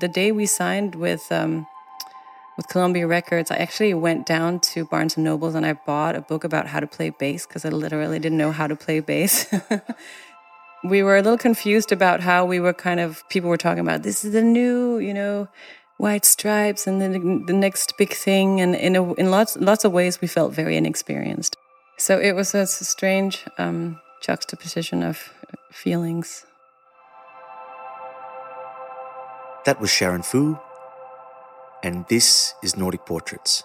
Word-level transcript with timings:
The 0.00 0.08
day 0.08 0.32
we 0.32 0.46
signed 0.46 0.94
with 0.94 1.30
um, 1.30 1.66
with 2.56 2.68
Columbia 2.68 3.06
Records, 3.06 3.50
I 3.50 3.56
actually 3.56 3.92
went 3.92 4.24
down 4.24 4.60
to 4.60 4.86
Barnes 4.86 5.16
and 5.16 5.24
Nobles 5.24 5.54
and 5.54 5.66
I 5.66 5.74
bought 5.74 6.16
a 6.16 6.22
book 6.22 6.42
about 6.42 6.66
how 6.66 6.80
to 6.80 6.86
play 6.86 7.10
bass 7.10 7.46
because 7.46 7.66
I 7.66 7.68
literally 7.68 8.18
didn't 8.18 8.38
know 8.38 8.50
how 8.50 8.66
to 8.66 8.76
play 8.76 9.00
bass. 9.00 9.46
we 10.84 11.02
were 11.02 11.18
a 11.18 11.22
little 11.22 11.36
confused 11.36 11.92
about 11.92 12.20
how 12.20 12.46
we 12.46 12.60
were 12.60 12.72
kind 12.72 12.98
of 12.98 13.28
people 13.28 13.50
were 13.50 13.58
talking 13.58 13.80
about 13.80 14.02
this 14.02 14.24
is 14.24 14.32
the 14.32 14.42
new, 14.42 14.98
you 14.98 15.12
know, 15.12 15.48
white 15.98 16.24
stripes 16.24 16.86
and 16.86 17.02
then 17.02 17.44
the 17.44 17.52
next 17.52 17.98
big 17.98 18.14
thing 18.14 18.58
and 18.58 18.74
in 18.74 18.96
a, 18.96 19.12
in 19.14 19.30
lots 19.30 19.54
lots 19.58 19.84
of 19.84 19.92
ways 19.92 20.18
we 20.22 20.28
felt 20.28 20.54
very 20.54 20.78
inexperienced. 20.78 21.56
So 21.98 22.18
it 22.18 22.32
was 22.32 22.54
a 22.54 22.66
strange 22.66 23.44
um, 23.58 24.00
juxtaposition 24.22 25.02
of 25.02 25.30
feelings. 25.70 26.46
That 29.70 29.80
was 29.80 29.90
Sharin 29.90 30.24
Foo, 30.24 30.58
and 31.84 32.04
this 32.08 32.54
is 32.60 32.76
Nordic 32.76 33.06
Portraits. 33.06 33.62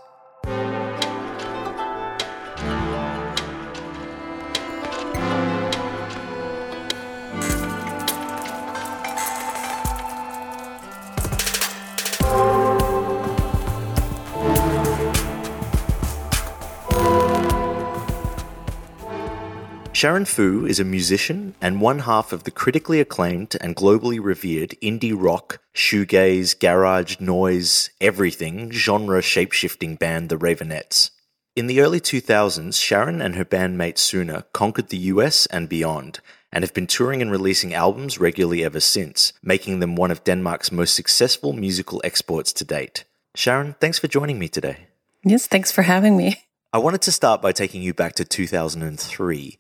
Sharin 20.05 20.27
Foo 20.27 20.68
is 20.68 20.80
a 20.80 20.84
musician 20.84 21.55
and 21.59 21.82
one 21.82 21.98
half 21.98 22.32
of 22.32 22.44
the 22.44 22.52
critically 22.52 23.00
acclaimed 23.00 23.58
and 23.59 23.76
globally 23.76 24.23
revered 24.23 24.76
indie 24.80 25.16
rock, 25.18 25.58
shoegaze, 25.73 26.59
garage, 26.59 27.20
noise, 27.20 27.89
everything 28.00 28.70
genre 28.70 29.20
shapeshifting 29.20 29.97
band 29.97 30.30
The 30.30 30.38
Raveonettes. 30.38 31.09
In 31.56 31.66
the 31.66 31.81
early 31.81 32.00
2000s, 32.00 32.73
Sharin 32.73 33.20
and 33.20 33.34
her 33.34 33.44
bandmate 33.44 33.97
Sune 33.97 34.44
conquered 34.53 34.89
the 34.89 35.09
US 35.16 35.47
and 35.47 35.67
beyond, 35.67 36.19
and 36.52 36.64
have 36.64 36.75
been 36.75 36.86
touring 36.86 37.23
and 37.23 37.31
releasing 37.31 37.73
albums 37.73 38.19
regularly 38.19 38.64
ever 38.64 38.80
since, 38.80 39.34
making 39.42 39.80
them 39.80 39.95
one 39.95 40.12
of 40.12 40.23
Denmark's 40.23 40.72
most 40.72 40.94
successful 40.94 41.52
musical 41.52 42.00
exports 42.03 42.53
to 42.53 42.64
date. 42.64 43.06
Sharon, 43.34 43.73
thanks 43.80 43.97
for 43.97 44.08
joining 44.08 44.38
me 44.38 44.50
today. 44.50 44.86
Yes, 45.23 45.47
thanks 45.47 45.72
for 45.72 45.81
having 45.81 46.16
me. 46.16 46.44
I 46.72 46.78
wanted 46.78 47.02
to 47.03 47.12
start 47.12 47.42
by 47.42 47.53
taking 47.53 47.81
you 47.81 47.94
back 47.94 48.14
to 48.16 48.25
2003 48.25 49.58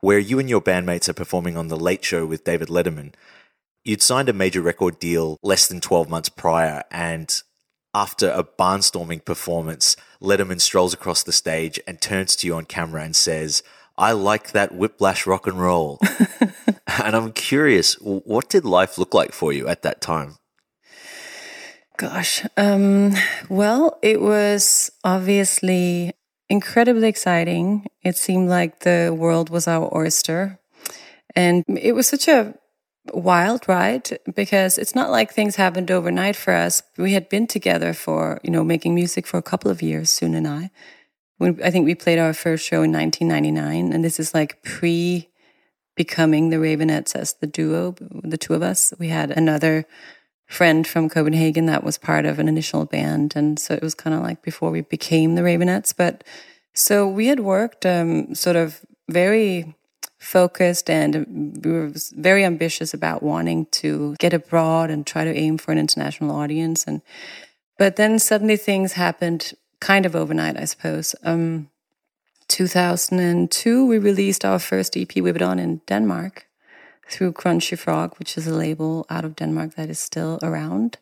where 0.00 0.18
you 0.18 0.38
and 0.38 0.48
your 0.48 0.60
bandmates 0.60 1.08
are 1.08 1.14
performing 1.14 1.56
on 1.56 1.68
The 1.68 1.76
Late 1.76 2.04
Show 2.04 2.26
with 2.26 2.44
David 2.44 2.68
Letterman. 2.68 3.14
You'd 3.84 4.02
signed 4.02 4.28
a 4.28 4.32
major 4.32 4.60
record 4.60 4.98
deal 4.98 5.38
less 5.42 5.66
than 5.66 5.80
12 5.80 6.08
months 6.08 6.28
prior, 6.28 6.84
and 6.90 7.42
after 7.94 8.30
a 8.30 8.44
barnstorming 8.44 9.24
performance, 9.24 9.96
Letterman 10.22 10.60
strolls 10.60 10.94
across 10.94 11.22
the 11.22 11.32
stage 11.32 11.80
and 11.86 12.00
turns 12.00 12.36
to 12.36 12.46
you 12.46 12.54
on 12.54 12.64
camera 12.64 13.02
and 13.02 13.16
says, 13.16 13.62
I 13.96 14.12
like 14.12 14.52
that 14.52 14.74
whiplash 14.74 15.26
rock 15.26 15.46
and 15.46 15.60
roll. 15.60 15.98
and 16.86 17.16
I'm 17.16 17.32
curious, 17.32 17.94
what 17.94 18.48
did 18.48 18.64
life 18.64 18.98
look 18.98 19.14
like 19.14 19.32
for 19.32 19.52
you 19.52 19.66
at 19.66 19.82
that 19.82 20.00
time? 20.00 20.36
Gosh, 21.96 22.46
um, 22.56 23.14
well, 23.48 23.98
it 24.02 24.20
was 24.20 24.88
obviously 25.02 26.12
incredibly 26.48 27.08
exciting. 27.08 27.86
It 28.02 28.16
seemed 28.16 28.48
like 28.48 28.80
the 28.80 29.14
world 29.16 29.50
was 29.50 29.68
our 29.68 29.94
oyster. 29.94 30.58
And 31.34 31.64
it 31.68 31.94
was 31.94 32.06
such 32.06 32.28
a 32.28 32.54
wild 33.12 33.68
ride 33.68 34.18
because 34.34 34.78
it's 34.78 34.94
not 34.94 35.10
like 35.10 35.32
things 35.32 35.56
happened 35.56 35.90
overnight 35.90 36.36
for 36.36 36.52
us. 36.52 36.82
We 36.96 37.12
had 37.12 37.28
been 37.28 37.46
together 37.46 37.92
for, 37.92 38.40
you 38.42 38.50
know, 38.50 38.64
making 38.64 38.94
music 38.94 39.26
for 39.26 39.38
a 39.38 39.42
couple 39.42 39.70
of 39.70 39.82
years, 39.82 40.10
Sune 40.10 40.34
and 40.34 40.48
I. 40.48 40.70
When, 41.38 41.60
I 41.62 41.70
think 41.70 41.86
we 41.86 41.94
played 41.94 42.18
our 42.18 42.32
first 42.32 42.66
show 42.66 42.82
in 42.82 42.92
1999, 42.92 43.92
and 43.92 44.04
this 44.04 44.18
is 44.18 44.34
like 44.34 44.62
pre 44.62 45.28
becoming 45.94 46.50
the 46.50 46.56
Raveonettes 46.56 47.16
as 47.16 47.34
the 47.34 47.46
duo, 47.46 47.94
the 48.00 48.38
two 48.38 48.54
of 48.54 48.62
us. 48.62 48.92
We 48.98 49.08
had 49.08 49.30
another 49.30 49.84
friend 50.48 50.86
from 50.86 51.10
Copenhagen 51.10 51.66
that 51.66 51.84
was 51.84 51.98
part 51.98 52.24
of 52.24 52.38
an 52.38 52.48
initial 52.48 52.86
band. 52.86 53.36
And 53.36 53.58
so 53.58 53.74
it 53.74 53.82
was 53.82 53.94
kind 53.94 54.16
of 54.16 54.22
like 54.22 54.42
before 54.42 54.70
we 54.70 54.80
became 54.80 55.34
the 55.34 55.42
Raveonettes. 55.42 55.94
But 55.96 56.24
so 56.72 57.06
we 57.06 57.26
had 57.26 57.40
worked 57.40 57.84
um, 57.84 58.34
sort 58.34 58.56
of 58.56 58.80
very 59.08 59.74
focused 60.18 60.90
and 60.90 61.60
we 61.62 61.70
were 61.70 61.92
very 62.16 62.44
ambitious 62.44 62.92
about 62.94 63.22
wanting 63.22 63.66
to 63.66 64.16
get 64.18 64.32
abroad 64.32 64.90
and 64.90 65.06
try 65.06 65.22
to 65.22 65.36
aim 65.36 65.58
for 65.58 65.70
an 65.70 65.78
international 65.78 66.34
audience. 66.34 66.84
And 66.86 67.02
but 67.78 67.96
then 67.96 68.18
suddenly 68.18 68.56
things 68.56 68.94
happened 68.94 69.52
kind 69.80 70.06
of 70.06 70.16
overnight, 70.16 70.56
I 70.56 70.64
suppose. 70.64 71.14
Um, 71.22 71.68
2002, 72.48 73.86
we 73.86 73.98
released 73.98 74.44
our 74.44 74.58
first 74.58 74.96
EP, 74.96 75.14
Whip 75.16 75.40
in 75.40 75.82
Denmark 75.86 76.47
through 77.10 77.32
Crunchy 77.32 77.78
Frog, 77.78 78.14
which 78.18 78.36
is 78.36 78.46
a 78.46 78.54
label 78.54 79.06
out 79.08 79.24
of 79.24 79.36
Denmark 79.36 79.74
that 79.74 79.88
is 79.88 79.98
still 79.98 80.38
around. 80.42 80.98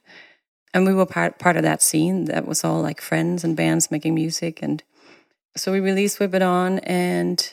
And 0.73 0.87
we 0.87 0.95
were 0.95 1.07
part 1.07 1.39
part 1.39 1.57
of 1.57 1.63
that 1.63 1.83
scene 1.83 2.27
that 2.27 2.47
was 2.47 2.65
all 2.65 2.83
like 2.83 3.01
friends 3.01 3.45
and 3.45 3.57
bands 3.57 3.91
making 3.91 4.15
music. 4.15 4.63
And 4.63 4.83
so 5.57 5.73
we 5.73 5.81
released 5.81 6.21
Whip 6.21 6.35
It 6.35 6.43
On, 6.43 6.79
and 6.81 7.53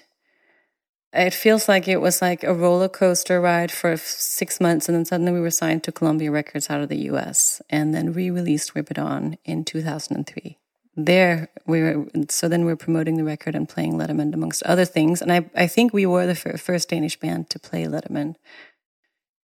it 1.14 1.34
feels 1.34 1.70
like 1.70 1.88
it 1.88 2.02
was 2.02 2.22
like 2.22 2.44
a 2.44 2.54
roller 2.54 2.90
coaster 2.90 3.40
ride 3.40 3.72
for 3.72 3.96
six 3.98 4.60
months. 4.60 4.90
And 4.90 4.96
then 4.96 5.06
suddenly 5.06 5.32
we 5.32 5.40
were 5.40 5.52
signed 5.52 5.84
to 5.84 5.92
Columbia 5.92 6.32
Records 6.32 6.70
out 6.70 6.82
of 6.82 6.90
the 6.90 7.10
US, 7.12 7.62
and 7.70 7.94
then 7.94 8.14
re 8.14 8.30
released 8.30 8.76
Whip 8.76 8.92
It 8.92 9.00
On 9.00 9.38
in 9.46 9.64
2003 9.64 10.58
there 10.96 11.50
we 11.66 11.82
were 11.82 12.06
so 12.30 12.48
then 12.48 12.66
we 12.66 12.72
were 12.72 12.78
promoting 12.78 13.18
the 13.18 13.24
record 13.24 13.56
and 13.56 13.68
playing 13.68 13.94
letterman 13.94 14.34
amongst 14.34 14.64
other 14.64 14.86
things. 14.86 15.22
And 15.22 15.32
i, 15.32 15.50
I 15.56 15.68
think 15.68 15.94
we 15.94 16.06
were 16.06 16.26
the 16.26 16.36
first 16.36 16.90
danish 16.90 17.20
band 17.20 17.50
to 17.52 17.60
play 17.60 17.86
letterman. 17.86 18.36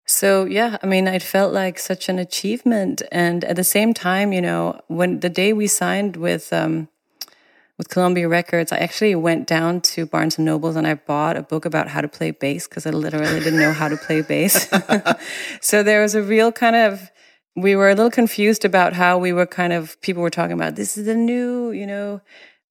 So 0.06 0.44
yeah 0.44 0.78
i 0.82 0.86
mean 0.86 1.06
it 1.06 1.22
felt 1.22 1.52
like 1.52 1.78
such 1.78 2.08
an 2.08 2.18
achievement. 2.18 3.02
And 3.12 3.44
at 3.44 3.56
the 3.56 3.64
same 3.64 3.92
time 3.92 4.32
you 4.32 4.40
know 4.40 4.80
when 4.88 5.20
the 5.20 5.28
day 5.28 5.52
we 5.52 5.66
signed 5.66 6.16
with 6.16 6.52
um, 6.52 6.88
with 7.76 7.88
columbia 7.88 8.28
records 8.28 8.70
i 8.70 8.76
actually 8.76 9.16
went 9.16 9.48
down 9.48 9.80
to 9.80 10.06
barnes 10.06 10.38
and 10.38 10.44
nobles 10.44 10.76
and 10.76 10.86
i 10.86 10.94
bought 10.94 11.36
a 11.36 11.42
book 11.42 11.64
about 11.64 11.88
how 11.88 12.00
to 12.00 12.06
play 12.06 12.30
bass 12.30 12.68
because 12.68 12.86
i 12.86 12.90
literally 12.90 13.40
didn't 13.40 13.58
know 13.58 13.72
how 13.72 13.88
to 13.88 13.96
play 13.96 14.22
bass. 14.22 14.68
So 15.60 15.82
there 15.82 16.00
was 16.00 16.14
a 16.14 16.22
real 16.22 16.52
kind 16.52 16.76
of 16.76 17.10
we 17.56 17.76
were 17.76 17.88
a 17.88 17.94
little 17.94 18.10
confused 18.10 18.64
about 18.64 18.92
how 18.94 19.18
we 19.18 19.32
were 19.32 19.46
kind 19.46 19.72
of 19.72 20.00
people 20.00 20.22
were 20.22 20.30
talking 20.30 20.54
about 20.54 20.76
this 20.76 20.96
is 20.96 21.06
the 21.06 21.14
new 21.14 21.70
you 21.70 21.86
know 21.86 22.20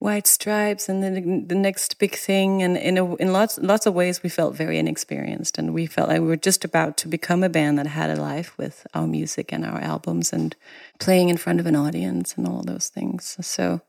white 0.04 0.28
stripes 0.28 0.90
and 0.90 1.02
then 1.02 1.48
the 1.48 1.56
next 1.56 1.98
big 1.98 2.14
thing. 2.14 2.62
And 2.62 2.76
in 2.76 2.98
a, 2.98 3.16
in 3.16 3.32
lots 3.32 3.58
lots 3.60 3.86
of 3.86 3.94
ways 3.94 4.22
we 4.22 4.30
felt 4.30 4.54
very 4.54 4.78
inexperienced 4.78 5.58
and 5.58 5.74
we 5.74 5.86
felt 5.86 6.10
like 6.10 6.20
we 6.20 6.28
were 6.28 6.36
just 6.36 6.66
about 6.66 6.98
to 6.98 7.08
become 7.08 7.42
a 7.42 7.48
band 7.48 7.80
that 7.80 7.88
had 7.88 8.10
a 8.10 8.22
life 8.22 8.58
with 8.58 8.86
our 8.94 9.08
music 9.08 9.54
and 9.54 9.64
our 9.64 9.80
albums 9.80 10.34
and 10.34 10.58
playing 11.00 11.30
in 11.30 11.38
front 11.38 11.62
of 11.62 11.66
an 11.66 11.78
audience 11.78 12.36
and 12.36 12.46
all 12.46 12.64
those 12.64 12.90
things. 12.90 13.38
So 13.40 13.80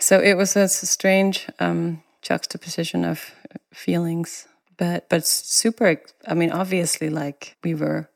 so 0.00 0.18
it 0.18 0.34
was 0.34 0.56
a, 0.56 0.68
strange 0.68 1.46
um, 1.60 2.02
juxtaposition 2.20 3.04
of 3.04 3.32
feelings 3.72 4.48
but 4.76 5.08
but 5.08 5.24
super 5.26 6.00
i 6.26 6.34
mean 6.34 6.50
obviously 6.50 7.10
like 7.10 7.56
we 7.62 7.74
were 7.74 8.08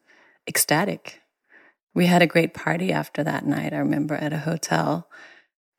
ecstatic 0.48 1.17
we 1.98 2.06
had 2.06 2.22
a 2.22 2.28
great 2.28 2.54
party 2.54 2.92
after 2.92 3.24
that 3.24 3.44
night, 3.44 3.72
I 3.72 3.78
remember, 3.78 4.14
at 4.14 4.32
a 4.32 4.38
hotel. 4.38 5.08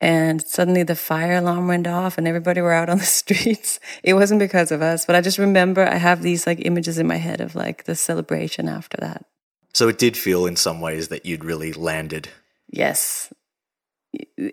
And 0.01 0.45
suddenly 0.45 0.83
the 0.83 0.93
fire 0.93 1.37
alarm 1.37 1.69
went 1.69 1.87
off 1.87 2.17
and 2.17 2.27
everybody 2.27 2.59
were 2.59 2.73
out 2.73 2.89
on 2.89 2.97
the 2.97 3.05
streets. 3.21 3.79
It 4.03 4.15
wasn't 4.15 4.41
because 4.41 4.69
of 4.69 4.81
us, 4.81 5.05
but 5.05 5.15
I 5.15 5.21
just 5.21 5.37
remember 5.37 5.87
I 5.87 5.95
have 5.95 6.21
these 6.21 6.45
like 6.45 6.65
images 6.65 6.99
in 6.99 7.07
my 7.07 7.15
head 7.15 7.39
of 7.39 7.55
like 7.55 7.85
the 7.85 7.95
celebration 7.95 8.67
after 8.67 8.97
that. 8.99 9.25
So 9.73 9.87
it 9.87 9.97
did 9.97 10.17
feel 10.17 10.45
in 10.45 10.57
some 10.57 10.81
ways 10.81 11.07
that 11.07 11.25
you'd 11.25 11.45
really 11.45 11.71
landed. 11.71 12.27
Yes. 12.67 13.31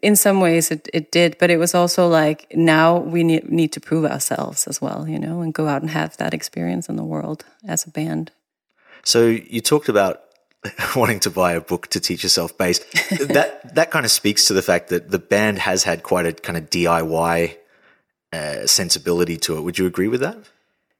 In 0.02 0.14
some 0.14 0.40
ways 0.40 0.70
it, 0.70 0.88
it 0.94 1.10
did, 1.10 1.36
but 1.40 1.50
it 1.50 1.56
was 1.56 1.74
also 1.74 2.06
like 2.06 2.46
now 2.54 2.98
we 2.98 3.24
need, 3.24 3.50
need 3.50 3.72
to 3.72 3.80
prove 3.80 4.04
ourselves 4.04 4.68
as 4.68 4.80
well, 4.80 5.08
you 5.08 5.18
know, 5.18 5.40
and 5.40 5.52
go 5.52 5.66
out 5.66 5.82
and 5.82 5.90
have 5.90 6.16
that 6.18 6.32
experience 6.32 6.88
in 6.88 6.94
the 6.94 7.02
world 7.02 7.44
as 7.66 7.84
a 7.84 7.90
band. 7.90 8.30
So 9.02 9.26
you 9.26 9.60
talked 9.60 9.88
about 9.88 10.25
wanting 10.96 11.20
to 11.20 11.30
buy 11.30 11.52
a 11.52 11.60
book 11.60 11.88
to 11.88 12.00
teach 12.00 12.22
yourself 12.22 12.56
bass. 12.56 12.78
that 13.28 13.74
that 13.74 13.90
kind 13.90 14.04
of 14.04 14.10
speaks 14.10 14.44
to 14.46 14.54
the 14.54 14.62
fact 14.62 14.88
that 14.88 15.10
the 15.10 15.18
band 15.18 15.60
has 15.60 15.84
had 15.84 16.02
quite 16.02 16.26
a 16.26 16.32
kind 16.32 16.56
of 16.56 16.70
DIY 16.70 17.56
uh, 18.32 18.66
sensibility 18.66 19.36
to 19.38 19.56
it. 19.56 19.62
Would 19.62 19.78
you 19.78 19.86
agree 19.86 20.08
with 20.08 20.20
that? 20.20 20.38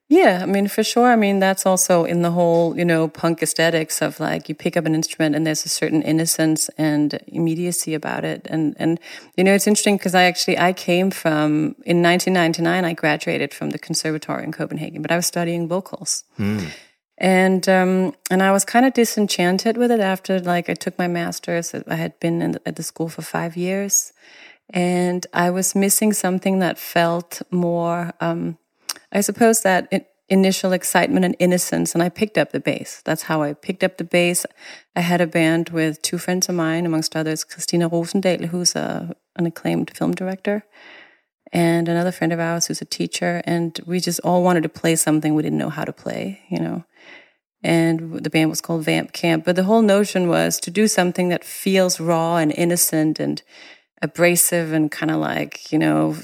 Yeah, 0.09 0.39
I 0.41 0.47
mean, 0.47 0.69
for 0.69 0.85
sure. 0.85 1.11
I 1.11 1.17
mean, 1.17 1.41
that's 1.41 1.67
also 1.67 2.05
in 2.05 2.23
the 2.23 2.31
whole, 2.31 2.79
you 2.79 2.85
know, 2.85 3.09
punk 3.09 3.43
aesthetics 3.43 4.01
of 4.01 4.21
like 4.21 4.49
you 4.49 4.55
pick 4.55 4.77
up 4.77 4.87
an 4.87 4.95
instrument 4.95 5.35
and 5.35 5.45
there's 5.45 5.65
a 5.65 5.69
certain 5.69 6.01
innocence 6.01 6.69
and 6.79 7.19
immediacy 7.27 7.93
about 7.93 8.25
it. 8.25 8.47
And, 8.49 8.77
and, 8.79 9.01
you 9.37 9.43
know, 9.43 9.53
it's 9.53 9.67
interesting 9.67 9.97
because 9.97 10.15
I 10.15 10.23
actually, 10.23 10.59
I 10.59 10.73
came 10.73 11.11
from, 11.11 11.75
in 11.85 12.03
1999, 12.03 12.85
I 12.85 12.93
graduated 12.93 13.53
from 13.53 13.71
the 13.71 13.81
conservatory 13.81 14.45
in 14.45 14.53
Copenhagen, 14.53 15.03
but 15.03 15.11
I 15.11 15.17
was 15.17 15.27
studying 15.27 15.67
vocals. 15.67 16.23
Mm. 16.39 16.71
And 17.19 17.67
um, 17.69 18.15
and 18.31 18.43
I 18.43 18.53
was 18.53 18.65
kind 18.65 18.85
of 18.85 18.93
disenchanted 18.93 19.77
with 19.77 19.91
it 19.91 20.01
after 20.01 20.39
like 20.39 20.69
I 20.69 20.75
took 20.75 20.99
my 20.99 21.09
master's. 21.09 21.75
I 21.75 21.95
had 21.95 22.19
been 22.21 22.43
in, 22.43 22.59
at 22.67 22.77
the 22.77 22.83
school 22.83 23.09
for 23.09 23.23
five 23.23 23.57
years, 23.57 24.13
and 24.71 25.27
I 25.33 25.51
was 25.51 25.75
missing 25.75 26.13
something 26.13 26.59
that 26.59 26.79
felt 26.79 27.41
more. 27.51 28.13
Um, 28.21 28.59
I 29.13 29.23
suppose 29.23 29.63
that 29.63 29.89
it, 29.91 30.11
initial 30.29 30.73
excitement 30.73 31.25
and 31.25 31.37
innocence, 31.39 31.95
and 31.95 32.03
I 32.03 32.11
picked 32.11 32.37
up 32.37 32.53
the 32.53 32.61
bass. 32.61 33.01
That's 33.05 33.23
how 33.23 33.43
I 33.43 33.55
picked 33.55 33.85
up 33.85 33.97
the 33.97 34.05
bass. 34.05 34.45
I 34.95 35.01
had 35.01 35.21
a 35.21 35.27
band 35.27 35.71
with 35.71 36.03
two 36.03 36.19
friends 36.19 36.49
of 36.49 36.55
mine, 36.55 36.85
amongst 36.85 37.17
others, 37.17 37.45
Christina 37.45 37.89
Rosendahl, 37.89 38.47
who's 38.47 38.75
a, 38.75 39.15
an 39.37 39.47
acclaimed 39.47 39.91
film 39.97 40.13
director, 40.13 40.65
and 41.57 41.89
another 41.89 42.13
friend 42.13 42.33
of 42.33 42.41
ours 42.41 42.67
who's 42.67 42.83
a 42.83 42.85
teacher, 42.99 43.43
and 43.45 43.81
we 43.87 43.99
just 44.01 44.21
all 44.21 44.43
wanted 44.43 44.63
to 44.63 44.69
play 44.81 44.95
something 44.97 45.35
we 45.35 45.43
didn't 45.43 45.59
know 45.59 45.71
how 45.71 45.85
to 45.85 45.93
play, 45.93 46.41
you 46.49 46.61
know 46.61 46.85
and 47.67 48.23
the 48.23 48.31
band 48.31 48.49
was 48.49 48.61
called 48.61 48.85
Vamp 48.85 49.13
Camp. 49.13 49.45
But 49.45 49.57
the 49.57 49.65
whole 49.65 49.83
notion 49.83 50.29
was 50.29 50.61
to 50.61 50.71
do 50.71 50.87
something 50.87 51.31
that 51.31 51.45
feels 51.45 51.99
raw 51.99 52.37
and 52.37 52.53
innocent 52.53 53.19
and 53.19 53.43
abrasive 54.03 54.73
and 54.73 54.91
kind 54.91 55.11
of 55.11 55.19
like, 55.19 55.73
you 55.73 55.79
know, 55.79 56.17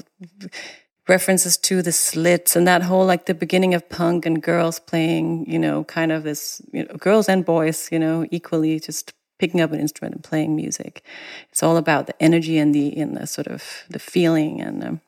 references 1.09 1.57
to 1.57 1.81
the 1.81 1.91
slits 1.91 2.55
and 2.55 2.65
that 2.65 2.83
whole 2.83 3.05
like 3.05 3.25
the 3.25 3.33
beginning 3.33 3.73
of 3.73 3.89
punk 3.89 4.25
and 4.25 4.41
girls 4.41 4.79
playing, 4.79 5.45
you 5.49 5.59
know, 5.59 5.83
kind 5.83 6.13
of 6.13 6.23
this, 6.23 6.61
you 6.71 6.85
know, 6.85 6.95
girls 6.95 7.27
and 7.27 7.43
boys, 7.43 7.89
you 7.91 7.99
know, 7.99 8.25
equally 8.31 8.79
just 8.79 9.13
picking 9.37 9.59
up 9.59 9.73
an 9.73 9.81
instrument 9.81 10.15
and 10.15 10.23
playing 10.23 10.55
music. 10.55 11.03
It's 11.51 11.63
all 11.63 11.75
about 11.75 12.07
the 12.07 12.23
energy 12.23 12.57
and 12.57 12.73
the, 12.73 12.87
in 12.87 13.15
the 13.15 13.27
sort 13.27 13.47
of 13.47 13.83
the 13.89 13.99
feeling. 13.99 14.61
And 14.61 14.81
um, 14.81 15.01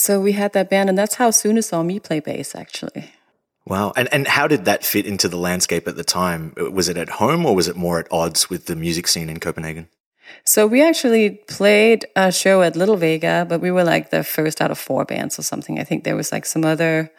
so 0.00 0.18
we 0.18 0.32
had 0.32 0.54
that 0.54 0.70
band 0.70 0.88
and 0.88 0.96
that's 0.96 1.16
how 1.16 1.30
Sune 1.30 1.60
saw 1.62 1.82
me 1.82 2.00
play 2.00 2.20
bass 2.20 2.54
actually. 2.54 3.12
Wow. 3.66 3.92
And 3.96 4.08
and 4.12 4.26
how 4.26 4.48
did 4.48 4.64
that 4.64 4.84
fit 4.84 5.06
into 5.06 5.28
the 5.28 5.36
landscape 5.36 5.86
at 5.86 5.96
the 5.96 6.04
time? 6.04 6.54
Was 6.56 6.88
it 6.88 6.96
at 6.96 7.10
home 7.20 7.44
or 7.44 7.54
was 7.54 7.68
it 7.68 7.76
more 7.76 7.98
at 8.00 8.08
odds 8.10 8.48
with 8.48 8.66
the 8.66 8.74
music 8.74 9.06
scene 9.06 9.28
in 9.28 9.38
Copenhagen? 9.38 9.88
So 10.44 10.66
we 10.66 10.82
actually 10.82 11.42
played 11.48 12.06
a 12.16 12.32
show 12.32 12.62
at 12.62 12.76
Little 12.76 12.96
Vega, 12.96 13.44
but 13.48 13.60
we 13.60 13.70
were 13.70 13.84
like 13.84 14.10
the 14.10 14.24
first 14.24 14.62
out 14.62 14.70
of 14.70 14.78
four 14.78 15.04
bands 15.04 15.38
or 15.38 15.42
something. 15.42 15.78
I 15.78 15.84
think 15.84 16.04
there 16.04 16.16
was 16.16 16.32
like 16.32 16.46
some 16.46 16.64
other 16.64 17.10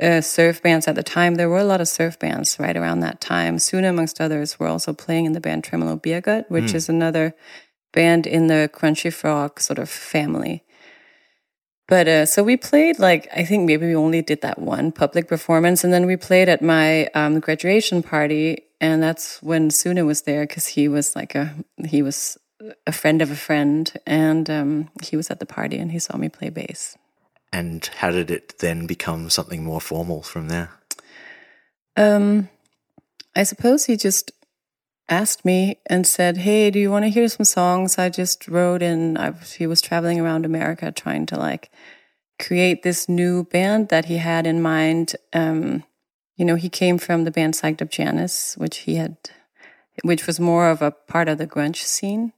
uh, 0.00 0.20
surf 0.20 0.62
bands 0.62 0.86
at 0.86 0.94
the 0.94 1.02
time. 1.02 1.34
There 1.34 1.48
were 1.48 1.58
a 1.58 1.64
lot 1.64 1.80
of 1.80 1.88
surf 1.88 2.18
bands 2.18 2.56
right 2.60 2.76
around 2.76 3.00
that 3.00 3.20
time. 3.20 3.58
Sune, 3.58 3.84
amongst 3.84 4.20
others, 4.20 4.60
were 4.60 4.68
also 4.68 4.92
playing 4.92 5.24
in 5.24 5.32
the 5.32 5.40
band 5.40 5.64
Tremolo 5.64 5.96
Beergut, 5.96 6.48
which 6.48 6.72
mm. 6.72 6.74
is 6.74 6.88
another 6.88 7.34
band 7.92 8.26
in 8.26 8.46
the 8.46 8.70
Crunchy 8.72 9.12
Frog 9.12 9.60
sort 9.60 9.78
of 9.78 9.88
family. 9.88 10.62
But 11.88 12.06
uh, 12.06 12.26
so 12.26 12.44
we 12.44 12.56
played 12.56 12.98
like 12.98 13.28
I 13.34 13.44
think 13.44 13.66
maybe 13.66 13.86
we 13.86 13.96
only 13.96 14.22
did 14.22 14.42
that 14.42 14.58
one 14.58 14.92
public 14.92 15.26
performance, 15.26 15.82
and 15.82 15.92
then 15.92 16.06
we 16.06 16.16
played 16.16 16.48
at 16.48 16.62
my 16.62 17.06
um, 17.14 17.40
graduation 17.40 18.02
party, 18.02 18.64
and 18.80 19.02
that's 19.02 19.42
when 19.42 19.70
Sune 19.70 20.06
was 20.06 20.22
there 20.22 20.46
because 20.46 20.66
he 20.66 20.86
was 20.86 21.16
like 21.16 21.34
a 21.34 21.54
he 21.86 22.02
was 22.02 22.36
a 22.86 22.92
friend 22.92 23.22
of 23.22 23.30
a 23.30 23.36
friend, 23.36 23.90
and 24.06 24.50
um, 24.50 24.90
he 25.02 25.16
was 25.16 25.30
at 25.30 25.40
the 25.40 25.46
party 25.46 25.78
and 25.78 25.90
he 25.90 25.98
saw 25.98 26.16
me 26.16 26.28
play 26.28 26.50
bass. 26.50 26.96
And 27.52 27.86
how 27.96 28.10
did 28.10 28.30
it 28.30 28.58
then 28.58 28.86
become 28.86 29.30
something 29.30 29.64
more 29.64 29.80
formal 29.80 30.22
from 30.22 30.48
there? 30.48 30.70
Um, 31.96 32.50
I 33.34 33.44
suppose 33.44 33.86
he 33.86 33.96
just 33.96 34.32
asked 35.08 35.44
me 35.44 35.78
and 35.86 36.06
said, 36.06 36.38
"Hey, 36.38 36.70
do 36.70 36.78
you 36.78 36.90
want 36.90 37.04
to 37.04 37.10
hear 37.10 37.28
some 37.28 37.44
songs 37.44 37.98
I 37.98 38.08
just 38.08 38.48
wrote?" 38.48 38.82
And 38.82 39.18
I, 39.18 39.32
he 39.32 39.66
was 39.66 39.80
traveling 39.80 40.20
around 40.20 40.44
America 40.44 40.92
trying 40.92 41.26
to 41.26 41.36
like 41.36 41.70
create 42.38 42.82
this 42.82 43.08
new 43.08 43.44
band 43.44 43.88
that 43.88 44.06
he 44.06 44.18
had 44.18 44.46
in 44.46 44.62
mind. 44.62 45.16
Um, 45.32 45.84
you 46.36 46.44
know, 46.44 46.54
he 46.54 46.68
came 46.68 46.98
from 46.98 47.24
the 47.24 47.30
band 47.30 47.54
Psyched 47.54 47.82
Up 47.82 47.90
Janus, 47.90 48.56
which 48.56 48.78
he 48.78 48.94
had, 48.96 49.16
which 50.04 50.26
was 50.26 50.38
more 50.38 50.68
of 50.68 50.82
a 50.82 50.92
part 50.92 51.28
of 51.28 51.38
the 51.38 51.46
grunge 51.46 51.82
scene. 51.82 52.32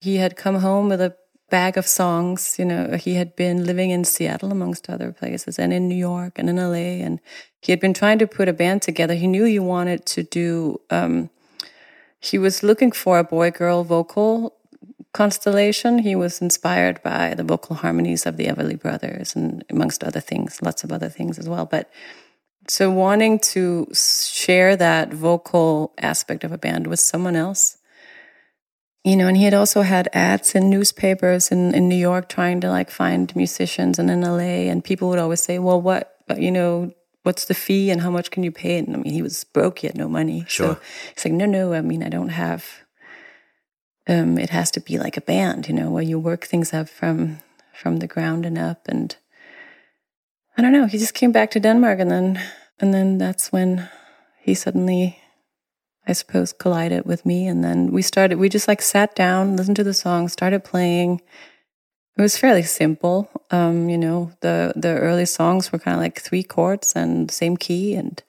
He 0.00 0.16
had 0.16 0.36
come 0.36 0.56
home 0.56 0.88
with 0.88 1.00
a 1.00 1.16
bag 1.48 1.78
of 1.78 1.86
songs. 1.86 2.56
You 2.58 2.66
know, 2.66 2.96
he 2.96 3.14
had 3.14 3.34
been 3.36 3.64
living 3.64 3.90
in 3.90 4.04
Seattle, 4.04 4.52
amongst 4.52 4.90
other 4.90 5.12
places, 5.12 5.58
and 5.58 5.72
in 5.72 5.88
New 5.88 5.96
York 5.96 6.38
and 6.38 6.50
in 6.50 6.56
LA, 6.56 7.04
and 7.04 7.20
he 7.60 7.72
had 7.72 7.80
been 7.80 7.94
trying 7.94 8.18
to 8.18 8.26
put 8.26 8.48
a 8.48 8.52
band 8.52 8.82
together. 8.82 9.14
He 9.14 9.26
knew 9.26 9.44
he 9.44 9.58
wanted 9.58 10.04
to 10.06 10.22
do. 10.22 10.80
Um, 10.90 11.30
he 12.20 12.38
was 12.38 12.62
looking 12.62 12.92
for 12.92 13.18
a 13.18 13.24
boy 13.24 13.50
girl 13.50 13.84
vocal 13.84 14.56
constellation. 15.12 15.98
He 15.98 16.14
was 16.14 16.40
inspired 16.40 17.02
by 17.02 17.34
the 17.34 17.44
vocal 17.44 17.76
harmonies 17.76 18.26
of 18.26 18.36
the 18.36 18.46
Everly 18.46 18.78
Brothers 18.78 19.34
and 19.34 19.64
amongst 19.70 20.04
other 20.04 20.20
things, 20.20 20.60
lots 20.62 20.84
of 20.84 20.92
other 20.92 21.08
things 21.08 21.38
as 21.38 21.48
well. 21.48 21.66
But 21.66 21.90
so 22.68 22.90
wanting 22.90 23.38
to 23.54 23.88
share 23.94 24.76
that 24.76 25.12
vocal 25.12 25.94
aspect 25.98 26.44
of 26.44 26.52
a 26.52 26.58
band 26.58 26.86
with 26.86 27.00
someone 27.00 27.36
else, 27.36 27.78
you 29.04 29.16
know, 29.16 29.28
and 29.28 29.36
he 29.36 29.44
had 29.44 29.54
also 29.54 29.82
had 29.82 30.08
ads 30.12 30.54
in 30.54 30.68
newspapers 30.68 31.52
in, 31.52 31.74
in 31.74 31.88
New 31.88 31.96
York 31.96 32.28
trying 32.28 32.60
to 32.62 32.68
like 32.68 32.90
find 32.90 33.34
musicians 33.36 33.98
and 33.98 34.10
in 34.10 34.22
LA. 34.22 34.68
And 34.70 34.84
people 34.84 35.08
would 35.08 35.20
always 35.20 35.40
say, 35.40 35.58
well, 35.60 35.80
what, 35.80 36.16
you 36.36 36.50
know, 36.50 36.92
what's 37.26 37.46
the 37.46 37.54
fee 37.54 37.90
and 37.90 38.00
how 38.00 38.10
much 38.10 38.30
can 38.30 38.44
you 38.44 38.52
pay? 38.52 38.78
And 38.78 38.94
I 38.94 38.98
mean, 39.00 39.12
he 39.12 39.20
was 39.20 39.42
broke, 39.42 39.80
he 39.80 39.88
had 39.88 39.98
no 39.98 40.08
money. 40.08 40.44
Sure. 40.46 40.76
So 40.76 40.80
he's 41.12 41.24
like, 41.24 41.34
no, 41.34 41.44
no, 41.44 41.74
I 41.74 41.80
mean, 41.80 42.04
I 42.04 42.08
don't 42.08 42.28
have, 42.28 42.64
um, 44.06 44.38
it 44.38 44.50
has 44.50 44.70
to 44.70 44.80
be 44.80 44.96
like 44.96 45.16
a 45.16 45.20
band, 45.20 45.66
you 45.66 45.74
know, 45.74 45.90
where 45.90 46.04
you 46.04 46.20
work 46.20 46.44
things 46.46 46.72
up 46.72 46.88
from, 46.88 47.40
from 47.74 47.96
the 47.96 48.06
ground 48.06 48.46
and 48.46 48.56
up. 48.56 48.86
And 48.86 49.16
I 50.56 50.62
don't 50.62 50.72
know, 50.72 50.86
he 50.86 50.98
just 50.98 51.14
came 51.14 51.32
back 51.32 51.50
to 51.50 51.60
Denmark 51.60 51.98
and 51.98 52.12
then, 52.12 52.40
and 52.78 52.94
then 52.94 53.18
that's 53.18 53.50
when 53.50 53.88
he 54.40 54.54
suddenly, 54.54 55.18
I 56.06 56.12
suppose, 56.12 56.52
collided 56.52 57.06
with 57.06 57.26
me. 57.26 57.48
And 57.48 57.64
then 57.64 57.90
we 57.90 58.02
started, 58.02 58.38
we 58.38 58.48
just 58.48 58.68
like 58.68 58.80
sat 58.80 59.16
down, 59.16 59.56
listened 59.56 59.76
to 59.76 59.84
the 59.84 59.94
song, 59.94 60.28
started 60.28 60.62
playing 60.62 61.22
it 62.16 62.22
was 62.22 62.38
fairly 62.38 62.62
simple. 62.62 63.28
Um, 63.50 63.88
you 63.88 63.98
know, 63.98 64.32
the 64.40 64.72
the 64.74 64.98
early 64.98 65.26
songs 65.26 65.70
were 65.70 65.78
kind 65.78 65.94
of 65.94 66.00
like 66.00 66.20
three 66.20 66.42
chords 66.42 66.94
and 66.96 67.30
same 67.30 67.56
key, 67.56 67.94
and 67.94 68.22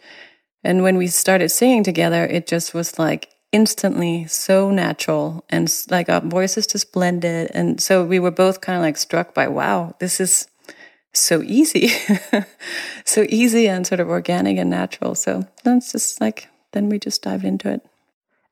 and 0.64 0.84
when 0.84 0.98
we 0.98 1.08
started 1.08 1.50
singing 1.50 1.84
together, 1.84 2.26
it 2.26 2.48
just 2.48 2.74
was 2.74 3.00
like 3.00 3.30
instantly 3.54 4.26
so 4.28 4.70
natural 4.70 5.46
and 5.50 5.74
like 5.90 6.10
our 6.10 6.20
voices 6.20 6.68
just 6.68 6.92
blended, 6.92 7.50
and 7.54 7.80
so 7.80 8.04
we 8.04 8.20
were 8.20 8.32
both 8.32 8.60
kind 8.62 8.76
of 8.76 8.82
like 8.82 8.98
struck 8.98 9.34
by, 9.34 9.48
wow, 9.48 9.96
this 10.00 10.20
is 10.20 10.48
so 11.14 11.42
easy, 11.42 11.88
so 13.06 13.26
easy 13.30 13.70
and 13.70 13.88
sort 13.88 14.02
of 14.02 14.10
organic 14.10 14.58
and 14.58 14.70
natural. 14.70 15.16
So 15.16 15.48
that's 15.64 15.94
just 15.94 16.20
like 16.20 16.50
then 16.74 16.90
we 16.90 17.00
just 17.00 17.22
dived 17.22 17.46
into 17.46 17.72
it. 17.72 17.86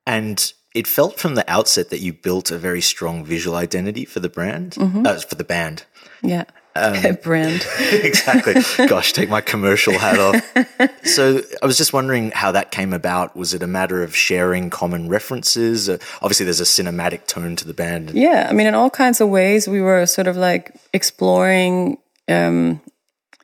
And 0.08 0.54
it 0.76 0.86
felt 0.88 1.18
from 1.18 1.36
the 1.36 1.50
outset 1.50 1.90
that 1.90 2.02
you 2.02 2.12
built 2.12 2.52
a 2.52 2.58
very 2.58 2.82
strong 2.82 3.24
visual 3.24 3.56
identity 3.56 4.04
for 4.04 4.20
the 4.20 4.30
brand, 4.30 4.72
mm-hmm. 4.74 5.08
uh, 5.08 5.18
for 5.20 5.36
the 5.36 5.46
band. 5.46 5.86
Yeah. 6.22 6.44
Um, 6.76 7.18
brand. 7.24 7.66
exactly. 7.80 8.56
Gosh, 8.86 9.14
take 9.14 9.30
my 9.30 9.40
commercial 9.40 9.98
hat 9.98 10.20
off. 10.20 11.04
so 11.06 11.42
I 11.64 11.66
was 11.66 11.78
just 11.78 11.94
wondering 11.94 12.32
how 12.32 12.52
that 12.52 12.72
came 12.72 12.92
about. 12.92 13.38
Was 13.38 13.54
it 13.54 13.64
a 13.64 13.68
matter 13.68 14.04
of 14.04 14.14
sharing 14.14 14.70
common 14.70 15.08
references? 15.08 15.88
Uh, 15.88 15.98
obviously, 16.22 16.44
there's 16.44 16.60
a 16.60 16.66
cinematic 16.66 17.26
tone 17.26 17.56
to 17.56 17.66
the 17.66 17.74
band. 17.74 18.12
Yeah. 18.12 18.48
I 18.50 18.54
mean, 18.54 18.68
in 18.68 18.76
all 18.76 18.90
kinds 18.90 19.22
of 19.22 19.30
ways, 19.30 19.70
we 19.70 19.80
were 19.80 20.06
sort 20.06 20.28
of 20.28 20.36
like 20.36 20.76
exploring 20.94 22.00
um, 22.28 22.82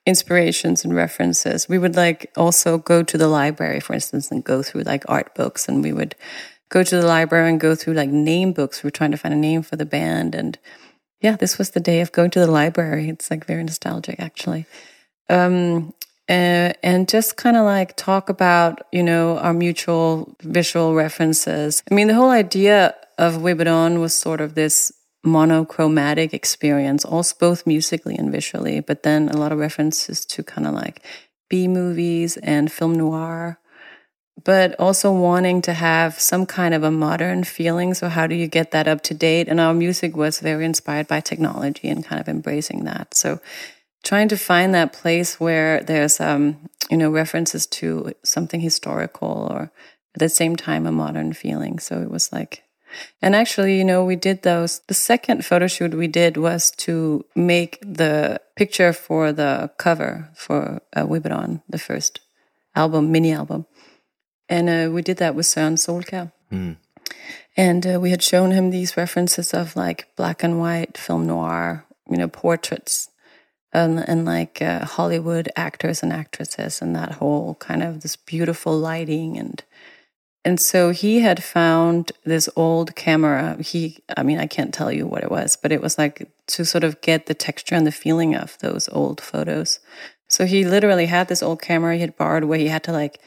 inspirations 0.05 0.83
and 0.83 0.93
references. 0.93 1.69
We 1.69 1.77
would 1.77 1.95
like 1.95 2.29
also 2.35 2.77
go 2.77 3.03
to 3.03 3.17
the 3.17 3.29
library, 3.29 3.79
for 3.79 3.93
instance, 3.93 4.31
and 4.31 4.43
go 4.43 4.61
through 4.61 4.81
like 4.81 5.05
art 5.07 5.33
books, 5.33 5.69
and 5.69 5.81
we 5.81 5.93
would 5.93 6.15
go 6.71 6.83
to 6.83 6.95
the 6.95 7.05
library 7.05 7.49
and 7.49 7.59
go 7.59 7.75
through 7.75 7.93
like 7.93 8.09
name 8.09 8.53
books. 8.53 8.81
We 8.81 8.87
are 8.87 8.91
trying 8.91 9.11
to 9.11 9.17
find 9.17 9.33
a 9.33 9.37
name 9.37 9.61
for 9.61 9.75
the 9.75 9.85
band. 9.85 10.33
And 10.33 10.57
yeah, 11.19 11.35
this 11.35 11.57
was 11.57 11.71
the 11.71 11.79
day 11.79 12.01
of 12.01 12.11
going 12.11 12.31
to 12.31 12.39
the 12.39 12.49
library. 12.49 13.09
It's 13.09 13.29
like 13.29 13.45
very 13.45 13.63
nostalgic, 13.63 14.19
actually. 14.19 14.65
Um, 15.29 15.93
uh, 16.29 16.71
and 16.81 17.09
just 17.09 17.35
kind 17.35 17.57
of 17.57 17.65
like 17.65 17.97
talk 17.97 18.29
about, 18.29 18.83
you 18.91 19.03
know, 19.03 19.37
our 19.39 19.53
mutual 19.53 20.35
visual 20.41 20.95
references. 20.95 21.83
I 21.91 21.93
mean, 21.93 22.07
the 22.07 22.15
whole 22.15 22.29
idea 22.29 22.95
of 23.17 23.41
Whip 23.41 23.57
was 23.59 24.13
sort 24.13 24.39
of 24.39 24.55
this 24.55 24.93
monochromatic 25.25 26.33
experience, 26.33 27.03
also 27.03 27.35
both 27.37 27.67
musically 27.67 28.15
and 28.15 28.31
visually, 28.31 28.79
but 28.79 29.03
then 29.03 29.27
a 29.27 29.37
lot 29.37 29.51
of 29.51 29.59
references 29.59 30.25
to 30.25 30.41
kind 30.41 30.65
of 30.65 30.73
like 30.73 31.03
B 31.49 31.67
movies 31.67 32.37
and 32.37 32.71
film 32.71 32.95
noir 32.95 33.59
but 34.43 34.79
also 34.79 35.11
wanting 35.11 35.61
to 35.63 35.73
have 35.73 36.19
some 36.19 36.45
kind 36.45 36.73
of 36.73 36.83
a 36.83 36.91
modern 36.91 37.43
feeling. 37.43 37.93
So, 37.93 38.09
how 38.09 38.27
do 38.27 38.35
you 38.35 38.47
get 38.47 38.71
that 38.71 38.87
up 38.87 39.01
to 39.03 39.13
date? 39.13 39.47
And 39.47 39.59
our 39.59 39.73
music 39.73 40.15
was 40.15 40.39
very 40.39 40.65
inspired 40.65 41.07
by 41.07 41.19
technology 41.19 41.89
and 41.89 42.03
kind 42.03 42.19
of 42.19 42.27
embracing 42.27 42.85
that. 42.85 43.13
So, 43.13 43.39
trying 44.03 44.29
to 44.29 44.37
find 44.37 44.73
that 44.73 44.93
place 44.93 45.39
where 45.39 45.83
there's, 45.83 46.19
um, 46.19 46.69
you 46.89 46.97
know, 46.97 47.11
references 47.11 47.67
to 47.67 48.13
something 48.23 48.61
historical 48.61 49.47
or 49.51 49.71
at 50.15 50.19
the 50.19 50.29
same 50.29 50.55
time 50.55 50.87
a 50.87 50.91
modern 50.91 51.33
feeling. 51.33 51.79
So, 51.79 52.01
it 52.01 52.09
was 52.09 52.31
like, 52.31 52.63
and 53.21 53.35
actually, 53.35 53.77
you 53.77 53.85
know, 53.85 54.03
we 54.03 54.15
did 54.15 54.41
those. 54.41 54.79
The 54.87 54.93
second 54.93 55.45
photo 55.45 55.67
shoot 55.67 55.93
we 55.93 56.07
did 56.07 56.35
was 56.35 56.71
to 56.77 57.25
make 57.35 57.79
the 57.81 58.41
picture 58.55 58.91
for 58.91 59.31
the 59.31 59.71
cover 59.77 60.29
for 60.35 60.81
uh, 60.93 61.05
Whip 61.05 61.25
It 61.25 61.31
On, 61.31 61.61
the 61.69 61.79
first 61.79 62.19
album, 62.75 63.11
mini 63.11 63.31
album 63.31 63.65
and 64.51 64.69
uh, 64.69 64.91
we 64.91 65.01
did 65.01 65.17
that 65.17 65.33
with 65.33 65.47
Søren 65.47 65.77
Solkjær. 65.77 66.29
And 67.57 67.85
uh, 67.85 67.99
we 67.99 68.09
had 68.11 68.21
shown 68.21 68.51
him 68.51 68.69
these 68.69 68.97
references 68.97 69.53
of 69.53 69.75
like 69.75 70.07
black 70.15 70.43
and 70.43 70.59
white 70.59 70.97
film 70.97 71.25
noir, 71.25 71.85
you 72.09 72.17
know, 72.17 72.27
portraits, 72.27 73.09
and, 73.73 73.99
and 73.99 74.25
like 74.25 74.61
uh, 74.61 74.85
Hollywood 74.85 75.49
actors 75.55 76.03
and 76.03 76.13
actresses, 76.13 76.81
and 76.81 76.95
that 76.95 77.13
whole 77.13 77.55
kind 77.55 77.81
of 77.83 78.01
this 78.01 78.15
beautiful 78.15 78.77
lighting 78.77 79.37
and 79.37 79.63
and 80.43 80.59
so 80.59 80.89
he 80.89 81.19
had 81.19 81.43
found 81.43 82.11
this 82.25 82.49
old 82.55 82.95
camera. 82.95 83.57
He, 83.61 83.99
I 84.17 84.23
mean, 84.23 84.39
I 84.39 84.47
can't 84.47 84.73
tell 84.73 84.91
you 84.91 85.05
what 85.05 85.23
it 85.23 85.29
was, 85.29 85.55
but 85.55 85.71
it 85.71 85.83
was 85.83 85.99
like 85.99 86.27
to 86.47 86.65
sort 86.65 86.83
of 86.83 86.99
get 87.01 87.27
the 87.27 87.35
texture 87.35 87.75
and 87.75 87.85
the 87.85 87.91
feeling 87.91 88.33
of 88.33 88.57
those 88.57 88.89
old 88.91 89.21
photos. 89.21 89.79
So 90.27 90.45
he 90.45 90.65
literally 90.65 91.05
had 91.07 91.27
this 91.27 91.43
old 91.43 91.61
camera 91.61 91.93
he 91.93 92.01
had 92.01 92.17
borrowed 92.17 92.45
where 92.45 92.57
he 92.57 92.69
had 92.69 92.83
to 92.85 92.91
like 92.91 93.19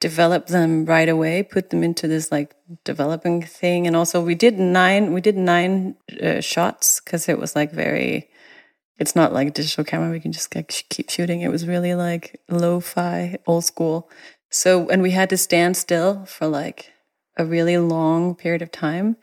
develop 0.00 0.46
them 0.46 0.86
right 0.86 1.08
away, 1.08 1.42
put 1.42 1.70
them 1.70 1.82
into 1.82 2.08
this 2.08 2.32
like 2.32 2.54
developing 2.84 3.42
thing. 3.42 3.86
And 3.86 3.94
also 3.94 4.22
we 4.22 4.34
did 4.34 4.58
nine, 4.58 5.12
we 5.12 5.20
did 5.20 5.36
nine 5.36 5.96
uh, 6.22 6.40
shots 6.40 7.00
because 7.00 7.28
it 7.28 7.38
was 7.38 7.54
like 7.54 7.70
very, 7.70 8.30
it's 8.98 9.14
not 9.14 9.32
like 9.32 9.48
a 9.48 9.52
digital 9.52 9.84
camera. 9.84 10.10
We 10.10 10.20
can 10.20 10.32
just 10.32 10.54
like, 10.54 10.68
keep 10.88 11.10
shooting. 11.10 11.42
It 11.42 11.50
was 11.50 11.66
really 11.66 11.94
like 11.94 12.40
lo-fi, 12.48 13.38
old 13.46 13.64
school. 13.64 14.10
So, 14.50 14.88
and 14.88 15.02
we 15.02 15.10
had 15.12 15.30
to 15.30 15.36
stand 15.36 15.76
still 15.76 16.24
for 16.24 16.46
like 16.46 16.92
a 17.36 17.44
really 17.44 17.78
long 17.78 18.34
period 18.34 18.62
of 18.62 18.72
time. 18.72 19.16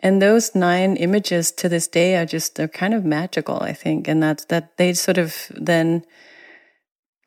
And 0.00 0.20
those 0.20 0.54
nine 0.54 0.96
images 0.96 1.52
to 1.52 1.68
this 1.68 1.88
day 1.88 2.16
are 2.16 2.26
just, 2.26 2.56
they're 2.56 2.68
kind 2.68 2.92
of 2.92 3.04
magical, 3.04 3.62
I 3.62 3.72
think. 3.72 4.08
And 4.08 4.22
that's 4.22 4.44
that 4.46 4.76
they 4.76 4.92
sort 4.94 5.18
of 5.18 5.46
then 5.54 6.04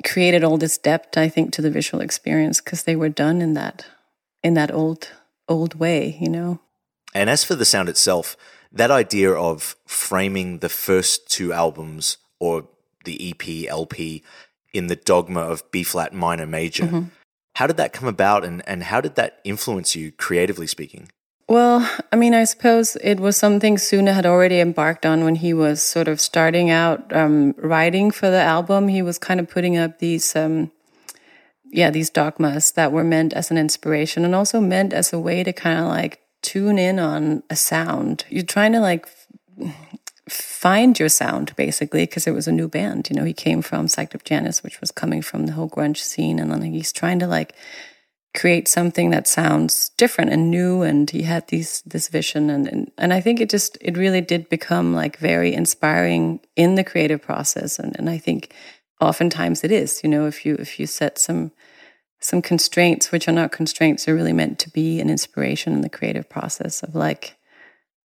created 0.04 0.44
all 0.44 0.58
this 0.58 0.78
depth, 0.78 1.18
I 1.18 1.30
think, 1.30 1.54
to 1.54 1.62
the 1.62 1.72
visual 1.72 2.02
experience 2.02 2.62
because 2.62 2.84
they 2.84 2.96
were 2.96 3.10
done 3.10 3.42
in 3.42 3.54
that, 3.54 3.86
in 4.44 4.54
that 4.54 4.72
old, 4.72 5.12
old 5.48 5.76
way, 5.76 6.18
you 6.20 6.30
know? 6.30 6.60
And 7.14 7.30
as 7.30 7.44
for 7.44 7.56
the 7.56 7.66
sound 7.66 7.90
itself, 7.90 8.38
that 8.72 8.92
idea 8.92 9.32
of 9.32 9.76
framing 9.86 10.60
the 10.60 10.70
first 10.70 11.30
two 11.30 11.54
albums 11.54 12.18
or 12.40 12.68
the 13.06 13.32
EP, 13.32 13.70
LP 13.70 14.24
in 14.74 14.88
the 14.88 14.96
dogma 14.96 15.42
of 15.42 15.70
B 15.72 15.84
flat 15.84 16.14
minor 16.14 16.46
major, 16.46 16.84
mm-hmm. 16.84 17.04
how 17.56 17.68
did 17.68 17.78
that 17.78 17.94
come 17.94 18.08
about 18.08 18.44
and, 18.44 18.62
and 18.68 18.84
how 18.84 19.02
did 19.02 19.16
that 19.16 19.40
influence 19.44 19.96
you 19.96 20.12
creatively 20.12 20.68
speaking? 20.68 21.10
Well, 21.50 21.90
I 22.12 22.18
mean, 22.18 22.34
I 22.34 22.44
suppose 22.44 22.98
it 22.98 23.22
was 23.22 23.38
something 23.38 23.78
Sune 23.78 24.08
had 24.08 24.26
already 24.26 24.60
embarked 24.60 25.06
on 25.06 25.24
when 25.24 25.36
he 25.36 25.54
was 25.54 25.82
sort 25.82 26.10
of 26.10 26.20
starting 26.20 26.70
out 26.70 27.16
um, 27.16 27.56
writing 27.58 28.12
for 28.12 28.30
the 28.30 28.42
album. 28.42 28.90
He 28.90 29.02
was 29.02 29.18
kind 29.18 29.40
of 29.40 29.50
putting 29.50 29.78
up 29.78 30.00
these, 30.00 30.36
um, 30.36 30.72
yeah, 31.72 31.90
these 31.90 32.10
dogmas 32.10 32.74
that 32.74 32.92
were 32.92 33.04
meant 33.04 33.32
as 33.32 33.50
an 33.50 33.58
inspiration 33.58 34.26
and 34.26 34.36
also 34.36 34.60
meant 34.60 34.92
as 34.92 35.14
a 35.14 35.20
way 35.20 35.42
to 35.46 35.54
kind 35.54 35.80
of 35.80 35.86
like 35.86 36.20
tune 36.42 36.78
in 36.78 37.00
on 37.00 37.44
a 37.50 37.56
sound. 37.56 38.26
You're 38.30 38.44
trying 38.44 38.74
to 38.74 38.82
like 38.82 39.08
find 40.28 41.00
your 41.00 41.08
sound 41.08 41.56
basically 41.56 42.04
because 42.04 42.28
it 42.28 42.32
was 42.32 42.50
a 42.50 42.52
new 42.52 42.68
band. 42.68 43.10
You 43.10 43.16
know, 43.16 43.24
he 43.24 43.34
came 43.34 43.62
from 43.62 43.88
Psyched 43.88 44.16
Up 44.16 44.26
Janus, 44.26 44.64
which 44.64 44.82
was 44.82 44.92
coming 44.92 45.22
from 45.22 45.46
the 45.46 45.54
whole 45.54 45.70
grunge 45.70 45.98
scene, 45.98 46.40
and 46.40 46.52
then 46.52 46.62
he's 46.62 46.92
trying 46.92 47.20
to 47.20 47.28
like 47.28 47.56
create 48.38 48.68
something 48.68 49.10
that 49.10 49.28
sounds 49.28 49.90
different 49.98 50.32
and 50.32 50.52
new 50.52 50.84
and 50.84 51.10
he 51.10 51.24
had 51.24 51.48
these 51.48 51.82
this 51.88 52.08
vision 52.08 52.52
and, 52.52 52.68
and 52.68 52.92
and 52.96 53.12
I 53.12 53.20
think 53.20 53.42
it 53.42 53.50
just 53.50 53.80
it 53.82 53.98
really 53.98 54.22
did 54.22 54.48
become 54.48 54.94
like 54.94 55.18
very 55.18 55.56
inspiring 55.56 56.40
in 56.56 56.76
the 56.76 56.84
creative 56.84 57.20
process 57.20 57.80
and, 57.80 57.96
and 57.98 58.08
I 58.08 58.20
think 58.20 58.54
oftentimes 59.02 59.64
it 59.64 59.72
is 59.72 60.04
you 60.04 60.10
know 60.10 60.28
if 60.28 60.46
you 60.46 60.54
if 60.60 60.80
you 60.80 60.86
set 60.86 61.18
some 61.18 61.52
some 62.20 62.44
constraints 62.44 63.12
which 63.12 63.28
are 63.28 63.32
not 63.32 63.52
constraints 63.52 64.08
are 64.08 64.14
really 64.14 64.34
meant 64.34 64.60
to 64.60 64.70
be 64.70 65.00
an 65.00 65.10
inspiration 65.10 65.74
in 65.74 65.82
the 65.82 65.90
creative 65.90 66.30
process 66.30 66.84
of 66.84 66.94
like 66.94 67.38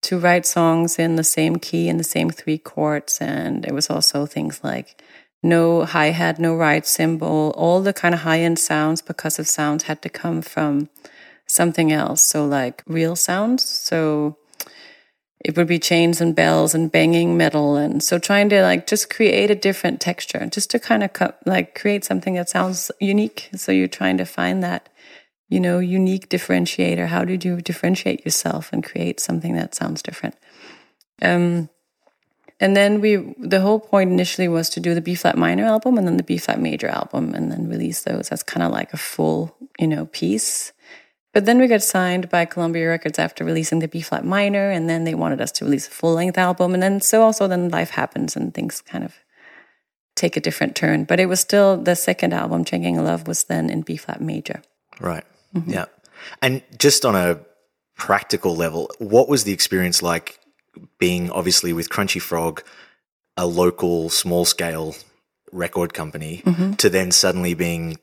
to 0.01 0.19
write 0.19 0.47
songs 0.47 0.99
in 0.99 1.17
the 1.17 1.25
same 1.25 1.57
key 1.57 1.91
in 1.91 1.99
the 1.99 2.05
same 2.05 2.31
three 2.31 2.59
chords 2.59 3.19
and 3.21 3.67
it 3.67 3.75
was 3.75 3.91
also 3.91 4.25
things 4.25 4.65
like 4.65 5.03
no 5.43 5.85
hi 5.85 6.07
hat, 6.07 6.39
no 6.39 6.55
ride 6.55 6.87
cymbal. 6.87 7.53
All 7.57 7.81
the 7.83 7.93
kind 7.93 8.15
of 8.15 8.21
high 8.21 8.41
end 8.41 8.59
sounds, 8.59 9.03
percussive 9.03 9.47
sounds, 9.47 9.85
had 9.85 10.01
to 10.03 10.09
come 10.09 10.43
from 10.43 10.89
something 11.47 11.93
else. 11.93 12.23
So, 12.23 12.47
like 12.47 12.83
real 12.87 13.17
sounds. 13.17 13.65
So, 13.65 14.39
it 15.45 15.57
would 15.57 15.67
be 15.67 15.81
chains 15.81 16.21
and 16.21 16.37
bells 16.37 16.75
and 16.75 16.93
banging 16.93 17.37
metal. 17.37 17.77
And 17.77 18.03
so, 18.03 18.19
trying 18.19 18.49
to 18.51 18.63
like 18.63 18.87
just 18.87 19.11
create 19.11 19.51
a 19.51 19.57
different 19.57 20.01
texture, 20.01 20.47
just 20.47 20.71
to 20.71 20.79
kind 20.79 21.03
of 21.03 21.13
co- 21.13 21.35
like 21.45 21.75
create 21.79 22.05
something 22.05 22.35
that 22.35 22.49
sounds 22.49 22.91
unique. 23.01 23.51
So, 23.57 23.73
you're 23.73 23.89
trying 23.89 24.19
to 24.19 24.25
find 24.25 24.63
that, 24.63 24.89
you 25.49 25.59
know, 25.59 25.81
unique 25.81 26.29
differentiator. 26.29 27.09
How 27.09 27.25
did 27.25 27.45
you 27.45 27.61
differentiate 27.61 28.25
yourself 28.25 28.73
and 28.73 28.85
create 28.85 29.19
something 29.19 29.55
that 29.57 29.75
sounds 29.75 30.03
different? 30.03 30.37
Um, 31.21 31.69
and 32.62 32.76
then 32.76 33.00
we, 33.00 33.16
the 33.38 33.61
whole 33.61 33.81
point 33.81 34.12
initially 34.12 34.47
was 34.47 34.71
to 34.71 34.78
do 34.78 34.95
the 34.95 35.00
B 35.00 35.16
flat 35.16 35.37
minor 35.37 35.64
album 35.64 35.99
and 35.99 36.07
then 36.07 36.16
the 36.16 36.23
B 36.23 36.38
flat 36.38 36.61
major 36.61 36.87
album 36.87 37.35
and 37.35 37.50
then 37.50 37.69
release 37.69 38.04
those 38.04 38.28
as 38.28 38.45
kind 38.45 38.62
of 38.62 38.71
like 38.71 38.92
a 38.92 38.97
full, 38.97 39.57
you 39.81 39.88
know, 39.88 40.07
piece. 40.07 40.73
But 41.33 41.45
then 41.45 41.59
we 41.59 41.66
got 41.66 41.83
signed 41.83 42.31
by 42.31 42.45
Columbia 42.45 42.87
Records 42.88 43.19
after 43.19 43.45
releasing 43.45 43.81
the 43.81 43.88
B 43.88 44.00
flat 44.00 44.25
minor 44.25 44.71
and 44.71 44.88
then 44.88 45.02
they 45.02 45.16
wanted 45.16 45.40
us 45.40 45.50
to 45.52 45.64
release 45.64 45.88
a 45.88 45.90
full 45.90 46.14
length 46.14 46.38
album. 46.38 46.73
And 46.73 46.81
then 46.81 47.00
so 47.00 47.23
also 47.23 47.49
then 47.49 47.69
life 47.69 47.90
happens 47.90 48.37
and 48.37 48.54
things 48.54 48.81
kind 48.81 49.02
of 49.02 49.16
take 50.14 50.37
a 50.37 50.40
different 50.40 50.76
turn. 50.76 51.02
But 51.02 51.19
it 51.19 51.26
was 51.26 51.40
still 51.40 51.76
the 51.76 51.97
second 51.97 52.33
album, 52.33 52.64
Chain 52.64 52.83
Gang 52.83 52.97
of 52.97 53.07
Love, 53.07 53.26
was 53.26 53.42
then 53.42 53.71
in 53.71 53.83
B 53.83 53.97
flat 53.97 54.21
major. 54.21 54.62
Right. 55.00 55.25
Mm-hmm. 55.52 55.73
Yeah. 55.73 55.87
And 56.40 56.62
just 56.78 57.04
on 57.04 57.16
a 57.16 57.40
practical 57.97 58.54
level, 58.54 58.88
what 59.00 59.28
was 59.28 59.42
the 59.42 59.52
experience 59.52 60.00
like 60.00 60.38
being 60.99 61.31
obviously 61.31 61.73
with 61.73 61.88
Crunchy 61.88 62.21
Frog, 62.21 62.62
a 63.37 63.47
local 63.47 64.09
small 64.09 64.45
scale 64.45 64.95
record 65.50 65.95
company, 65.95 66.43
mm-hmm. 66.45 66.73
to 66.75 66.88
then 66.88 67.11
suddenly 67.12 67.55
being 67.55 67.99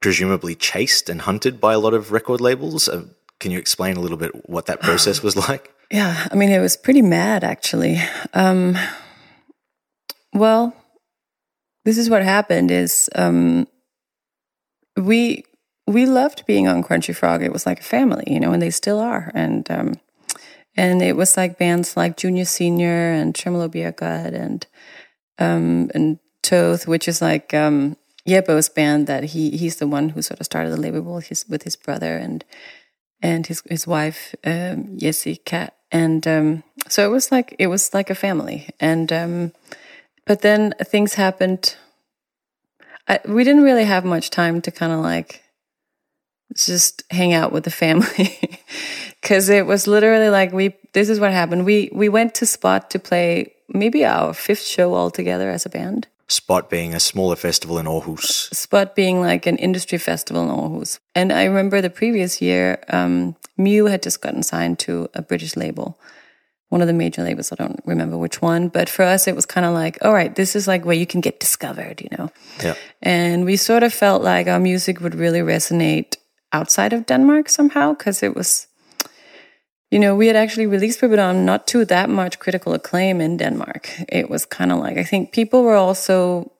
presumably 0.00 0.54
chased 0.54 1.08
and 1.08 1.22
hunted 1.22 1.60
by 1.60 1.72
a 1.72 1.78
lot 1.78 1.94
of 1.94 2.12
record 2.12 2.40
labels. 2.40 2.88
Uh, 2.88 3.04
can 3.40 3.50
you 3.50 3.58
explain 3.58 3.96
a 3.96 4.00
little 4.00 4.16
bit 4.18 4.48
what 4.48 4.66
that 4.66 4.80
process 4.80 5.22
was 5.22 5.36
like? 5.36 5.72
Yeah, 5.90 6.28
I 6.30 6.34
mean, 6.34 6.50
it 6.50 6.60
was 6.60 6.76
pretty 6.76 7.02
mad 7.02 7.44
actually. 7.44 7.98
Um, 8.32 8.76
well, 10.32 10.74
this 11.84 11.98
is 11.98 12.10
what 12.10 12.22
happened 12.22 12.70
is 12.70 13.08
um, 13.14 13.68
we 14.96 15.44
we 15.86 16.06
loved 16.06 16.46
being 16.46 16.66
on 16.66 16.82
Crunchy 16.82 17.14
Frog. 17.14 17.42
It 17.42 17.52
was 17.52 17.66
like 17.66 17.80
a 17.80 17.84
family, 17.84 18.24
you 18.26 18.40
know, 18.40 18.52
and 18.52 18.62
they 18.62 18.70
still 18.70 18.98
are. 18.98 19.30
And 19.34 19.70
um, 19.70 19.94
and 20.76 21.02
it 21.02 21.16
was 21.16 21.36
like 21.36 21.58
bands 21.58 21.96
like 21.96 22.16
Junior 22.16 22.44
Senior 22.44 23.12
and 23.12 23.34
Tremolo 23.34 23.68
Beergut 23.68 24.34
and 24.34 24.66
um, 25.38 25.90
and 25.94 26.18
Toth, 26.42 26.86
which 26.86 27.08
is 27.08 27.22
like 27.22 27.54
um, 27.54 27.96
Jebo's 28.28 28.68
band 28.68 29.06
that 29.06 29.24
he 29.24 29.50
he's 29.56 29.76
the 29.76 29.86
one 29.86 30.10
who 30.10 30.22
sort 30.22 30.40
of 30.40 30.46
started 30.46 30.70
the 30.70 30.80
label 30.80 31.14
with 31.14 31.28
his 31.28 31.48
with 31.48 31.62
his 31.62 31.76
brother 31.76 32.16
and 32.16 32.44
and 33.22 33.46
his 33.46 33.62
his 33.68 33.86
wife 33.86 34.34
um, 34.44 34.98
and 35.94 36.26
um, 36.26 36.64
so 36.88 37.06
it 37.06 37.10
was 37.10 37.30
like 37.30 37.54
it 37.58 37.68
was 37.68 37.94
like 37.94 38.10
a 38.10 38.14
family. 38.14 38.68
And 38.80 39.12
um, 39.12 39.52
but 40.26 40.42
then 40.42 40.74
things 40.82 41.14
happened. 41.14 41.76
I, 43.06 43.20
we 43.26 43.44
didn't 43.44 43.62
really 43.62 43.84
have 43.84 44.04
much 44.04 44.30
time 44.30 44.60
to 44.62 44.70
kind 44.70 44.92
of 44.92 45.00
like 45.00 45.42
just 46.54 47.04
hang 47.10 47.32
out 47.32 47.52
with 47.52 47.64
the 47.64 47.70
family 47.70 48.60
because 49.24 49.48
it 49.48 49.64
was 49.64 49.86
literally 49.86 50.28
like 50.28 50.52
we 50.52 50.76
this 50.92 51.08
is 51.08 51.18
what 51.18 51.32
happened. 51.32 51.64
We 51.64 51.88
we 51.92 52.08
went 52.08 52.34
to 52.34 52.46
spot 52.46 52.90
to 52.90 52.98
play 52.98 53.54
maybe 53.68 54.04
our 54.04 54.34
fifth 54.34 54.62
show 54.62 54.92
all 54.92 55.10
together 55.10 55.50
as 55.50 55.64
a 55.64 55.70
band. 55.70 56.06
Spot 56.28 56.68
being 56.70 56.94
a 56.94 57.00
smaller 57.00 57.36
festival 57.36 57.78
in 57.78 57.86
aarhus. 57.86 58.54
Spot 58.54 58.94
being 58.94 59.20
like 59.20 59.46
an 59.46 59.56
industry 59.56 59.98
festival 59.98 60.42
in 60.42 60.50
aarhus. 60.50 60.98
And 61.14 61.32
i 61.32 61.44
remember 61.44 61.80
the 61.80 61.90
previous 61.90 62.42
year 62.42 62.84
um, 62.88 63.34
mew 63.56 63.86
had 63.86 64.02
just 64.02 64.20
gotten 64.20 64.42
signed 64.42 64.78
to 64.80 65.08
a 65.14 65.22
british 65.22 65.56
label 65.56 65.98
one 66.70 66.80
of 66.80 66.88
the 66.88 66.92
major 66.92 67.22
labels. 67.22 67.52
I 67.52 67.56
don't 67.56 67.80
remember 67.86 68.18
which 68.18 68.42
one 68.42 68.68
but 68.68 68.88
for 68.88 69.04
us 69.04 69.28
it 69.28 69.36
was 69.36 69.46
kind 69.46 69.66
of 69.66 69.74
like 69.74 69.98
all 70.02 70.12
right 70.12 70.34
this 70.34 70.56
is 70.56 70.66
like 70.66 70.84
where 70.84 70.96
you 70.96 71.06
can 71.06 71.20
get 71.20 71.40
discovered 71.40 72.02
you 72.02 72.08
know? 72.18 72.30
Yeah. 72.62 72.74
And 73.00 73.44
we 73.44 73.56
sort 73.56 73.82
of 73.82 73.94
felt 73.94 74.22
like 74.22 74.48
our 74.48 74.60
music 74.60 75.00
would 75.00 75.14
really 75.14 75.40
resonate 75.40 76.16
outside 76.54 76.92
of 76.92 77.06
Denmark 77.06 77.48
somehow 77.48 77.92
because 77.92 78.22
it 78.22 78.34
was, 78.34 78.68
you 79.94 80.00
know, 80.00 80.16
we 80.16 80.26
had 80.26 80.34
actually 80.34 80.66
released 80.66 81.00
Pribadon 81.00 81.44
not 81.44 81.68
to 81.68 81.84
that 81.84 82.10
much 82.10 82.40
critical 82.40 82.74
acclaim 82.74 83.20
in 83.20 83.36
Denmark. 83.36 83.88
It 84.08 84.28
was 84.28 84.44
kind 84.44 84.72
of 84.72 84.80
like, 84.80 84.98
I 84.98 85.04
think 85.04 85.30
people 85.30 85.62
were 85.62 85.76
also 85.76 86.50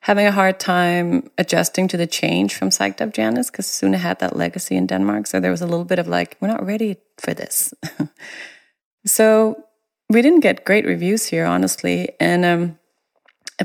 having 0.00 0.26
a 0.26 0.32
hard 0.32 0.58
time 0.58 1.30
adjusting 1.38 1.86
to 1.86 1.96
the 1.96 2.08
change 2.08 2.56
from 2.56 2.70
Psyched 2.70 3.00
Up 3.00 3.12
Janus 3.12 3.52
because 3.52 3.68
Sune 3.68 3.92
had 3.92 4.18
that 4.18 4.34
legacy 4.34 4.74
in 4.74 4.88
Denmark. 4.88 5.28
So 5.28 5.38
there 5.38 5.52
was 5.52 5.62
a 5.62 5.66
little 5.66 5.84
bit 5.84 6.00
of 6.00 6.08
like, 6.08 6.36
we're 6.40 6.48
not 6.48 6.66
ready 6.66 6.96
for 7.18 7.32
this. 7.32 7.72
so 9.06 9.62
we 10.10 10.20
didn't 10.20 10.40
get 10.40 10.64
great 10.64 10.84
reviews 10.84 11.26
here, 11.26 11.44
honestly. 11.44 12.08
And, 12.18 12.44
um, 12.44 12.78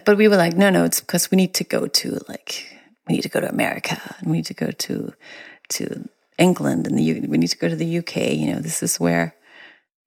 but 0.06 0.16
we 0.16 0.28
were 0.28 0.38
like, 0.38 0.56
no, 0.56 0.70
no, 0.70 0.84
it's 0.84 1.02
because 1.02 1.32
we 1.32 1.38
need 1.38 1.56
to 1.56 1.64
go 1.64 1.88
to 1.88 2.20
like, 2.30 2.72
we 3.08 3.16
need 3.16 3.24
to 3.24 3.30
go 3.30 3.42
to 3.42 3.50
America 3.50 4.00
and 4.20 4.30
we 4.30 4.38
need 4.38 4.46
to 4.46 4.54
go 4.54 4.70
to 4.70 5.12
to 5.70 6.08
England 6.38 6.88
and 6.88 6.98
the 6.98 7.04
U- 7.04 7.26
we 7.28 7.38
need 7.38 7.50
to 7.50 7.58
go 7.58 7.70
to 7.70 7.76
the 7.76 7.98
UK. 8.00 8.34
You 8.34 8.54
know, 8.54 8.60
this 8.60 8.84
is 8.84 9.00
where 9.00 9.36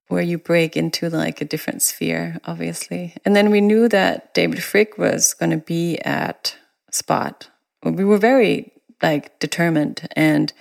where 0.07 0.21
you 0.21 0.37
break 0.37 0.75
into 0.75 1.09
like 1.09 1.39
a 1.39 1.45
different 1.45 1.81
sphere, 1.81 2.37
obviously. 2.43 3.15
And 3.23 3.33
then 3.33 3.49
we 3.49 3.61
knew 3.61 3.87
that 3.87 4.33
David 4.33 4.59
Fricke 4.59 4.97
was 4.97 5.33
going 5.33 5.51
to 5.51 5.57
be 5.57 5.99
at 5.99 6.57
Spot. 6.91 7.49
We 7.83 8.03
were 8.03 8.17
very 8.17 8.73
like 9.01 9.39
determined 9.39 10.07
and 10.15 10.51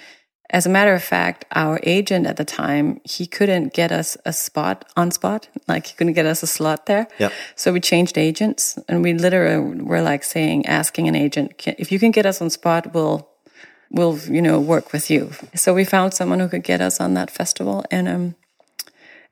as 0.53 0.67
a 0.67 0.69
matter 0.69 0.95
of 0.95 1.03
fact, 1.03 1.45
our 1.53 1.79
agent 1.85 2.27
at 2.27 2.37
the 2.37 2.45
time, 2.45 3.01
he 3.05 3.27
couldn't 3.27 3.73
get 3.73 3.93
us 3.93 4.17
a 4.25 4.33
spot 4.33 4.85
on 4.97 5.11
spot. 5.13 5.49
Like 5.69 5.87
he 5.87 5.95
couldn't 5.95 6.15
get 6.15 6.27
us 6.27 6.43
a 6.43 6.47
slot 6.47 6.87
there. 6.87 7.07
Yeah. 7.19 7.31
So 7.55 7.73
we 7.73 7.81
changed 7.81 8.19
agents 8.19 8.79
and 8.89 9.03
we 9.03 9.15
literally 9.15 9.81
were 9.81 10.03
like 10.03 10.25
saying, 10.25 10.67
asking 10.67 11.07
an 11.09 11.15
agent, 11.15 11.67
if 11.67 11.93
you 11.93 12.01
can 12.01 12.11
get 12.11 12.27
us 12.27 12.43
on 12.43 12.51
spot, 12.51 12.93
we'll, 12.93 13.30
we'll, 13.91 14.19
you 14.19 14.41
know, 14.41 14.61
work 14.61 14.93
with 14.93 15.11
you. 15.11 15.33
So 15.55 15.75
we 15.75 15.85
found 15.85 16.15
someone 16.15 16.41
who 16.41 16.49
could 16.49 16.65
get 16.65 16.81
us 16.81 17.01
on 17.01 17.15
that 17.15 17.31
festival. 17.31 17.85
And, 17.91 18.09
um, 18.09 18.35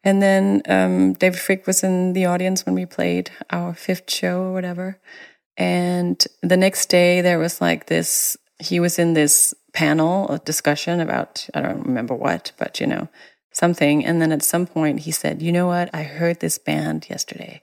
and 0.05 0.23
then, 0.23 0.62
um, 0.69 1.12
David 1.15 1.38
Fricke 1.38 1.67
was 1.67 1.83
in 1.83 2.12
the 2.12 2.27
audience 2.27 2.67
when 2.67 2.75
we 2.75 2.87
played 2.87 3.31
our 3.50 3.75
fifth 3.75 4.11
show 4.11 4.43
or 4.43 4.53
whatever. 4.53 4.99
And 5.57 6.25
the 6.43 6.57
next 6.57 6.87
day 6.87 7.21
there 7.21 7.38
was 7.38 7.61
like 7.61 7.87
this, 7.87 8.37
he 8.61 8.81
was 8.81 8.99
in 8.99 9.15
this 9.15 9.55
panel, 9.73 10.29
a 10.29 10.38
discussion 10.38 11.00
about, 11.00 11.49
I 11.55 11.61
don't 11.61 11.85
remember 11.87 12.15
what, 12.15 12.53
but 12.59 12.81
you 12.81 12.87
know, 12.87 13.09
something. 13.53 14.05
And 14.05 14.23
then 14.23 14.33
at 14.33 14.43
some 14.43 14.67
point 14.67 15.00
he 15.00 15.11
said, 15.11 15.43
You 15.43 15.53
know 15.53 15.67
what? 15.67 15.91
I 15.93 16.05
heard 16.05 16.41
this 16.41 16.59
band 16.59 17.09
yesterday, 17.11 17.62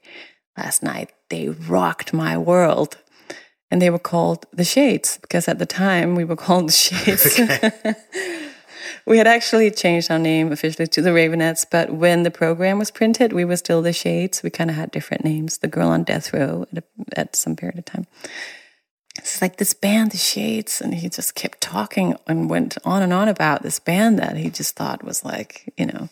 last 0.56 0.82
night. 0.82 1.10
They 1.30 1.48
rocked 1.48 2.12
my 2.12 2.38
world. 2.38 2.98
And 3.70 3.82
they 3.82 3.90
were 3.90 3.98
called 3.98 4.46
the 4.52 4.64
Shades 4.64 5.18
because 5.20 5.48
at 5.48 5.58
the 5.58 5.66
time 5.66 6.14
we 6.14 6.24
were 6.24 6.36
called 6.46 6.68
the 6.68 6.72
Shades. 6.72 7.40
we 9.06 9.18
had 9.18 9.26
actually 9.26 9.70
changed 9.70 10.10
our 10.10 10.18
name 10.18 10.52
officially 10.52 10.86
to 10.86 11.02
the 11.02 11.10
Raveonettes, 11.10 11.66
but 11.70 11.92
when 11.92 12.22
the 12.22 12.30
program 12.30 12.78
was 12.78 12.90
printed, 12.90 13.32
we 13.32 13.44
were 13.44 13.56
still 13.56 13.82
the 13.82 13.92
Shades. 13.92 14.42
We 14.42 14.50
kind 14.50 14.70
of 14.70 14.76
had 14.76 14.90
different 14.90 15.24
names. 15.24 15.58
The 15.58 15.68
Girl 15.68 15.88
on 15.88 16.04
Death 16.04 16.32
Row 16.32 16.66
at, 16.70 16.78
a, 16.78 16.84
at 17.18 17.36
some 17.36 17.56
period 17.56 17.78
of 17.78 17.84
time 17.84 18.06
it's 19.18 19.40
like 19.40 19.56
this 19.56 19.74
band, 19.74 20.12
The 20.12 20.18
Shades, 20.18 20.80
and 20.80 20.94
he 20.94 21.08
just 21.08 21.34
kept 21.34 21.60
talking 21.60 22.16
and 22.26 22.50
went 22.50 22.76
on 22.84 23.02
and 23.02 23.12
on 23.12 23.28
about 23.28 23.62
this 23.62 23.78
band 23.78 24.18
that 24.18 24.36
he 24.36 24.50
just 24.50 24.76
thought 24.76 25.04
was 25.04 25.24
like, 25.24 25.72
you 25.76 25.86
know, 25.86 26.08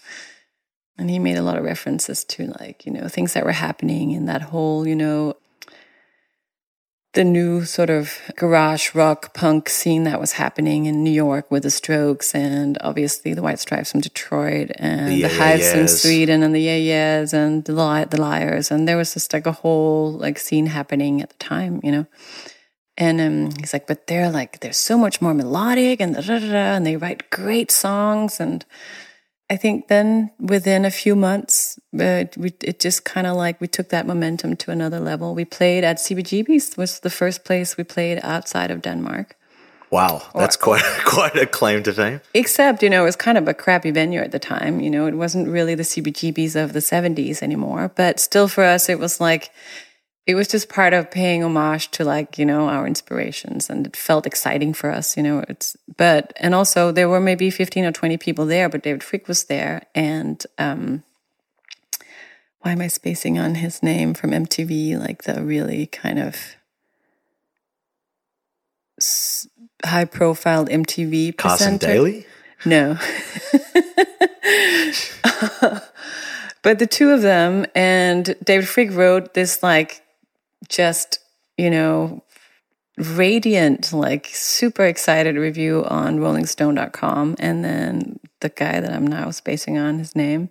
and 0.97 1.11
he 1.11 1.19
made 1.19 1.37
a 1.37 1.43
lot 1.43 1.59
of 1.59 1.65
references 1.65 2.25
to 2.25 2.47
like, 2.61 2.87
you 2.87 2.93
know, 2.93 3.09
things 3.09 3.35
that 3.35 3.45
were 3.45 3.53
happening 3.53 4.13
in 4.13 4.27
that 4.27 4.43
whole, 4.43 4.87
you 4.87 4.97
know, 4.97 5.35
the 7.15 7.25
new 7.25 7.65
sort 7.65 7.91
of 7.91 8.19
garage 8.37 8.95
rock 8.95 9.33
punk 9.35 9.69
scene 9.69 10.05
that 10.05 10.21
was 10.21 10.33
happening 10.33 10.87
in 10.87 11.03
New 11.03 11.13
York 11.13 11.51
with 11.51 11.63
the 11.63 11.71
Strokes 11.71 12.35
and 12.35 12.77
obviously 12.81 13.35
the 13.35 13.43
White 13.43 13.61
Stripes 13.61 13.93
from 13.93 14.01
Detroit 14.01 14.73
and 14.77 15.11
the, 15.11 15.23
The 15.23 15.29
Hives 15.29 15.63
Yeah 15.63 15.73
from. 15.75 15.89
Sweden 15.89 16.43
and 16.43 16.55
the 16.55 16.61
Yeah 16.61 16.77
Yeahs 16.77 17.33
and 17.33 17.65
the, 17.65 17.73
Li- 17.73 18.05
the 18.05 18.21
Liars. 18.21 18.71
And 18.71 18.89
there 18.89 18.97
was 18.97 19.15
just 19.15 19.33
like 19.33 19.47
a 19.47 19.53
whole 19.53 20.13
like 20.13 20.39
scene 20.39 20.67
happening 20.67 21.23
at 21.23 21.31
the 21.31 21.37
time, 21.37 21.81
you 21.83 21.93
know. 21.93 22.07
And 22.97 23.21
um, 23.21 23.51
he's 23.59 23.73
like, 23.73 23.87
but 23.87 24.07
they're 24.07 24.31
like, 24.31 24.61
they're 24.61 24.73
so 24.73 24.97
much 24.99 25.21
more 25.21 25.35
melodic 25.35 26.01
and 26.01 26.15
da, 26.15 26.21
da, 26.21 26.39
da, 26.39 26.75
and 26.77 26.87
they 26.87 26.97
write 26.97 27.31
great 27.31 27.71
songs. 27.71 28.39
And 28.39 28.65
I 29.51 29.57
think 29.57 29.89
then 29.89 30.31
within 30.41 30.85
a 30.85 30.91
few 30.91 31.15
months, 31.15 31.79
uh, 31.95 32.25
we, 32.37 32.55
it 32.63 32.81
just 32.81 33.05
kind 33.05 33.27
of 33.27 33.37
like 33.37 33.61
we 33.61 33.69
took 33.69 33.91
that 33.91 34.07
momentum 34.07 34.57
to 34.57 34.71
another 34.71 35.01
level. 35.01 35.35
We 35.35 35.45
played 35.45 35.85
at 35.85 35.99
CBGB's, 35.99 36.77
was 36.77 37.01
the 37.01 37.11
first 37.11 37.45
place 37.45 37.77
we 37.77 37.85
played 37.85 38.21
outside 38.23 38.71
of 38.71 38.81
Denmark. 38.81 39.37
Wow, 39.91 40.23
that's 40.35 40.57
quite 40.57 40.83
quite 41.05 41.37
a 41.37 41.47
claim 41.47 41.83
to 41.85 41.93
fame. 41.93 42.21
Except, 42.33 42.83
you 42.83 42.91
know, 42.91 43.03
it 43.03 43.05
was 43.05 43.17
kind 43.17 43.39
of 43.39 43.47
a 43.47 43.55
crappy 43.55 43.91
venue 43.91 44.21
at 44.21 44.33
the 44.33 44.39
time. 44.39 44.81
You 44.81 44.91
know, 44.91 45.07
it 45.07 45.15
wasn't 45.15 45.47
really 45.49 45.75
the 45.75 45.85
CBGBs 45.85 46.57
of 46.57 46.73
the 46.73 46.81
70s 46.81 47.43
anymore. 47.43 47.93
But 47.95 48.19
still, 48.19 48.49
for 48.49 48.65
us, 48.65 48.89
it 48.89 48.99
was 48.99 49.21
like, 49.21 49.51
it 50.27 50.35
was 50.35 50.49
just 50.49 50.69
part 50.71 50.95
of 50.95 51.11
paying 51.11 51.45
homage 51.45 51.91
to 51.93 52.05
like, 52.05 52.39
you 52.39 52.47
know, 52.47 52.69
our 52.69 52.87
inspirations. 52.87 53.69
And 53.69 53.87
it 53.87 53.97
felt 53.97 54.27
exciting 54.27 54.73
for 54.73 54.91
us, 54.91 55.17
you 55.17 55.23
know. 55.23 55.45
It's, 55.49 55.77
but, 55.97 56.33
and 56.37 56.55
also 56.55 56.91
there 56.93 57.09
were 57.09 57.21
maybe 57.21 57.51
15 57.51 57.85
or 57.85 57.93
20 57.93 58.17
people 58.17 58.47
there, 58.47 58.69
but 58.69 58.83
David 58.83 59.03
Fricke 59.03 59.29
was 59.29 59.45
there. 59.45 59.83
And, 59.95 60.45
um, 60.59 61.03
why 62.61 62.73
am 62.73 62.81
I 62.81 62.89
spacing 62.89 63.39
on 63.39 63.57
his 63.57 63.83
name 63.83 64.15
from 64.15 64.31
MTV? 64.31 64.99
Like 64.99 65.25
the 65.25 65.45
really 65.45 65.87
kind 65.87 66.19
of 66.19 66.57
high 69.85 70.07
profile 70.07 70.65
MTV 70.65 71.37
Carson 71.37 71.79
presenter. 71.79 71.87
Daly. 71.87 72.27
No. 72.65 72.95
but 76.63 76.79
the 76.79 76.87
two 76.87 77.11
of 77.11 77.21
them 77.21 77.67
and 77.75 78.35
David 78.43 78.67
Fricke 78.67 78.97
wrote 78.97 79.35
this 79.35 79.63
like 79.63 80.04
just, 80.69 81.19
you 81.57 81.71
know, 81.71 82.23
radiant, 82.97 83.93
like 83.93 84.29
super 84.33 84.85
excited 84.85 85.37
review 85.37 85.85
on 85.87 86.19
rollingstone.com. 86.19 87.37
And 87.39 87.65
then 87.65 88.21
the 88.41 88.51
guy 88.51 88.81
that 88.81 88.93
I'm 88.93 89.07
now 89.07 89.31
spacing 89.31 89.79
on 89.79 89.99
his 89.99 90.15
name 90.15 90.51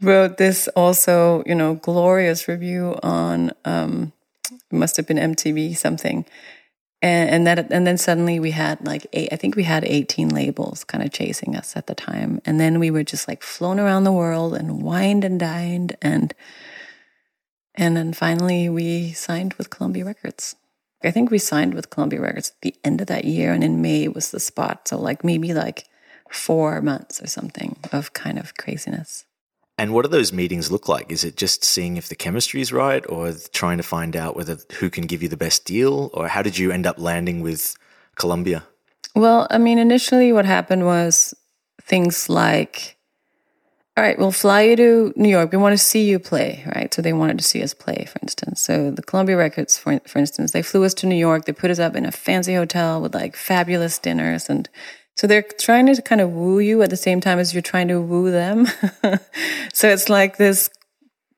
wrote 0.00 0.36
this 0.36 0.68
also, 0.68 1.42
you 1.46 1.54
know, 1.54 1.74
glorious 1.74 2.48
review 2.48 2.98
on 3.02 3.52
um 3.64 4.12
it 4.50 4.76
must 4.76 4.96
have 4.96 5.06
been 5.06 5.16
MTV 5.16 5.76
something 5.76 6.26
and, 7.00 7.30
and 7.30 7.46
that 7.46 7.72
and 7.72 7.86
then 7.86 7.98
suddenly 7.98 8.38
we 8.40 8.52
had 8.52 8.84
like 8.86 9.06
eight, 9.12 9.28
I 9.32 9.36
think 9.36 9.56
we 9.56 9.64
had 9.64 9.84
18 9.84 10.28
labels 10.28 10.84
kind 10.84 11.02
of 11.04 11.12
chasing 11.12 11.56
us 11.56 11.76
at 11.76 11.86
the 11.86 11.94
time 11.94 12.40
and 12.44 12.60
then 12.60 12.78
we 12.78 12.90
were 12.90 13.04
just 13.04 13.28
like 13.28 13.42
flown 13.42 13.80
around 13.80 14.04
the 14.04 14.12
world 14.12 14.54
and 14.54 14.82
wined 14.82 15.24
and 15.24 15.38
dined 15.38 15.96
and 16.00 16.34
and 17.74 17.96
then 17.96 18.12
finally 18.12 18.68
we 18.68 19.12
signed 19.12 19.54
with 19.54 19.70
Columbia 19.70 20.04
Records. 20.04 20.56
I 21.04 21.10
think 21.10 21.30
we 21.30 21.38
signed 21.38 21.74
with 21.74 21.90
Columbia 21.90 22.20
Records 22.20 22.50
at 22.50 22.60
the 22.62 22.76
end 22.84 23.00
of 23.00 23.08
that 23.08 23.24
year 23.24 23.52
and 23.52 23.64
in 23.64 23.82
May 23.82 24.08
was 24.08 24.30
the 24.30 24.40
spot 24.40 24.88
so 24.88 24.98
like 24.98 25.24
maybe 25.24 25.52
like 25.52 25.84
4 26.30 26.80
months 26.80 27.20
or 27.20 27.26
something 27.26 27.76
of 27.92 28.12
kind 28.12 28.38
of 28.38 28.54
craziness. 28.56 29.24
And 29.78 29.92
what 29.92 30.02
do 30.02 30.08
those 30.08 30.32
meetings 30.32 30.70
look 30.70 30.88
like? 30.88 31.10
Is 31.10 31.24
it 31.24 31.36
just 31.36 31.64
seeing 31.64 31.96
if 31.96 32.08
the 32.08 32.14
chemistry 32.14 32.60
is 32.60 32.72
right, 32.72 33.04
or 33.08 33.32
trying 33.52 33.78
to 33.78 33.82
find 33.82 34.14
out 34.14 34.36
whether 34.36 34.58
who 34.78 34.90
can 34.90 35.06
give 35.06 35.22
you 35.22 35.28
the 35.28 35.36
best 35.36 35.64
deal, 35.64 36.10
or 36.12 36.28
how 36.28 36.42
did 36.42 36.58
you 36.58 36.70
end 36.70 36.86
up 36.86 36.98
landing 36.98 37.40
with 37.40 37.74
Columbia? 38.14 38.64
Well, 39.16 39.46
I 39.50 39.58
mean, 39.58 39.78
initially 39.78 40.30
what 40.32 40.44
happened 40.44 40.84
was 40.84 41.34
things 41.80 42.28
like, 42.28 42.96
all 43.96 44.02
right, 44.02 44.18
we'll 44.18 44.32
fly 44.32 44.62
you 44.62 44.76
to 44.76 45.12
New 45.16 45.28
York. 45.28 45.52
We 45.52 45.58
want 45.58 45.74
to 45.74 45.84
see 45.84 46.08
you 46.08 46.18
play, 46.18 46.64
right? 46.74 46.92
So 46.92 47.02
they 47.02 47.12
wanted 47.12 47.38
to 47.38 47.44
see 47.44 47.62
us 47.62 47.74
play, 47.74 48.06
for 48.10 48.18
instance. 48.22 48.62
So 48.62 48.90
the 48.90 49.02
Columbia 49.02 49.36
Records, 49.36 49.76
for, 49.76 50.00
for 50.06 50.18
instance, 50.18 50.52
they 50.52 50.62
flew 50.62 50.84
us 50.84 50.94
to 50.94 51.06
New 51.06 51.16
York. 51.16 51.44
They 51.44 51.52
put 51.52 51.70
us 51.70 51.78
up 51.78 51.94
in 51.94 52.06
a 52.06 52.12
fancy 52.12 52.54
hotel 52.54 53.02
with 53.02 53.14
like 53.14 53.36
fabulous 53.36 53.98
dinners. 53.98 54.48
And 54.48 54.68
so 55.14 55.26
they're 55.26 55.44
trying 55.60 55.92
to 55.92 56.00
kind 56.00 56.22
of 56.22 56.30
woo 56.30 56.58
you 56.58 56.80
at 56.80 56.88
the 56.88 56.96
same 56.96 57.20
time 57.20 57.38
as 57.38 57.52
you're 57.52 57.60
trying 57.60 57.88
to 57.88 58.00
woo 58.00 58.30
them. 58.30 58.66
so 59.74 59.88
it's 59.88 60.08
like 60.08 60.38
this 60.38 60.70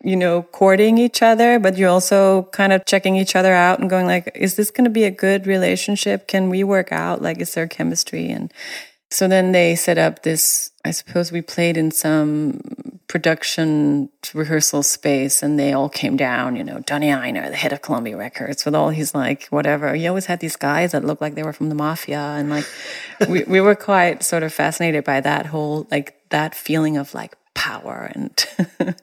you 0.04 0.16
know, 0.16 0.42
courting 0.42 0.98
each 0.98 1.22
other, 1.22 1.58
but 1.58 1.78
you're 1.78 1.88
also 1.88 2.42
kind 2.52 2.74
of 2.74 2.84
checking 2.84 3.16
each 3.16 3.34
other 3.34 3.54
out 3.54 3.80
and 3.80 3.88
going 3.88 4.06
like, 4.06 4.30
is 4.34 4.54
this 4.54 4.70
going 4.70 4.84
to 4.84 4.90
be 4.90 5.04
a 5.04 5.10
good 5.10 5.46
relationship? 5.46 6.28
Can 6.28 6.50
we 6.50 6.62
work 6.62 6.92
out? 6.92 7.22
Like, 7.22 7.40
is 7.40 7.54
there 7.54 7.66
chemistry? 7.66 8.28
And 8.28 8.52
so 9.10 9.26
then 9.26 9.52
they 9.52 9.74
set 9.74 9.96
up 9.96 10.22
this, 10.22 10.70
I 10.84 10.90
suppose 10.90 11.32
we 11.32 11.40
played 11.40 11.76
in 11.76 11.90
some 11.90 12.60
production 13.06 14.10
rehearsal 14.34 14.82
space 14.82 15.42
and 15.42 15.58
they 15.58 15.72
all 15.72 15.88
came 15.88 16.16
down, 16.16 16.56
you 16.56 16.64
know, 16.64 16.80
Donny 16.80 17.08
Ienner, 17.08 17.48
the 17.48 17.56
head 17.56 17.72
of 17.72 17.80
Columbia 17.80 18.16
Records 18.16 18.64
with 18.64 18.74
all 18.74 18.90
his 18.90 19.14
like, 19.14 19.46
whatever. 19.46 19.94
He 19.94 20.06
always 20.06 20.26
had 20.26 20.40
these 20.40 20.56
guys 20.56 20.92
that 20.92 21.04
looked 21.04 21.22
like 21.22 21.34
they 21.34 21.42
were 21.42 21.52
from 21.52 21.68
the 21.68 21.74
mafia. 21.74 22.18
And 22.18 22.50
like, 22.50 22.66
we, 23.28 23.44
we 23.44 23.60
were 23.60 23.74
quite 23.74 24.22
sort 24.22 24.42
of 24.42 24.52
fascinated 24.52 25.04
by 25.04 25.20
that 25.20 25.46
whole, 25.46 25.86
like 25.90 26.28
that 26.30 26.54
feeling 26.54 26.96
of 26.96 27.14
like 27.14 27.36
power 27.54 28.10
and, 28.14 28.46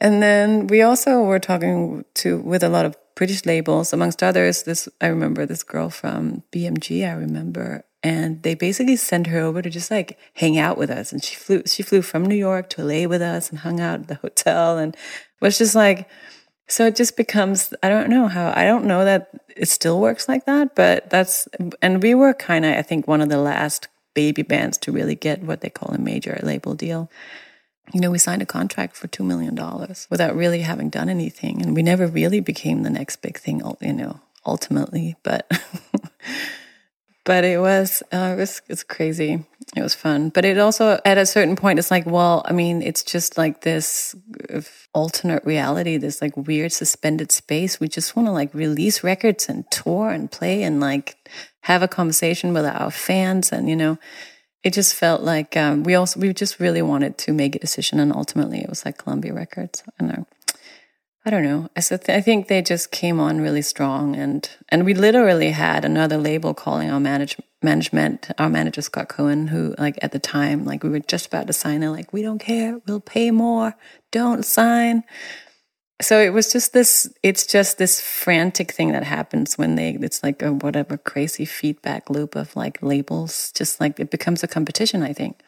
And 0.00 0.22
then 0.22 0.66
we 0.66 0.80
also 0.80 1.22
were 1.22 1.38
talking 1.38 2.04
to 2.14 2.38
with 2.38 2.62
a 2.62 2.68
lot 2.68 2.86
of 2.86 2.96
British 3.14 3.44
labels, 3.44 3.92
amongst 3.92 4.22
others. 4.22 4.62
This 4.62 4.88
I 5.00 5.08
remember 5.08 5.44
this 5.44 5.62
girl 5.62 5.90
from 5.90 6.42
BMG. 6.52 7.06
I 7.06 7.12
remember, 7.12 7.84
and 8.02 8.42
they 8.42 8.54
basically 8.54 8.96
sent 8.96 9.26
her 9.26 9.40
over 9.40 9.60
to 9.60 9.70
just 9.70 9.90
like 9.90 10.18
hang 10.34 10.58
out 10.58 10.78
with 10.78 10.90
us. 10.90 11.12
And 11.12 11.22
she 11.22 11.36
flew 11.36 11.62
she 11.66 11.82
flew 11.82 12.02
from 12.02 12.24
New 12.24 12.36
York 12.36 12.70
to 12.70 12.84
LA 12.84 13.06
with 13.06 13.22
us 13.22 13.50
and 13.50 13.60
hung 13.60 13.80
out 13.80 14.00
at 14.00 14.08
the 14.08 14.14
hotel 14.16 14.78
and 14.78 14.96
was 15.40 15.58
just 15.58 15.74
like. 15.74 16.08
So 16.68 16.86
it 16.86 16.94
just 16.94 17.16
becomes 17.16 17.74
I 17.82 17.88
don't 17.88 18.08
know 18.08 18.28
how 18.28 18.52
I 18.54 18.64
don't 18.64 18.84
know 18.84 19.04
that 19.04 19.30
it 19.56 19.68
still 19.68 20.00
works 20.00 20.28
like 20.28 20.46
that, 20.46 20.76
but 20.76 21.10
that's 21.10 21.48
and 21.82 22.00
we 22.00 22.14
were 22.14 22.32
kind 22.32 22.64
of 22.64 22.76
I 22.76 22.82
think 22.82 23.08
one 23.08 23.20
of 23.20 23.28
the 23.28 23.38
last 23.38 23.88
baby 24.14 24.42
bands 24.42 24.78
to 24.78 24.92
really 24.92 25.16
get 25.16 25.42
what 25.42 25.62
they 25.62 25.70
call 25.70 25.92
a 25.92 25.98
major 25.98 26.38
label 26.44 26.74
deal 26.74 27.10
you 27.92 28.00
know, 28.00 28.10
we 28.10 28.18
signed 28.18 28.42
a 28.42 28.46
contract 28.46 28.96
for 28.96 29.08
$2 29.08 29.24
million 29.24 29.54
without 30.10 30.36
really 30.36 30.60
having 30.60 30.90
done 30.90 31.08
anything. 31.08 31.60
And 31.62 31.74
we 31.74 31.82
never 31.82 32.06
really 32.06 32.40
became 32.40 32.82
the 32.82 32.90
next 32.90 33.16
big 33.16 33.38
thing, 33.38 33.62
you 33.80 33.92
know, 33.92 34.20
ultimately. 34.46 35.16
But, 35.22 35.50
but 37.24 37.44
it 37.44 37.60
was 37.60 38.02
uh, 38.12 38.34
it 38.34 38.36
was 38.36 38.62
it's 38.68 38.82
crazy. 38.82 39.44
It 39.76 39.82
was 39.82 39.94
fun, 39.94 40.30
but 40.30 40.44
it 40.44 40.58
also 40.58 40.98
at 41.04 41.18
a 41.18 41.26
certain 41.26 41.54
point 41.54 41.78
it's 41.78 41.90
like, 41.90 42.06
well, 42.06 42.42
I 42.44 42.52
mean, 42.52 42.82
it's 42.82 43.04
just 43.04 43.38
like 43.38 43.60
this 43.60 44.16
alternate 44.92 45.44
reality, 45.44 45.96
this 45.96 46.20
like 46.20 46.36
weird 46.36 46.72
suspended 46.72 47.30
space. 47.30 47.78
We 47.78 47.88
just 47.88 48.16
want 48.16 48.26
to 48.26 48.32
like 48.32 48.52
release 48.52 49.04
records 49.04 49.48
and 49.48 49.70
tour 49.70 50.10
and 50.10 50.30
play 50.30 50.62
and 50.62 50.80
like 50.80 51.16
have 51.62 51.82
a 51.82 51.88
conversation 51.88 52.52
with 52.52 52.64
our 52.64 52.90
fans, 52.90 53.52
and 53.52 53.68
you 53.68 53.76
know, 53.76 53.98
it 54.64 54.72
just 54.72 54.94
felt 54.94 55.22
like 55.22 55.56
um, 55.56 55.84
we 55.84 55.94
also 55.94 56.18
we 56.18 56.32
just 56.32 56.58
really 56.58 56.82
wanted 56.82 57.18
to 57.18 57.32
make 57.32 57.54
a 57.54 57.58
decision, 57.60 58.00
and 58.00 58.12
ultimately 58.12 58.60
it 58.60 58.68
was 58.68 58.84
like 58.84 58.98
Columbia 58.98 59.34
Records. 59.34 59.84
I 60.00 60.04
know. 60.04 60.26
I 61.24 61.28
don't 61.28 61.42
know. 61.42 61.68
I, 61.76 61.80
th- 61.82 62.08
I 62.08 62.22
think 62.22 62.48
they 62.48 62.62
just 62.62 62.90
came 62.90 63.20
on 63.20 63.42
really 63.42 63.60
strong, 63.60 64.16
and 64.16 64.48
and 64.70 64.86
we 64.86 64.94
literally 64.94 65.50
had 65.50 65.84
another 65.84 66.16
label 66.16 66.54
calling 66.54 66.90
our 66.90 67.00
manage- 67.00 67.36
management, 67.62 68.30
our 68.38 68.48
manager 68.48 68.80
Scott 68.80 69.10
Cohen, 69.10 69.48
who 69.48 69.74
like 69.76 69.98
at 70.00 70.12
the 70.12 70.18
time, 70.18 70.64
like 70.64 70.82
we 70.82 70.88
were 70.88 71.00
just 71.00 71.26
about 71.26 71.46
to 71.46 71.52
sign. 71.52 71.80
They're 71.80 71.90
like, 71.90 72.12
"We 72.14 72.22
don't 72.22 72.38
care. 72.38 72.80
We'll 72.86 73.00
pay 73.00 73.30
more. 73.30 73.76
Don't 74.10 74.46
sign." 74.46 75.04
So 76.00 76.18
it 76.18 76.30
was 76.30 76.50
just 76.50 76.72
this. 76.72 77.12
It's 77.22 77.44
just 77.46 77.76
this 77.76 78.00
frantic 78.00 78.72
thing 78.72 78.92
that 78.92 79.04
happens 79.04 79.58
when 79.58 79.74
they. 79.74 79.90
It's 80.00 80.22
like 80.22 80.40
a 80.40 80.54
whatever 80.54 80.96
crazy 80.96 81.44
feedback 81.44 82.08
loop 82.08 82.34
of 82.34 82.56
like 82.56 82.78
labels. 82.80 83.52
Just 83.54 83.78
like 83.78 84.00
it 84.00 84.10
becomes 84.10 84.42
a 84.42 84.48
competition. 84.48 85.02
I 85.02 85.12
think. 85.12 85.42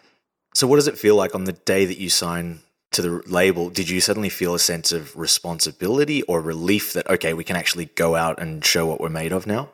So 0.55 0.67
what 0.67 0.77
does 0.77 0.87
it 0.87 0.99
feel 0.99 1.17
like 1.17 1.35
on 1.35 1.45
the 1.45 1.55
day 1.55 1.87
that 1.87 1.99
you 1.99 2.11
sign 2.11 2.61
to 2.93 3.03
the 3.03 3.23
label, 3.27 3.71
did 3.71 3.89
you 3.89 4.01
suddenly 4.01 4.29
feel 4.29 4.55
a 4.55 4.59
sense 4.59 4.93
of 4.93 5.17
responsibility 5.17 6.23
or 6.23 6.41
relief 6.41 6.93
that, 6.93 7.09
okay, 7.09 7.35
we 7.35 7.45
can 7.45 7.57
actually 7.57 7.87
go 7.87 8.17
out 8.17 8.41
and 8.41 8.65
show 8.65 8.87
what 8.87 9.01
we're 9.01 9.09
made 9.09 9.33
of 9.33 9.47
now? 9.47 9.71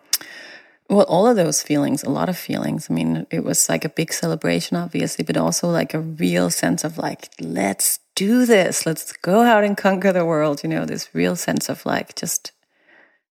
Well, 0.91 1.05
all 1.07 1.27
of 1.27 1.37
those 1.37 1.63
feelings, 1.63 2.03
a 2.03 2.09
lot 2.09 2.31
of 2.31 2.39
feelings. 2.39 2.89
I 2.89 2.95
mean, 2.95 3.27
it 3.31 3.45
was 3.45 3.69
like 3.69 3.85
a 3.85 3.91
big 3.91 4.11
celebration, 4.11 4.77
obviously, 4.77 5.23
but 5.23 5.37
also 5.37 5.69
like 5.69 5.93
a 5.93 6.01
real 6.01 6.49
sense 6.49 6.83
of 6.83 6.97
like, 6.97 7.29
let's 7.41 7.99
do 8.15 8.47
this. 8.47 8.87
Let's 8.87 9.13
go 9.13 9.43
out 9.43 9.65
and 9.65 9.77
conquer 9.77 10.13
the 10.15 10.25
world. 10.25 10.63
You 10.63 10.71
know, 10.71 10.87
this 10.87 11.15
real 11.15 11.37
sense 11.37 11.69
of 11.69 11.85
like, 11.85 12.15
just, 12.15 12.53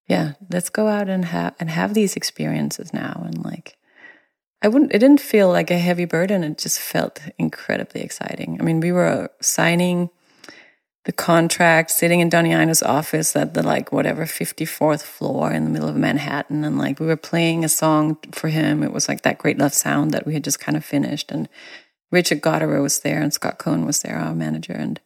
yeah, 0.09 0.33
let's 0.51 0.69
go 0.69 0.89
out 0.89 1.09
and 1.09 1.27
have, 1.27 1.55
and 1.61 1.71
have 1.71 1.95
these 1.95 2.17
experiences 2.17 2.93
now. 2.93 3.23
And 3.25 3.45
like, 3.45 3.77
I 4.65 4.69
wouldn't, 4.69 4.95
it 4.95 4.99
didn't 5.01 5.21
feel 5.21 5.51
like 5.51 5.71
a 5.71 5.77
heavy 5.77 6.07
burden. 6.07 6.43
It 6.43 6.57
just 6.57 6.81
felt 6.81 7.21
incredibly 7.39 8.01
exciting. 8.01 8.57
I 8.59 8.65
mean, 8.65 8.81
we 8.81 8.93
were 8.93 9.29
signing 9.43 10.09
the 11.05 11.13
contract, 11.13 11.91
sitting 11.91 12.21
in 12.21 12.31
Donny 12.31 12.49
Ienner's 12.49 12.83
office 12.83 13.37
at 13.37 13.53
the 13.53 13.63
like 13.63 13.93
whatever 13.93 14.25
54th 14.25 15.03
floor 15.03 15.53
in 15.53 15.65
the 15.65 15.71
middle 15.71 15.91
of 15.91 15.97
Manhattan. 15.97 16.65
And 16.65 16.79
like 16.79 16.99
we 16.99 17.05
were 17.05 17.15
playing 17.15 17.63
a 17.63 17.69
song 17.69 18.17
for 18.33 18.49
him. 18.49 18.83
It 18.83 18.91
was 18.91 19.07
like 19.07 19.21
that 19.21 19.37
great 19.37 19.59
love 19.59 19.75
sound 19.75 20.13
that 20.13 20.27
we 20.27 20.33
had 20.33 20.45
just 20.45 20.61
kind 20.61 20.79
of 20.79 20.85
finished. 20.85 21.31
And 21.31 21.47
Richard 22.11 22.41
Gottehrer 22.41 22.81
was 22.81 23.01
there 23.01 23.21
and 23.21 23.35
Scott 23.35 23.59
Cohen 23.59 23.85
was 23.85 24.01
there, 24.01 24.17
our 24.17 24.35
manager. 24.35 24.73
And 24.73 24.99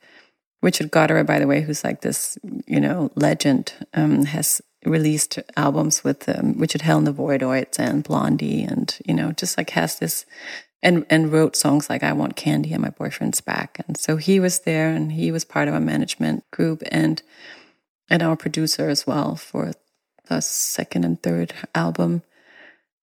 Richard 0.62 0.92
Gottehrer, 0.92 1.26
by 1.26 1.40
the 1.40 1.48
way, 1.48 1.62
who's 1.62 1.82
like 1.82 2.02
this, 2.02 2.38
you 2.68 2.78
know, 2.78 3.10
legend, 3.16 3.72
um, 3.92 4.24
has 4.26 4.62
released 4.84 5.38
albums 5.56 6.04
with 6.04 6.28
um, 6.28 6.54
Richard 6.56 6.82
Hell 6.82 6.98
and 6.98 7.06
the 7.06 7.12
Voidoids 7.12 7.78
and 7.78 8.04
Blondie, 8.04 8.62
and 8.62 8.96
you 9.04 9.14
know, 9.14 9.32
just 9.32 9.58
like 9.58 9.70
has 9.70 9.98
this, 9.98 10.24
and 10.82 11.04
and 11.10 11.32
wrote 11.32 11.56
songs 11.56 11.90
like 11.90 12.02
"I 12.02 12.12
Want 12.12 12.36
Candy" 12.36 12.72
and 12.72 12.82
"My 12.82 12.90
Boyfriend's 12.90 13.40
Back," 13.40 13.80
and 13.86 13.96
so 13.96 14.16
he 14.16 14.40
was 14.40 14.60
there, 14.60 14.90
and 14.90 15.12
he 15.12 15.32
was 15.32 15.44
part 15.44 15.68
of 15.68 15.74
a 15.74 15.80
management 15.80 16.48
group, 16.50 16.82
and 16.90 17.22
and 18.08 18.22
our 18.22 18.36
producer 18.36 18.88
as 18.88 19.06
well 19.06 19.36
for 19.36 19.72
the 20.28 20.40
second 20.40 21.04
and 21.04 21.22
third 21.22 21.52
album. 21.74 22.22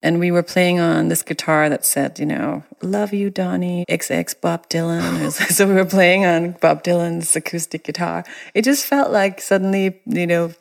And 0.02 0.20
we 0.20 0.30
were 0.30 0.44
playing 0.44 0.80
on 0.80 1.08
this 1.08 1.24
guitar 1.24 1.68
that 1.68 1.84
said, 1.84 2.20
you 2.20 2.28
know, 2.28 2.64
love 2.84 3.12
you, 3.12 3.32
Donny, 3.32 3.86
XX 3.90 4.40
Bob 4.40 4.70
Dylan. 4.70 5.32
so 5.52 5.68
we 5.68 5.74
were 5.74 5.86
playing 5.86 6.26
on 6.26 6.52
Bob 6.62 6.84
Dylan's 6.84 7.36
acoustic 7.36 7.84
guitar. 7.84 8.24
It 8.54 8.64
just 8.64 8.86
felt 8.86 9.12
like 9.12 9.42
suddenly, 9.42 10.00
you 10.06 10.28
know, 10.28 10.54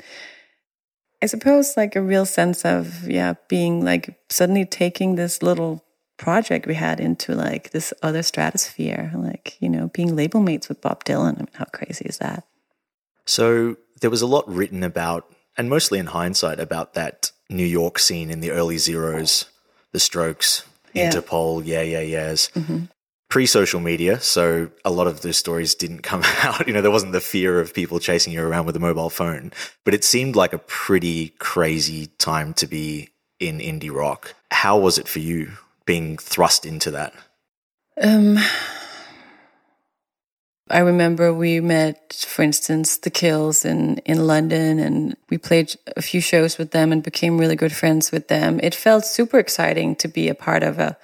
I 1.24 1.26
suppose 1.26 1.74
like 1.74 1.96
a 1.96 2.02
real 2.02 2.26
sense 2.26 2.66
of, 2.66 3.08
yeah, 3.08 3.32
being 3.48 3.82
like 3.82 4.20
suddenly 4.28 4.66
taking 4.66 5.14
this 5.14 5.42
little 5.42 5.82
project 6.18 6.66
we 6.66 6.74
had 6.74 7.00
into 7.00 7.34
like 7.34 7.70
this 7.70 7.94
other 8.02 8.22
stratosphere, 8.22 9.10
like, 9.14 9.56
you 9.58 9.70
know, 9.70 9.88
being 9.94 10.14
label 10.14 10.40
mates 10.40 10.68
with 10.68 10.82
Bob 10.82 11.02
Dylan. 11.02 11.36
I 11.36 11.38
mean, 11.38 11.48
how 11.54 11.64
crazy 11.72 12.04
is 12.04 12.18
that? 12.18 12.44
So 13.24 13.78
there 14.02 14.10
was 14.10 14.20
a 14.20 14.26
lot 14.26 14.46
written 14.46 14.82
about, 14.82 15.24
and 15.56 15.70
mostly 15.70 15.98
in 15.98 16.08
hindsight, 16.08 16.60
about 16.60 16.92
that 16.92 17.32
New 17.48 17.64
York 17.64 17.98
scene 17.98 18.30
in 18.30 18.40
the 18.40 18.50
early 18.50 18.76
zeros, 18.76 19.46
the 19.92 20.00
strokes, 20.00 20.66
yeah. 20.92 21.10
Interpol, 21.10 21.62
yeah, 21.64 21.80
yeah, 21.80 22.00
yeahs. 22.02 22.50
Mm-hmm 22.54 22.84
pre 23.34 23.46
social 23.46 23.80
media, 23.80 24.20
so 24.20 24.70
a 24.84 24.92
lot 24.92 25.08
of 25.08 25.22
those 25.22 25.36
stories 25.36 25.74
didn't 25.74 26.02
come 26.02 26.22
out. 26.44 26.68
You 26.68 26.72
know, 26.72 26.80
there 26.80 26.92
wasn't 26.92 27.10
the 27.10 27.20
fear 27.20 27.58
of 27.58 27.74
people 27.74 27.98
chasing 27.98 28.32
you 28.32 28.46
around 28.46 28.64
with 28.64 28.76
a 28.76 28.78
mobile 28.78 29.10
phone, 29.10 29.50
but 29.82 29.92
it 29.92 30.04
seemed 30.04 30.36
like 30.36 30.52
a 30.52 30.58
pretty 30.58 31.30
crazy 31.40 32.06
time 32.18 32.54
to 32.54 32.68
be 32.68 33.08
in 33.40 33.58
indie 33.58 33.92
rock. 33.92 34.36
How 34.52 34.78
was 34.78 34.98
it 34.98 35.08
for 35.08 35.18
you 35.18 35.50
being 35.84 36.16
thrust 36.16 36.64
into 36.64 36.92
that? 36.92 37.12
Um, 38.00 38.38
I 40.70 40.78
remember 40.78 41.34
we 41.34 41.58
met, 41.58 42.14
for 42.14 42.42
instance, 42.42 42.98
the 42.98 43.10
Kills 43.10 43.64
in, 43.64 43.98
in 44.06 44.28
London, 44.28 44.78
and 44.78 45.16
we 45.28 45.38
played 45.38 45.74
a 45.96 46.02
few 46.02 46.20
shows 46.20 46.56
with 46.56 46.70
them 46.70 46.92
and 46.92 47.02
became 47.02 47.38
really 47.38 47.56
good 47.56 47.72
friends 47.72 48.12
with 48.12 48.28
them. 48.28 48.60
It 48.62 48.76
felt 48.76 49.04
super 49.04 49.40
exciting 49.40 49.96
to 49.96 50.06
be 50.06 50.28
a 50.28 50.36
part 50.36 50.62
of 50.62 50.78
a 50.78 50.96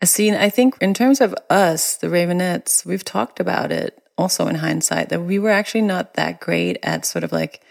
a 0.00 0.06
scene. 0.06 0.34
I 0.34 0.50
think 0.50 0.76
in 0.80 0.94
terms 0.94 1.20
of 1.20 1.34
us, 1.48 1.96
the 1.96 2.08
Raveonettes, 2.08 2.84
we've 2.84 3.04
talked 3.04 3.40
about 3.40 3.70
it 3.70 4.00
also 4.16 4.46
in 4.46 4.56
hindsight 4.56 5.08
that 5.08 5.22
we 5.22 5.38
were 5.38 5.50
actually 5.50 5.82
not 5.82 6.14
that 6.14 6.40
great 6.40 6.78
at 6.82 7.06
sort 7.06 7.24
of 7.24 7.32
like 7.32 7.62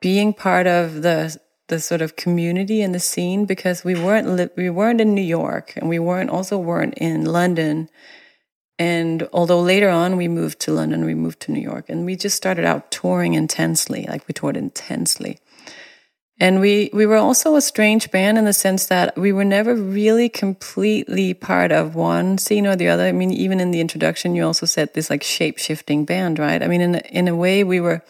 being 0.00 0.32
part 0.32 0.66
of 0.66 1.02
the 1.02 1.36
the 1.68 1.78
sort 1.78 2.00
of 2.00 2.16
community 2.16 2.80
and 2.80 2.94
the 2.94 3.00
scene 3.00 3.44
because 3.44 3.84
we 3.84 3.94
weren't 3.94 4.28
li- 4.28 4.48
we 4.56 4.70
weren't 4.70 5.00
in 5.00 5.14
New 5.14 5.20
York 5.20 5.74
and 5.76 5.88
we 5.88 5.98
weren't 5.98 6.30
also 6.30 6.58
weren't 6.58 6.94
in 6.94 7.24
London. 7.24 7.88
And 8.78 9.28
although 9.32 9.60
later 9.60 9.90
on 9.90 10.16
we 10.16 10.28
moved 10.28 10.60
to 10.60 10.72
London, 10.72 11.04
we 11.04 11.14
moved 11.14 11.40
to 11.40 11.52
New 11.52 11.60
York, 11.60 11.88
and 11.88 12.06
we 12.06 12.16
just 12.16 12.36
started 12.36 12.64
out 12.64 12.90
touring 12.90 13.34
intensely, 13.34 14.06
like 14.08 14.26
we 14.28 14.32
toured 14.32 14.56
intensely. 14.56 15.38
And 16.40 16.60
we, 16.60 16.90
we 16.92 17.04
were 17.04 17.16
also 17.16 17.56
a 17.56 17.60
strange 17.60 18.10
band 18.12 18.38
in 18.38 18.44
the 18.44 18.52
sense 18.52 18.86
that 18.86 19.16
we 19.18 19.32
were 19.32 19.44
never 19.44 19.74
really 19.74 20.28
completely 20.28 21.34
part 21.34 21.72
of 21.72 21.96
one 21.96 22.38
scene 22.38 22.66
or 22.66 22.76
the 22.76 22.88
other. 22.88 23.06
I 23.06 23.12
mean, 23.12 23.32
even 23.32 23.58
in 23.58 23.72
the 23.72 23.80
introduction, 23.80 24.36
you 24.36 24.44
also 24.44 24.64
said 24.64 24.94
this 24.94 25.10
like 25.10 25.24
shape 25.24 25.58
shifting 25.58 26.04
band, 26.04 26.38
right? 26.38 26.62
I 26.62 26.68
mean, 26.68 26.80
in, 26.80 26.94
in 26.96 27.26
a 27.26 27.34
way, 27.34 27.64
we 27.64 27.80
were 27.80 28.02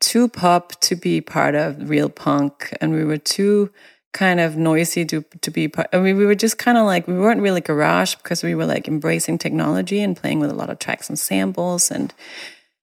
too 0.00 0.28
pop 0.28 0.72
to 0.80 0.96
be 0.96 1.20
part 1.20 1.54
of 1.54 1.88
real 1.88 2.08
punk 2.08 2.76
and 2.80 2.92
we 2.92 3.04
were 3.04 3.18
too 3.18 3.70
kind 4.12 4.40
of 4.40 4.56
noisy 4.56 5.04
to, 5.06 5.24
to 5.40 5.50
be 5.50 5.68
part. 5.68 5.88
I 5.92 5.98
mean, 5.98 6.16
we 6.16 6.26
were 6.26 6.34
just 6.34 6.58
kind 6.58 6.76
of 6.76 6.84
like, 6.84 7.06
we 7.06 7.18
weren't 7.18 7.40
really 7.40 7.60
garage 7.60 8.16
because 8.16 8.42
we 8.42 8.56
were 8.56 8.66
like 8.66 8.88
embracing 8.88 9.38
technology 9.38 10.00
and 10.00 10.16
playing 10.16 10.40
with 10.40 10.50
a 10.50 10.54
lot 10.54 10.68
of 10.68 10.80
tracks 10.80 11.08
and 11.08 11.18
samples. 11.18 11.92
And 11.92 12.12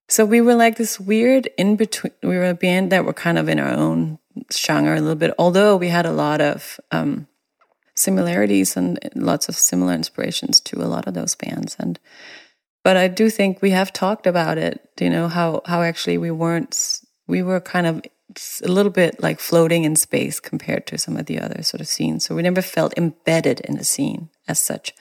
so 0.07 0.25
we 0.25 0.39
were 0.39 0.55
like 0.55 0.77
this 0.77 0.99
weird 0.99 1.47
in 1.57 1.75
between, 1.75 2.13
we 2.23 2.37
were 2.37 2.49
a 2.49 2.55
band 2.55 2.91
that 2.93 3.03
were 3.03 3.13
kind 3.13 3.37
of 3.37 3.49
in 3.49 3.59
our 3.59 3.69
own 3.69 4.18
genre 4.51 4.97
a 4.97 5.01
little 5.01 5.15
bit, 5.15 5.33
although 5.37 5.75
we 5.75 5.89
had 5.89 6.05
a 6.05 6.11
lot 6.11 6.41
of 6.41 6.79
um, 6.91 7.27
similarities 7.95 8.77
and 8.77 8.99
lots 9.15 9.49
of 9.49 9.55
similar 9.55 9.93
inspirations 9.93 10.59
to 10.61 10.81
a 10.81 10.87
lot 10.87 11.07
of 11.07 11.13
those 11.13 11.35
bands. 11.35 11.75
And 11.79 11.99
but 12.83 12.97
I 12.97 13.07
do 13.07 13.29
think 13.29 13.61
we 13.61 13.71
have 13.71 13.91
talked 13.91 14.25
about 14.25 14.57
it. 14.57 14.89
You 14.99 15.09
know 15.09 15.27
how 15.27 15.61
how 15.65 15.81
actually 15.81 16.17
we 16.17 16.31
weren't 16.31 17.01
we 17.27 17.43
were 17.43 17.59
kind 17.59 17.87
of 17.87 18.01
a 18.63 18.67
little 18.67 18.91
bit 18.91 19.21
like 19.21 19.39
floating 19.39 19.83
in 19.83 19.95
space 19.95 20.39
compared 20.39 20.85
to 20.87 20.97
some 20.97 21.17
of 21.17 21.25
the 21.25 21.39
other 21.39 21.63
sort 21.63 21.81
of 21.81 21.87
scenes. 21.87 22.25
So 22.25 22.35
we 22.35 22.41
never 22.43 22.61
felt 22.61 22.97
embedded 22.97 23.59
in 23.61 23.77
a 23.77 23.83
scene 23.83 24.29
as 24.47 24.59
such. 24.59 24.93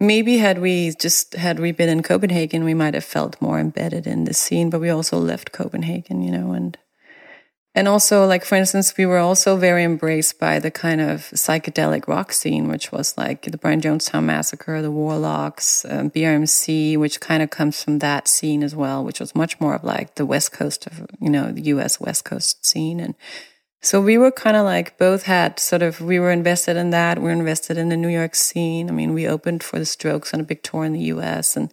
Maybe 0.00 0.38
had 0.38 0.58
we 0.60 0.92
just 0.98 1.34
had 1.34 1.60
we 1.60 1.72
been 1.72 1.88
in 1.88 2.02
Copenhagen, 2.02 2.64
we 2.64 2.74
might 2.74 2.94
have 2.94 3.04
felt 3.04 3.40
more 3.40 3.60
embedded 3.60 4.06
in 4.06 4.24
the 4.24 4.34
scene. 4.34 4.70
But 4.70 4.80
we 4.80 4.90
also 4.90 5.18
left 5.18 5.52
Copenhagen, 5.52 6.22
you 6.22 6.32
know, 6.32 6.52
and 6.52 6.76
and 7.72 7.86
also, 7.86 8.26
like, 8.26 8.44
for 8.44 8.56
instance, 8.56 8.96
we 8.96 9.06
were 9.06 9.18
also 9.18 9.56
very 9.56 9.84
embraced 9.84 10.40
by 10.40 10.58
the 10.58 10.72
kind 10.72 11.00
of 11.00 11.30
psychedelic 11.30 12.08
rock 12.08 12.32
scene, 12.32 12.66
which 12.66 12.90
was 12.90 13.16
like 13.16 13.42
the 13.42 13.58
Brian 13.58 13.80
Jonestown 13.80 14.24
Massacre, 14.24 14.82
the 14.82 14.90
Warlocks, 14.90 15.84
um, 15.88 16.10
BRMC, 16.10 16.96
which 16.98 17.20
kind 17.20 17.44
of 17.44 17.50
comes 17.50 17.82
from 17.82 18.00
that 18.00 18.26
scene 18.26 18.64
as 18.64 18.74
well, 18.74 19.04
which 19.04 19.20
was 19.20 19.36
much 19.36 19.60
more 19.60 19.74
of 19.74 19.84
like 19.84 20.16
the 20.16 20.26
West 20.26 20.50
Coast 20.50 20.88
of, 20.88 21.06
you 21.20 21.30
know, 21.30 21.52
the 21.52 21.62
US 21.62 22.00
West 22.00 22.24
Coast 22.24 22.66
scene. 22.66 22.98
And 22.98 23.14
so 23.80 24.00
we 24.00 24.18
were 24.18 24.32
kind 24.32 24.56
of 24.56 24.64
like 24.64 24.98
both 24.98 25.22
had 25.22 25.60
sort 25.60 25.82
of, 25.82 26.00
we 26.00 26.18
were 26.18 26.32
invested 26.32 26.76
in 26.76 26.90
that. 26.90 27.18
We 27.18 27.24
were 27.24 27.30
invested 27.30 27.78
in 27.78 27.88
the 27.88 27.96
New 27.96 28.08
York 28.08 28.34
scene. 28.34 28.88
I 28.88 28.92
mean, 28.92 29.14
we 29.14 29.28
opened 29.28 29.62
for 29.62 29.78
the 29.78 29.86
Strokes 29.86 30.34
on 30.34 30.40
a 30.40 30.44
big 30.44 30.64
tour 30.64 30.84
in 30.84 30.92
the 30.92 31.00
US 31.14 31.56
and, 31.56 31.72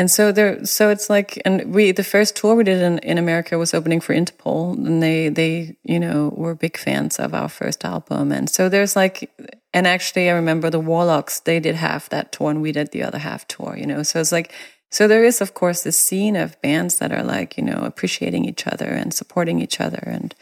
and 0.00 0.10
so 0.10 0.32
there, 0.32 0.64
so 0.64 0.88
it's 0.88 1.10
like, 1.10 1.42
and 1.44 1.74
we 1.74 1.92
the 1.92 2.02
first 2.02 2.34
tour 2.34 2.54
we 2.54 2.64
did 2.64 2.80
in, 2.80 3.00
in 3.00 3.18
America 3.18 3.58
was 3.58 3.74
opening 3.74 4.00
for 4.00 4.14
Interpol, 4.14 4.72
and 4.72 5.02
they 5.02 5.28
they 5.28 5.76
you 5.84 6.00
know 6.00 6.32
were 6.34 6.54
big 6.54 6.78
fans 6.78 7.18
of 7.18 7.34
our 7.34 7.50
first 7.50 7.84
album, 7.84 8.32
and 8.32 8.48
so 8.48 8.70
there's 8.70 8.96
like, 8.96 9.30
and 9.74 9.86
actually 9.86 10.30
I 10.30 10.32
remember 10.32 10.70
the 10.70 10.80
Warlocks 10.80 11.40
they 11.40 11.60
did 11.60 11.74
half 11.74 12.08
that 12.08 12.32
tour 12.32 12.50
and 12.50 12.62
we 12.62 12.72
did 12.72 12.92
the 12.92 13.02
other 13.02 13.18
half 13.18 13.46
tour, 13.46 13.76
you 13.76 13.84
know, 13.84 14.02
so 14.02 14.20
it's 14.20 14.32
like, 14.32 14.54
so 14.90 15.06
there 15.06 15.22
is 15.22 15.42
of 15.42 15.52
course 15.52 15.82
this 15.82 16.00
scene 16.00 16.34
of 16.34 16.58
bands 16.62 16.96
that 16.98 17.12
are 17.12 17.22
like 17.22 17.58
you 17.58 17.62
know 17.62 17.82
appreciating 17.82 18.46
each 18.46 18.66
other 18.66 18.86
and 18.86 19.12
supporting 19.12 19.60
each 19.60 19.82
other, 19.82 20.02
and 20.06 20.34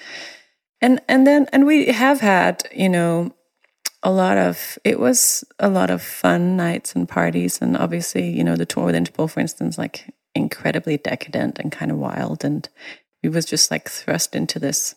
and 0.81 1.01
and 1.09 1.27
then 1.27 1.49
and 1.53 1.67
we 1.67 1.87
have 1.87 2.21
had 2.21 2.69
you 2.73 2.89
know 2.89 3.35
a 4.03 4.11
lot 4.11 4.39
of 4.39 4.79
it 4.85 5.01
was 5.01 5.45
a 5.59 5.69
lot 5.69 5.91
of 5.91 6.03
fun 6.03 6.57
nights 6.57 6.95
and 6.95 7.09
parties. 7.09 7.61
And 7.61 7.77
obviously 7.77 8.31
you 8.31 8.45
know 8.45 8.57
the 8.57 8.67
tour 8.67 8.87
with 8.87 8.95
interpol 8.95 9.31
for 9.31 9.41
instance 9.41 9.79
like 9.79 10.13
incredibly 10.35 10.97
decadent 10.97 11.59
and 11.59 11.73
kind 11.73 11.91
of 11.91 11.99
wild. 11.99 12.45
And 12.45 12.69
we 13.23 13.29
was 13.29 13.45
just 13.45 13.71
like 13.71 13.89
thrust 13.89 14.35
into 14.35 14.59
this 14.59 14.95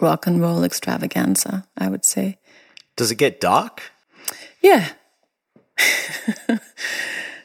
rock 0.00 0.26
and 0.26 0.40
roll 0.40 0.64
extravaganza 0.64 1.64
i 1.78 1.88
would 1.88 2.04
say. 2.04 2.38
Does 2.96 3.10
it 3.10 3.16
get 3.16 3.40
dark? 3.40 3.82
Yeah. 4.60 4.92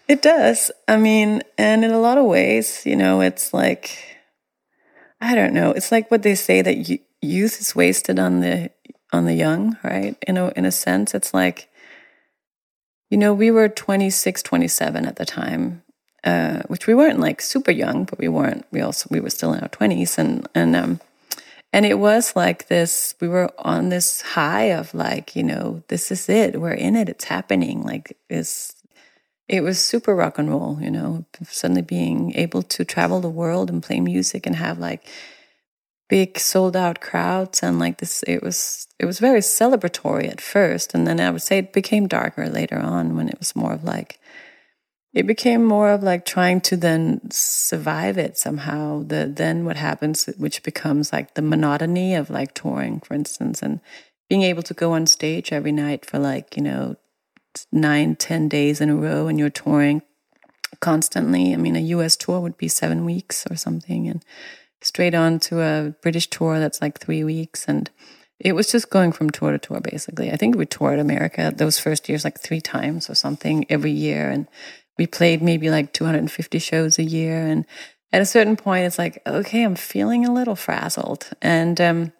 It 0.07 0.21
does. 0.21 0.71
I 0.87 0.95
mean 0.95 1.41
and 1.57 1.83
in 1.83 1.91
a 1.91 1.99
lot 1.99 2.17
of 2.17 2.25
ways 2.25 2.83
you 2.85 2.95
know 2.95 3.19
it's 3.19 3.53
like 3.53 3.99
i 5.19 5.35
don't 5.35 5.53
know. 5.53 5.71
It's 5.71 5.91
like 5.91 6.09
what 6.09 6.23
they 6.23 6.35
say 6.35 6.61
that 6.61 6.99
youth 7.21 7.59
is 7.59 7.75
wasted 7.75 8.17
on 8.17 8.39
the 8.39 8.71
on 9.13 9.25
the 9.25 9.33
young, 9.33 9.77
right? 9.83 10.15
In 10.27 10.37
a 10.37 10.51
in 10.55 10.65
a 10.65 10.71
sense, 10.71 11.13
it's 11.13 11.33
like, 11.33 11.69
you 13.09 13.17
know, 13.17 13.33
we 13.33 13.51
were 13.51 13.69
26, 13.69 14.41
27 14.43 15.05
at 15.05 15.15
the 15.15 15.25
time, 15.25 15.83
uh, 16.23 16.61
which 16.67 16.87
we 16.87 16.93
weren't 16.93 17.19
like 17.19 17.41
super 17.41 17.71
young, 17.71 18.05
but 18.05 18.19
we 18.19 18.27
weren't. 18.27 18.65
We 18.71 18.81
also 18.81 19.07
we 19.09 19.19
were 19.19 19.29
still 19.29 19.53
in 19.53 19.61
our 19.61 19.69
twenties, 19.69 20.17
and 20.17 20.47
and 20.53 20.75
um, 20.75 20.99
and 21.73 21.85
it 21.85 21.99
was 21.99 22.35
like 22.35 22.67
this. 22.67 23.15
We 23.21 23.27
were 23.27 23.49
on 23.59 23.89
this 23.89 24.21
high 24.21 24.71
of 24.71 24.93
like, 24.93 25.35
you 25.35 25.43
know, 25.43 25.83
this 25.87 26.11
is 26.11 26.29
it. 26.29 26.59
We're 26.59 26.71
in 26.71 26.95
it. 26.95 27.09
It's 27.09 27.25
happening. 27.25 27.83
Like 27.83 28.17
this. 28.29 28.73
It 29.47 29.61
was 29.61 29.79
super 29.79 30.13
rock 30.13 30.37
and 30.37 30.49
roll, 30.49 30.77
you 30.81 30.91
know. 30.91 31.25
Suddenly 31.43 31.83
being 31.83 32.33
able 32.35 32.63
to 32.63 32.83
travel 32.83 33.21
the 33.21 33.29
world 33.29 33.69
and 33.69 33.81
play 33.81 34.01
music 34.01 34.45
and 34.45 34.57
have 34.57 34.79
like 34.79 35.05
big 36.09 36.39
sold 36.39 36.75
out 36.75 37.01
crowds 37.01 37.61
and 37.61 37.79
like 37.79 37.97
this 37.97 38.23
it 38.27 38.41
was 38.41 38.87
it 38.99 39.05
was 39.05 39.19
very 39.19 39.39
celebratory 39.39 40.29
at 40.29 40.39
first 40.39 40.93
and 40.93 41.05
then 41.05 41.19
i 41.19 41.29
would 41.29 41.41
say 41.41 41.57
it 41.57 41.73
became 41.73 42.07
darker 42.07 42.47
later 42.47 42.79
on 42.79 43.15
when 43.15 43.27
it 43.27 43.37
was 43.39 43.55
more 43.55 43.73
of 43.73 43.83
like 43.83 44.19
it 45.17 45.25
became 45.25 45.65
more 45.65 45.89
of 45.89 46.03
like 46.03 46.25
trying 46.25 46.61
to 46.61 46.77
then 46.77 47.21
survive 47.31 48.19
it 48.19 48.37
somehow. 48.37 49.01
The 49.01 49.25
then 49.25 49.65
what 49.65 49.75
happens 49.75 50.25
which 50.37 50.61
becomes 50.61 51.11
like 51.11 51.33
the 51.33 51.41
monotony 51.41 52.13
of 52.13 52.29
like 52.29 52.53
touring 52.53 52.99
for 52.99 53.15
instance 53.15 53.63
and 53.63 53.79
being 54.29 54.43
able 54.43 54.61
to 54.61 54.75
go 54.75 54.91
on 54.93 55.07
stage 55.07 55.51
every 55.51 55.71
night 55.71 56.05
for 56.05 56.19
like 56.19 56.55
you 56.55 56.61
know 56.61 56.97
nine 57.71 58.15
ten 58.15 58.47
days 58.47 58.79
in 58.79 58.89
a 58.89 58.95
row 58.95 59.27
and 59.27 59.39
you're 59.39 59.49
touring 59.49 60.03
constantly. 60.81 61.51
I 61.51 61.57
mean 61.57 61.75
a 61.75 61.81
us 61.81 62.15
tour 62.15 62.39
would 62.39 62.57
be 62.57 62.67
seven 62.67 63.03
weeks 63.03 63.47
or 63.49 63.55
something 63.55 64.07
and 64.07 64.23
straight 64.81 65.15
on 65.15 65.39
to 65.39 65.61
a 65.61 65.95
British 66.01 66.27
tour 66.27 66.59
that's 66.59 66.81
like 66.81 66.99
three 66.99 67.23
weeks. 67.23 67.65
And 67.67 67.89
it 68.39 68.53
was 68.53 68.71
just 68.71 68.89
going 68.89 69.11
from 69.11 69.29
tour 69.29 69.51
to 69.51 69.57
tour, 69.57 69.79
basically. 69.81 70.31
I 70.31 70.35
think 70.35 70.55
we 70.55 70.65
toured 70.65 70.99
America 70.99 71.53
those 71.55 71.79
first 71.79 72.07
years 72.07 72.23
like 72.23 72.39
three 72.39 72.61
times 72.61 73.09
or 73.09 73.15
something 73.15 73.65
every 73.69 73.91
year. 73.91 74.29
And 74.29 74.47
we 74.97 75.07
played 75.07 75.41
maybe 75.41 75.69
like 75.69 75.93
250 75.93 76.59
shows 76.59 76.99
a 76.99 77.03
year. 77.03 77.45
And 77.45 77.65
at 78.13 78.21
a 78.21 78.25
certain 78.25 78.55
point, 78.55 78.85
it's 78.85 78.99
like, 78.99 79.21
okay, 79.25 79.63
I'm 79.63 79.75
feeling 79.75 80.25
a 80.25 80.33
little 80.33 80.55
frazzled. 80.55 81.29
And, 81.41 81.79
um, 81.81 82.13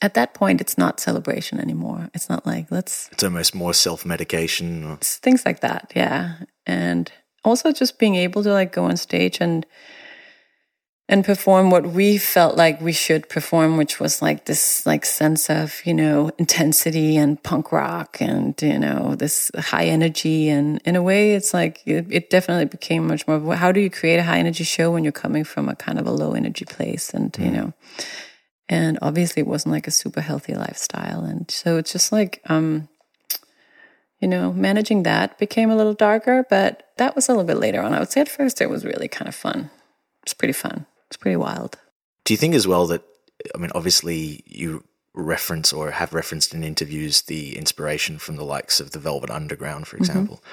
at 0.00 0.14
that 0.14 0.34
point, 0.34 0.60
it's 0.60 0.78
not 0.78 1.00
celebration 1.00 1.58
anymore. 1.58 2.10
It's 2.14 2.28
not 2.28 2.46
like, 2.46 2.70
let's. 2.70 3.08
It's 3.10 3.24
almost 3.24 3.54
more 3.54 3.74
self 3.74 4.04
medication. 4.04 4.84
Or... 4.84 4.98
Things 5.00 5.44
like 5.44 5.60
that, 5.60 5.92
yeah. 5.96 6.36
And 6.66 7.10
also 7.44 7.72
just 7.72 7.98
being 7.98 8.14
able 8.14 8.42
to 8.42 8.52
like 8.52 8.72
go 8.72 8.84
on 8.84 8.96
stage 8.96 9.38
and 9.40 9.66
and 11.10 11.24
perform 11.24 11.70
what 11.70 11.86
we 11.86 12.18
felt 12.18 12.56
like 12.56 12.82
we 12.82 12.92
should 12.92 13.30
perform, 13.30 13.78
which 13.78 13.98
was 13.98 14.20
like 14.20 14.44
this 14.44 14.84
like 14.84 15.06
sense 15.06 15.48
of, 15.48 15.80
you 15.86 15.94
know, 15.94 16.30
intensity 16.36 17.16
and 17.16 17.42
punk 17.42 17.72
rock 17.72 18.20
and, 18.20 18.60
you 18.60 18.78
know, 18.78 19.14
this 19.14 19.50
high 19.56 19.86
energy. 19.86 20.50
And 20.50 20.82
in 20.84 20.96
a 20.96 21.02
way, 21.02 21.34
it's 21.34 21.54
like 21.54 21.80
it, 21.86 22.06
it 22.10 22.28
definitely 22.28 22.66
became 22.66 23.06
much 23.06 23.26
more 23.26 23.56
how 23.56 23.72
do 23.72 23.80
you 23.80 23.88
create 23.88 24.18
a 24.18 24.22
high 24.22 24.38
energy 24.38 24.64
show 24.64 24.90
when 24.90 25.02
you're 25.02 25.12
coming 25.12 25.44
from 25.44 25.68
a 25.70 25.76
kind 25.76 25.98
of 25.98 26.06
a 26.06 26.12
low 26.12 26.32
energy 26.32 26.66
place? 26.66 27.14
And, 27.14 27.32
mm. 27.32 27.44
you 27.44 27.50
know, 27.52 27.72
and 28.68 28.98
obviously 29.00 29.40
it 29.40 29.46
wasn't 29.46 29.72
like 29.72 29.86
a 29.86 29.92
super 29.92 30.20
healthy 30.20 30.54
lifestyle. 30.54 31.24
And 31.24 31.50
so 31.50 31.78
it's 31.78 31.92
just 31.92 32.12
like, 32.12 32.42
um, 32.46 32.88
you 34.20 34.28
know, 34.28 34.52
managing 34.52 35.04
that 35.04 35.38
became 35.38 35.70
a 35.70 35.76
little 35.76 35.94
darker, 35.94 36.44
but 36.50 36.90
that 36.98 37.14
was 37.14 37.28
a 37.28 37.32
little 37.32 37.46
bit 37.46 37.56
later 37.56 37.80
on. 37.80 37.94
I 37.94 38.00
would 38.00 38.10
say 38.10 38.20
at 38.20 38.28
first 38.28 38.60
it 38.60 38.68
was 38.68 38.84
really 38.84 39.08
kind 39.08 39.28
of 39.28 39.34
fun. 39.34 39.70
It's 40.22 40.34
pretty 40.34 40.52
fun. 40.52 40.84
It's 41.08 41.16
pretty 41.16 41.36
wild. 41.36 41.78
Do 42.24 42.32
you 42.34 42.38
think 42.38 42.54
as 42.54 42.66
well 42.66 42.86
that, 42.88 43.02
I 43.54 43.58
mean, 43.58 43.70
obviously 43.74 44.42
you 44.46 44.84
reference 45.14 45.72
or 45.72 45.90
have 45.90 46.14
referenced 46.14 46.54
in 46.54 46.62
interviews 46.62 47.22
the 47.22 47.56
inspiration 47.56 48.18
from 48.18 48.36
the 48.36 48.44
likes 48.44 48.80
of 48.80 48.92
the 48.92 48.98
Velvet 48.98 49.30
Underground, 49.30 49.86
for 49.86 49.96
mm-hmm. 49.96 50.04
example. 50.04 50.36
Mm-hmm. 50.36 50.46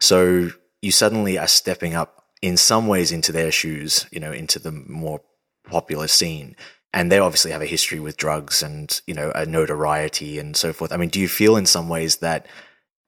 So 0.00 0.50
you 0.82 0.92
suddenly 0.92 1.38
are 1.38 1.46
stepping 1.46 1.94
up 1.94 2.24
in 2.42 2.56
some 2.56 2.86
ways 2.86 3.12
into 3.12 3.32
their 3.32 3.50
shoes, 3.50 4.06
you 4.10 4.20
know, 4.20 4.32
into 4.32 4.58
the 4.58 4.72
more 4.72 5.20
popular 5.64 6.08
scene. 6.08 6.56
And 6.94 7.12
they 7.12 7.18
obviously 7.18 7.50
have 7.50 7.62
a 7.62 7.66
history 7.66 8.00
with 8.00 8.16
drugs 8.16 8.62
and, 8.62 9.00
you 9.06 9.14
know, 9.14 9.30
a 9.34 9.44
notoriety 9.44 10.38
and 10.38 10.56
so 10.56 10.72
forth. 10.72 10.92
I 10.92 10.96
mean, 10.96 11.10
do 11.10 11.20
you 11.20 11.28
feel 11.28 11.56
in 11.56 11.66
some 11.66 11.88
ways 11.88 12.18
that 12.18 12.46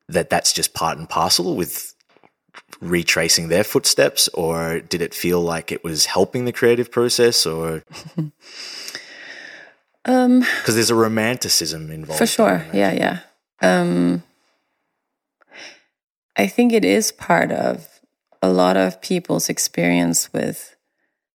that 0.08 0.28
that's 0.28 0.52
just 0.52 0.74
part 0.74 0.98
and 0.98 1.08
parcel 1.08 1.56
with 1.56 1.94
retracing 2.80 3.48
their 3.48 3.64
footsteps, 3.64 4.28
or 4.28 4.80
did 4.80 5.02
it 5.02 5.14
feel 5.14 5.40
like 5.40 5.72
it 5.72 5.84
was 5.84 6.06
helping 6.06 6.44
the 6.44 6.52
creative 6.52 6.90
process, 6.90 7.46
or? 7.46 7.84
um, 10.04 10.40
because 10.40 10.74
there's 10.74 10.90
a 10.90 10.94
romanticism 10.94 11.90
involved. 11.90 12.18
For 12.18 12.26
sure, 12.26 12.66
yeah, 12.72 12.92
yeah. 12.92 13.18
Um, 13.62 14.22
I 16.36 16.46
think 16.46 16.72
it 16.72 16.84
is 16.84 17.12
part 17.12 17.52
of 17.52 18.00
a 18.42 18.48
lot 18.48 18.76
of 18.76 19.02
people's 19.02 19.48
experience 19.48 20.32
with 20.32 20.76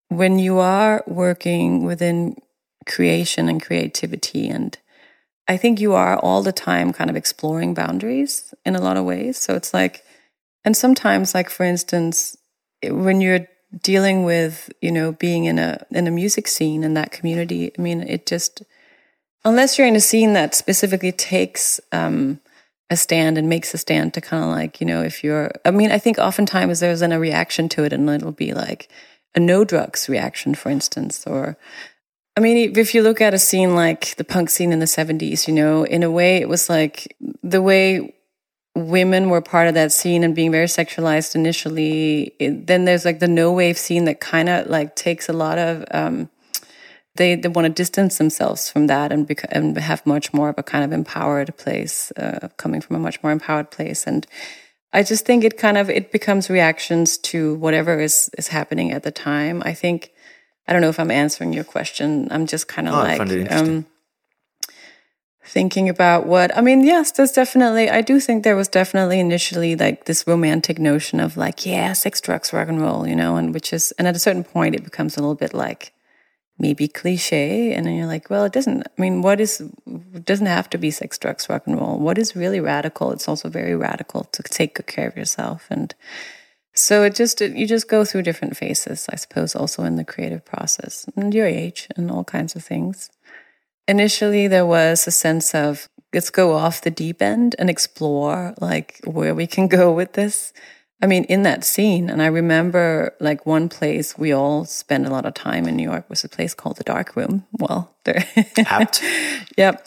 when 0.07 0.39
you 0.39 0.59
are 0.59 1.03
working 1.05 1.83
within 1.85 2.35
creation 2.85 3.49
and 3.49 3.61
creativity 3.61 4.47
and 4.47 4.77
I 5.47 5.57
think 5.57 5.79
you 5.79 5.93
are 5.93 6.17
all 6.17 6.41
the 6.41 6.51
time 6.51 6.91
kind 6.91 7.09
of 7.09 7.15
exploring 7.15 7.73
boundaries 7.73 8.53
in 8.65 8.75
a 8.75 8.81
lot 8.81 8.97
of 8.97 9.05
ways. 9.05 9.37
So 9.37 9.55
it's 9.55 9.73
like 9.73 10.03
and 10.65 10.75
sometimes, 10.75 11.33
like 11.33 11.49
for 11.49 11.63
instance, 11.63 12.35
when 12.83 13.21
you're 13.21 13.47
dealing 13.81 14.23
with, 14.23 14.71
you 14.81 14.91
know, 14.91 15.11
being 15.13 15.45
in 15.45 15.59
a 15.59 15.85
in 15.91 16.07
a 16.07 16.11
music 16.11 16.47
scene 16.47 16.83
in 16.83 16.95
that 16.95 17.11
community, 17.11 17.71
I 17.77 17.81
mean, 17.81 18.01
it 18.01 18.25
just 18.25 18.63
unless 19.45 19.77
you're 19.77 19.87
in 19.87 19.95
a 19.95 20.01
scene 20.01 20.33
that 20.33 20.55
specifically 20.55 21.11
takes 21.11 21.79
um, 21.91 22.39
a 22.89 22.97
stand 22.97 23.37
and 23.37 23.47
makes 23.47 23.73
a 23.73 23.77
stand 23.77 24.13
to 24.15 24.21
kind 24.21 24.43
of 24.43 24.49
like, 24.49 24.81
you 24.81 24.87
know, 24.87 25.03
if 25.03 25.23
you're, 25.23 25.51
I 25.63 25.71
mean, 25.71 25.91
I 25.91 25.99
think 25.99 26.17
oftentimes 26.17 26.79
there's 26.79 26.99
then 26.99 27.11
a 27.11 27.19
reaction 27.19 27.69
to 27.69 27.83
it, 27.83 27.93
and 27.93 28.09
it'll 28.09 28.31
be 28.31 28.53
like 28.53 28.89
a 29.35 29.39
no 29.39 29.63
drugs 29.63 30.09
reaction, 30.09 30.55
for 30.55 30.69
instance, 30.69 31.25
or 31.27 31.57
I 32.37 32.41
mean, 32.41 32.77
if 32.77 32.93
you 32.93 33.01
look 33.01 33.21
at 33.21 33.33
a 33.33 33.39
scene 33.39 33.75
like 33.75 34.15
the 34.17 34.25
punk 34.25 34.49
scene 34.49 34.73
in 34.73 34.79
the 34.79 34.85
70s, 34.85 35.47
you 35.47 35.53
know, 35.53 35.85
in 35.85 36.03
a 36.03 36.11
way 36.11 36.37
it 36.37 36.49
was 36.49 36.69
like 36.69 37.15
the 37.43 37.61
way 37.61 38.13
women 38.75 39.29
were 39.29 39.41
part 39.41 39.67
of 39.67 39.73
that 39.73 39.91
scene 39.91 40.23
and 40.23 40.35
being 40.35 40.51
very 40.51 40.65
sexualized 40.65 41.33
initially 41.33 42.33
it, 42.39 42.67
then 42.67 42.85
there's 42.85 43.05
like 43.05 43.19
the 43.19 43.27
no 43.27 43.51
wave 43.51 43.77
scene 43.77 44.05
that 44.05 44.19
kind 44.19 44.49
of 44.49 44.67
like 44.67 44.95
takes 44.95 45.29
a 45.29 45.33
lot 45.33 45.57
of 45.57 45.85
um, 45.91 46.29
they, 47.15 47.35
they 47.35 47.47
want 47.47 47.65
to 47.65 47.71
distance 47.71 48.17
themselves 48.17 48.69
from 48.69 48.87
that 48.87 49.11
and, 49.13 49.25
bec- 49.25 49.47
and 49.49 49.77
have 49.77 50.05
much 50.05 50.33
more 50.33 50.49
of 50.49 50.57
a 50.57 50.63
kind 50.63 50.83
of 50.83 50.91
empowered 50.91 51.55
place 51.57 52.11
uh, 52.17 52.49
coming 52.57 52.81
from 52.81 52.97
a 52.97 52.99
much 52.99 53.23
more 53.23 53.31
empowered 53.31 53.71
place. 53.71 54.05
And 54.05 54.27
i 54.95 55.03
just 55.03 55.25
think 55.25 55.43
it 55.43 55.57
kind 55.57 55.77
of 55.77 55.89
it 55.89 56.11
becomes 56.11 56.49
reactions 56.49 57.17
to 57.17 57.55
whatever 57.55 57.99
is 57.99 58.29
is 58.37 58.47
happening 58.49 58.91
at 58.91 59.03
the 59.03 59.11
time. 59.11 59.61
I 59.65 59.73
think 59.73 60.11
i 60.67 60.73
don't 60.73 60.81
know 60.81 60.89
if 60.89 60.99
i'm 60.99 61.11
answering 61.11 61.53
your 61.53 61.63
question. 61.63 62.27
I'm 62.31 62.47
just 62.47 62.67
kind 62.67 62.87
of 62.87 62.93
oh, 62.93 62.97
like 62.97 63.51
um, 63.51 63.85
thinking 65.45 65.89
about 65.89 66.25
what 66.25 66.55
I 66.57 66.61
mean, 66.61 66.83
yes, 66.83 67.11
there's 67.11 67.31
definitely 67.31 67.89
I 67.89 68.01
do 68.01 68.19
think 68.19 68.43
there 68.43 68.55
was 68.55 68.67
definitely 68.67 69.19
initially 69.19 69.75
like 69.75 70.05
this 70.05 70.25
romantic 70.27 70.79
notion 70.79 71.19
of 71.19 71.37
like, 71.37 71.65
yeah, 71.65 71.93
sex, 71.93 72.19
drugs, 72.21 72.51
rock 72.53 72.67
and 72.67 72.81
roll, 72.81 73.07
you 73.07 73.15
know, 73.15 73.37
and 73.37 73.53
which 73.53 73.71
is 73.73 73.91
and 73.97 74.07
at 74.07 74.15
a 74.15 74.19
certain 74.19 74.43
point 74.43 74.75
it 74.75 74.83
becomes 74.83 75.17
a 75.17 75.21
little 75.21 75.35
bit 75.35 75.53
like 75.53 75.93
maybe 76.57 76.87
cliche 76.87 77.73
and 77.73 77.85
then 77.85 77.95
you're 77.95 78.07
like, 78.07 78.29
well, 78.29 78.45
it 78.45 78.53
doesn't 78.53 78.87
I 78.87 79.01
mean, 79.01 79.21
what 79.21 79.39
is 79.39 79.61
it 80.13 80.25
doesn't 80.25 80.47
have 80.47 80.69
to 80.71 80.77
be 80.77 80.91
sex, 80.91 81.17
drugs, 81.17 81.47
rock 81.49 81.67
and 81.67 81.79
roll. 81.79 81.99
What 81.99 82.17
is 82.17 82.35
really 82.35 82.59
radical? 82.59 83.11
It's 83.11 83.27
also 83.27 83.49
very 83.49 83.75
radical 83.75 84.23
to 84.25 84.43
take 84.43 84.75
good 84.75 84.87
care 84.87 85.07
of 85.07 85.17
yourself 85.17 85.67
and 85.69 85.93
So 86.73 87.03
it 87.03 87.15
just 87.15 87.41
it, 87.41 87.55
you 87.55 87.65
just 87.67 87.87
go 87.87 88.03
through 88.03 88.23
different 88.23 88.57
phases, 88.57 89.07
I 89.09 89.15
suppose, 89.15 89.55
also 89.55 89.83
in 89.83 89.95
the 89.95 90.03
creative 90.03 90.43
process 90.43 91.05
and 91.15 91.33
your 91.33 91.47
age 91.47 91.87
and 91.95 92.11
all 92.11 92.25
kinds 92.25 92.55
of 92.55 92.63
things. 92.63 93.09
Initially, 93.87 94.47
there 94.47 94.65
was 94.65 95.07
a 95.07 95.11
sense 95.11 95.53
of 95.53 95.87
let's 96.13 96.29
go 96.29 96.53
off 96.53 96.81
the 96.81 96.89
deep 96.89 97.21
end 97.21 97.55
and 97.59 97.69
explore 97.69 98.55
like 98.59 98.99
where 99.03 99.35
we 99.35 99.47
can 99.47 99.67
go 99.67 99.91
with 99.91 100.13
this. 100.13 100.53
I 101.01 101.07
mean, 101.07 101.25
in 101.25 101.43
that 101.43 101.63
scene, 101.63 102.09
and 102.09 102.21
I 102.21 102.27
remember 102.27 103.15
like 103.19 103.45
one 103.45 103.67
place 103.69 104.17
we 104.17 104.31
all 104.31 104.65
spent 104.65 105.05
a 105.05 105.09
lot 105.09 105.25
of 105.25 105.33
time 105.33 105.67
in 105.67 105.75
New 105.75 105.83
York 105.83 106.09
was 106.09 106.23
a 106.23 106.29
place 106.29 106.53
called 106.53 106.77
the 106.77 106.83
Dark 106.83 107.15
Room. 107.15 107.45
Well, 107.59 107.93
there. 108.05 108.25
Apt. 108.65 109.03
yep. 109.57 109.85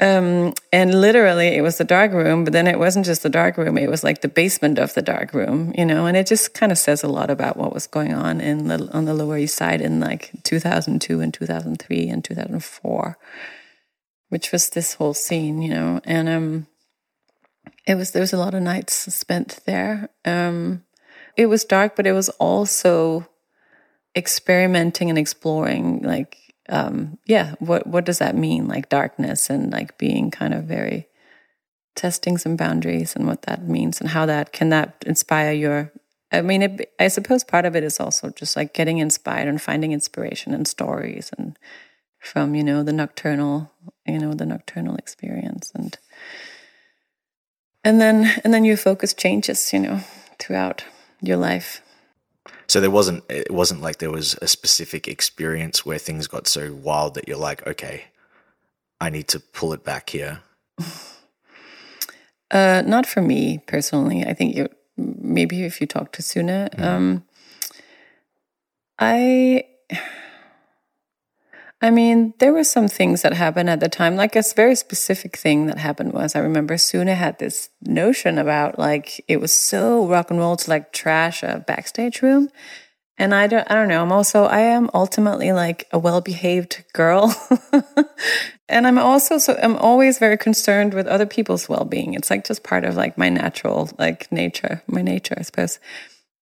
Um, 0.00 0.54
and 0.72 0.98
literally, 0.98 1.48
it 1.48 1.60
was 1.60 1.76
the 1.76 1.84
dark 1.84 2.12
room, 2.12 2.44
but 2.44 2.54
then 2.54 2.66
it 2.66 2.78
wasn't 2.78 3.04
just 3.04 3.22
the 3.22 3.28
dark 3.28 3.58
room; 3.58 3.76
it 3.76 3.90
was 3.90 4.02
like 4.02 4.22
the 4.22 4.28
basement 4.28 4.78
of 4.78 4.94
the 4.94 5.02
dark 5.02 5.34
room, 5.34 5.74
you 5.76 5.84
know. 5.84 6.06
And 6.06 6.16
it 6.16 6.26
just 6.26 6.54
kind 6.54 6.72
of 6.72 6.78
says 6.78 7.02
a 7.02 7.08
lot 7.08 7.28
about 7.28 7.58
what 7.58 7.74
was 7.74 7.86
going 7.86 8.14
on 8.14 8.40
in 8.40 8.68
the 8.68 8.88
on 8.94 9.04
the 9.04 9.12
Lower 9.12 9.36
East 9.36 9.56
Side 9.56 9.82
in 9.82 10.00
like 10.00 10.30
2002 10.42 11.20
and 11.20 11.34
2003 11.34 12.08
and 12.08 12.24
2004, 12.24 13.18
which 14.30 14.52
was 14.52 14.70
this 14.70 14.94
whole 14.94 15.12
scene, 15.12 15.60
you 15.60 15.68
know. 15.68 16.00
And 16.04 16.28
um, 16.30 16.66
it 17.86 17.96
was 17.96 18.12
there 18.12 18.22
was 18.22 18.32
a 18.32 18.38
lot 18.38 18.54
of 18.54 18.62
nights 18.62 18.94
spent 19.14 19.60
there. 19.66 20.08
Um, 20.24 20.82
it 21.36 21.46
was 21.46 21.64
dark, 21.64 21.94
but 21.94 22.06
it 22.06 22.12
was 22.12 22.30
also 22.30 23.28
experimenting 24.16 25.10
and 25.10 25.18
exploring, 25.18 26.02
like 26.02 26.38
um, 26.70 27.18
yeah, 27.26 27.54
what 27.58 27.86
what 27.86 28.04
does 28.04 28.18
that 28.18 28.36
mean? 28.36 28.68
Like 28.68 28.88
darkness 28.88 29.50
and 29.50 29.72
like 29.72 29.98
being 29.98 30.30
kind 30.30 30.54
of 30.54 30.64
very 30.64 31.08
testing 31.96 32.38
some 32.38 32.56
boundaries 32.56 33.14
and 33.14 33.26
what 33.26 33.42
that 33.42 33.66
means 33.66 34.00
and 34.00 34.10
how 34.10 34.24
that 34.26 34.52
can 34.52 34.70
that 34.70 35.02
inspire 35.06 35.52
your. 35.52 35.92
I 36.32 36.42
mean, 36.42 36.62
it, 36.62 36.94
I 37.00 37.08
suppose 37.08 37.42
part 37.42 37.64
of 37.64 37.74
it 37.74 37.82
is 37.82 37.98
also 37.98 38.30
just 38.30 38.56
like 38.56 38.72
getting 38.72 38.98
inspired 38.98 39.48
and 39.48 39.60
finding 39.60 39.90
inspiration 39.90 40.54
in 40.54 40.64
stories 40.64 41.30
and 41.36 41.58
from 42.20 42.54
you 42.54 42.62
know 42.62 42.84
the 42.84 42.92
nocturnal, 42.92 43.72
you 44.06 44.18
know 44.18 44.34
the 44.34 44.46
nocturnal 44.46 44.94
experience 44.96 45.72
and 45.74 45.98
and 47.82 48.00
then 48.00 48.40
and 48.44 48.54
then 48.54 48.64
your 48.64 48.76
focus 48.76 49.12
changes, 49.12 49.72
you 49.72 49.80
know, 49.80 50.00
throughout 50.38 50.84
your 51.20 51.36
life. 51.36 51.82
So 52.70 52.80
there 52.80 52.88
wasn't 52.88 53.24
it 53.28 53.50
wasn't 53.50 53.82
like 53.82 53.96
there 53.96 54.12
was 54.12 54.36
a 54.40 54.46
specific 54.46 55.08
experience 55.08 55.84
where 55.84 55.98
things 55.98 56.28
got 56.28 56.46
so 56.46 56.72
wild 56.72 57.14
that 57.14 57.26
you're 57.26 57.36
like, 57.36 57.66
okay, 57.66 58.04
I 59.00 59.10
need 59.10 59.26
to 59.28 59.40
pull 59.40 59.72
it 59.72 59.82
back 59.82 60.10
here. 60.10 60.40
Uh, 62.52 62.82
not 62.84 63.06
for 63.06 63.22
me 63.22 63.58
personally. 63.68 64.24
I 64.24 64.34
think 64.34 64.56
you 64.56 64.68
maybe 64.96 65.62
if 65.62 65.80
you 65.80 65.86
talk 65.86 66.10
to 66.10 66.20
Sune, 66.20 66.68
mm. 66.68 66.82
um, 66.82 67.22
I 68.98 69.66
I 71.82 71.90
mean, 71.90 72.34
there 72.38 72.52
were 72.52 72.64
some 72.64 72.88
things 72.88 73.22
that 73.22 73.32
happened 73.32 73.70
at 73.70 73.80
the 73.80 73.88
time. 73.88 74.14
Like 74.14 74.36
a 74.36 74.42
very 74.54 74.74
specific 74.74 75.36
thing 75.36 75.66
that 75.66 75.78
happened 75.78 76.12
was 76.12 76.36
I 76.36 76.40
remember 76.40 76.76
Sune 76.76 77.06
had 77.06 77.38
this 77.38 77.70
notion 77.80 78.36
about 78.36 78.78
like 78.78 79.24
it 79.28 79.40
was 79.40 79.52
so 79.52 80.06
rock 80.06 80.30
and 80.30 80.38
roll 80.38 80.56
to 80.56 80.70
like 80.70 80.92
trash 80.92 81.42
a 81.42 81.64
backstage 81.66 82.20
room. 82.20 82.50
And 83.16 83.34
I 83.34 83.46
don't 83.46 83.70
I 83.70 83.74
don't 83.74 83.88
know. 83.88 84.02
I'm 84.02 84.12
also 84.12 84.44
I 84.44 84.60
am 84.60 84.90
ultimately 84.92 85.52
like 85.52 85.88
a 85.90 85.98
well-behaved 85.98 86.84
girl. 86.92 87.34
and 88.68 88.86
I'm 88.86 88.98
also 88.98 89.38
so 89.38 89.58
I'm 89.62 89.76
always 89.76 90.18
very 90.18 90.36
concerned 90.36 90.92
with 90.92 91.06
other 91.06 91.26
people's 91.26 91.66
well-being. 91.66 92.12
It's 92.12 92.28
like 92.28 92.44
just 92.44 92.62
part 92.62 92.84
of 92.84 92.94
like 92.94 93.16
my 93.16 93.30
natural 93.30 93.88
like 93.98 94.30
nature, 94.30 94.82
my 94.86 95.00
nature, 95.00 95.34
I 95.38 95.42
suppose 95.42 95.78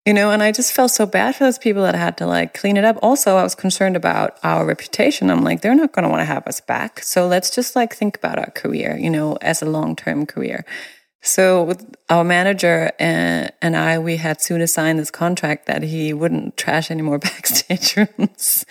you 0.08 0.14
know 0.14 0.30
and 0.30 0.42
i 0.42 0.50
just 0.50 0.72
felt 0.72 0.90
so 0.90 1.04
bad 1.04 1.36
for 1.36 1.44
those 1.44 1.58
people 1.58 1.82
that 1.82 1.94
had 1.94 2.16
to 2.16 2.26
like 2.26 2.54
clean 2.54 2.78
it 2.78 2.84
up. 2.84 2.96
Also 3.02 3.36
i 3.36 3.42
was 3.42 3.54
concerned 3.54 3.94
about 3.94 4.38
our 4.42 4.64
reputation. 4.64 5.30
I'm 5.30 5.44
like 5.44 5.60
they're 5.60 5.74
not 5.74 5.92
going 5.92 6.04
to 6.04 6.08
want 6.08 6.22
to 6.22 6.24
have 6.34 6.46
us 6.46 6.60
back. 6.62 7.02
So 7.02 7.28
let's 7.28 7.50
just 7.54 7.76
like 7.76 7.94
think 7.94 8.16
about 8.16 8.38
our 8.38 8.50
career 8.50 8.96
you 8.96 9.10
know 9.10 9.36
as 9.42 9.60
a 9.60 9.66
long-term 9.66 10.24
career. 10.24 10.64
So 11.20 11.62
with 11.62 11.94
our 12.08 12.24
manager 12.24 12.90
and, 12.98 13.52
and 13.60 13.76
i 13.76 13.98
we 13.98 14.16
had 14.16 14.40
Sune 14.40 14.66
signed 14.66 14.98
this 14.98 15.10
contract 15.10 15.66
that 15.66 15.82
he 15.82 16.14
wouldn't 16.14 16.56
trash 16.56 16.90
any 16.90 17.02
more 17.02 17.18
backstage 17.28 17.94
rooms. 17.96 18.64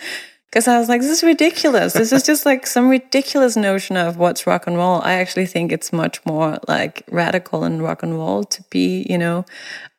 Because 0.50 0.66
I 0.66 0.78
was 0.78 0.88
like, 0.88 1.02
this 1.02 1.10
is 1.10 1.22
ridiculous. 1.22 1.92
This 1.92 2.10
is 2.10 2.22
just 2.22 2.46
like 2.46 2.66
some 2.66 2.88
ridiculous 2.88 3.54
notion 3.54 3.98
of 3.98 4.16
what's 4.16 4.46
rock 4.46 4.66
and 4.66 4.78
roll. 4.78 5.02
I 5.02 5.12
actually 5.14 5.44
think 5.44 5.72
it's 5.72 5.92
much 5.92 6.24
more 6.24 6.58
like 6.66 7.02
radical 7.10 7.64
in 7.64 7.82
rock 7.82 8.02
and 8.02 8.14
roll 8.14 8.44
to 8.44 8.62
be, 8.70 9.06
you 9.10 9.18
know, 9.18 9.44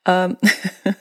um, 0.10 0.38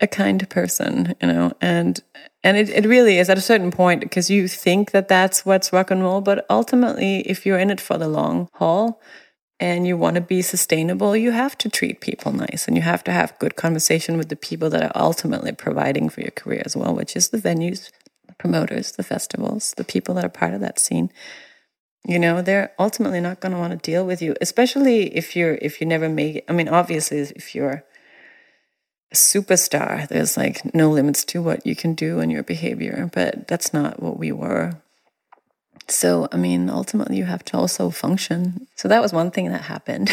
a 0.00 0.06
kind 0.06 0.48
person, 0.48 1.14
you 1.20 1.28
know, 1.28 1.52
and 1.60 2.02
and 2.42 2.56
it, 2.56 2.70
it 2.70 2.86
really 2.86 3.18
is 3.18 3.28
at 3.28 3.38
a 3.38 3.42
certain 3.42 3.70
point 3.70 4.00
because 4.00 4.30
you 4.30 4.48
think 4.48 4.90
that 4.90 5.08
that's 5.08 5.46
what's 5.46 5.72
rock 5.72 5.90
and 5.90 6.02
roll, 6.02 6.20
but 6.20 6.44
ultimately, 6.50 7.20
if 7.20 7.46
you're 7.46 7.58
in 7.58 7.70
it 7.70 7.80
for 7.80 7.98
the 7.98 8.08
long 8.08 8.48
haul 8.54 9.00
and 9.60 9.86
you 9.86 9.96
want 9.96 10.16
to 10.16 10.20
be 10.20 10.42
sustainable, 10.42 11.16
you 11.16 11.30
have 11.30 11.56
to 11.58 11.68
treat 11.68 12.00
people 12.00 12.32
nice 12.32 12.66
and 12.66 12.76
you 12.76 12.82
have 12.82 13.04
to 13.04 13.12
have 13.12 13.38
good 13.38 13.54
conversation 13.54 14.16
with 14.16 14.28
the 14.28 14.36
people 14.36 14.68
that 14.70 14.82
are 14.82 15.00
ultimately 15.00 15.52
providing 15.52 16.08
for 16.08 16.20
your 16.20 16.32
career 16.32 16.62
as 16.64 16.76
well, 16.76 16.94
which 16.94 17.14
is 17.14 17.28
the 17.28 17.38
venues, 17.38 17.92
the 18.26 18.34
promoters, 18.34 18.92
the 18.92 19.04
festivals, 19.04 19.74
the 19.76 19.84
people 19.84 20.16
that 20.16 20.24
are 20.24 20.30
part 20.30 20.54
of 20.54 20.60
that 20.60 20.80
scene 20.80 21.12
you 22.06 22.18
know 22.18 22.42
they're 22.42 22.72
ultimately 22.78 23.20
not 23.20 23.40
going 23.40 23.52
to 23.52 23.58
want 23.58 23.72
to 23.72 23.90
deal 23.90 24.04
with 24.04 24.20
you 24.20 24.34
especially 24.40 25.14
if 25.16 25.36
you're 25.36 25.54
if 25.62 25.80
you 25.80 25.86
never 25.86 26.08
make 26.08 26.36
it 26.36 26.44
i 26.48 26.52
mean 26.52 26.68
obviously 26.68 27.18
if 27.18 27.54
you're 27.54 27.84
a 29.12 29.14
superstar 29.14 30.08
there's 30.08 30.36
like 30.36 30.74
no 30.74 30.90
limits 30.90 31.24
to 31.24 31.42
what 31.42 31.66
you 31.66 31.76
can 31.76 31.94
do 31.94 32.18
and 32.18 32.32
your 32.32 32.42
behavior 32.42 33.10
but 33.12 33.46
that's 33.46 33.72
not 33.72 34.02
what 34.02 34.18
we 34.18 34.32
were. 34.32 34.80
So 35.88 36.28
i 36.32 36.36
mean 36.36 36.70
ultimately 36.70 37.16
you 37.18 37.24
have 37.24 37.44
to 37.46 37.56
also 37.56 37.90
function. 37.90 38.66
So 38.76 38.88
that 38.88 39.02
was 39.02 39.12
one 39.12 39.30
thing 39.30 39.50
that 39.50 39.62
happened. 39.62 40.10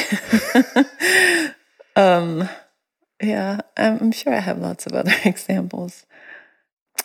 Um 1.95 2.47
yeah 3.21 3.59
I'm, 3.75 3.97
I'm 3.99 4.11
sure 4.13 4.33
i 4.33 4.39
have 4.39 4.59
lots 4.59 4.85
of 4.85 4.93
other 4.93 5.13
examples. 5.25 6.05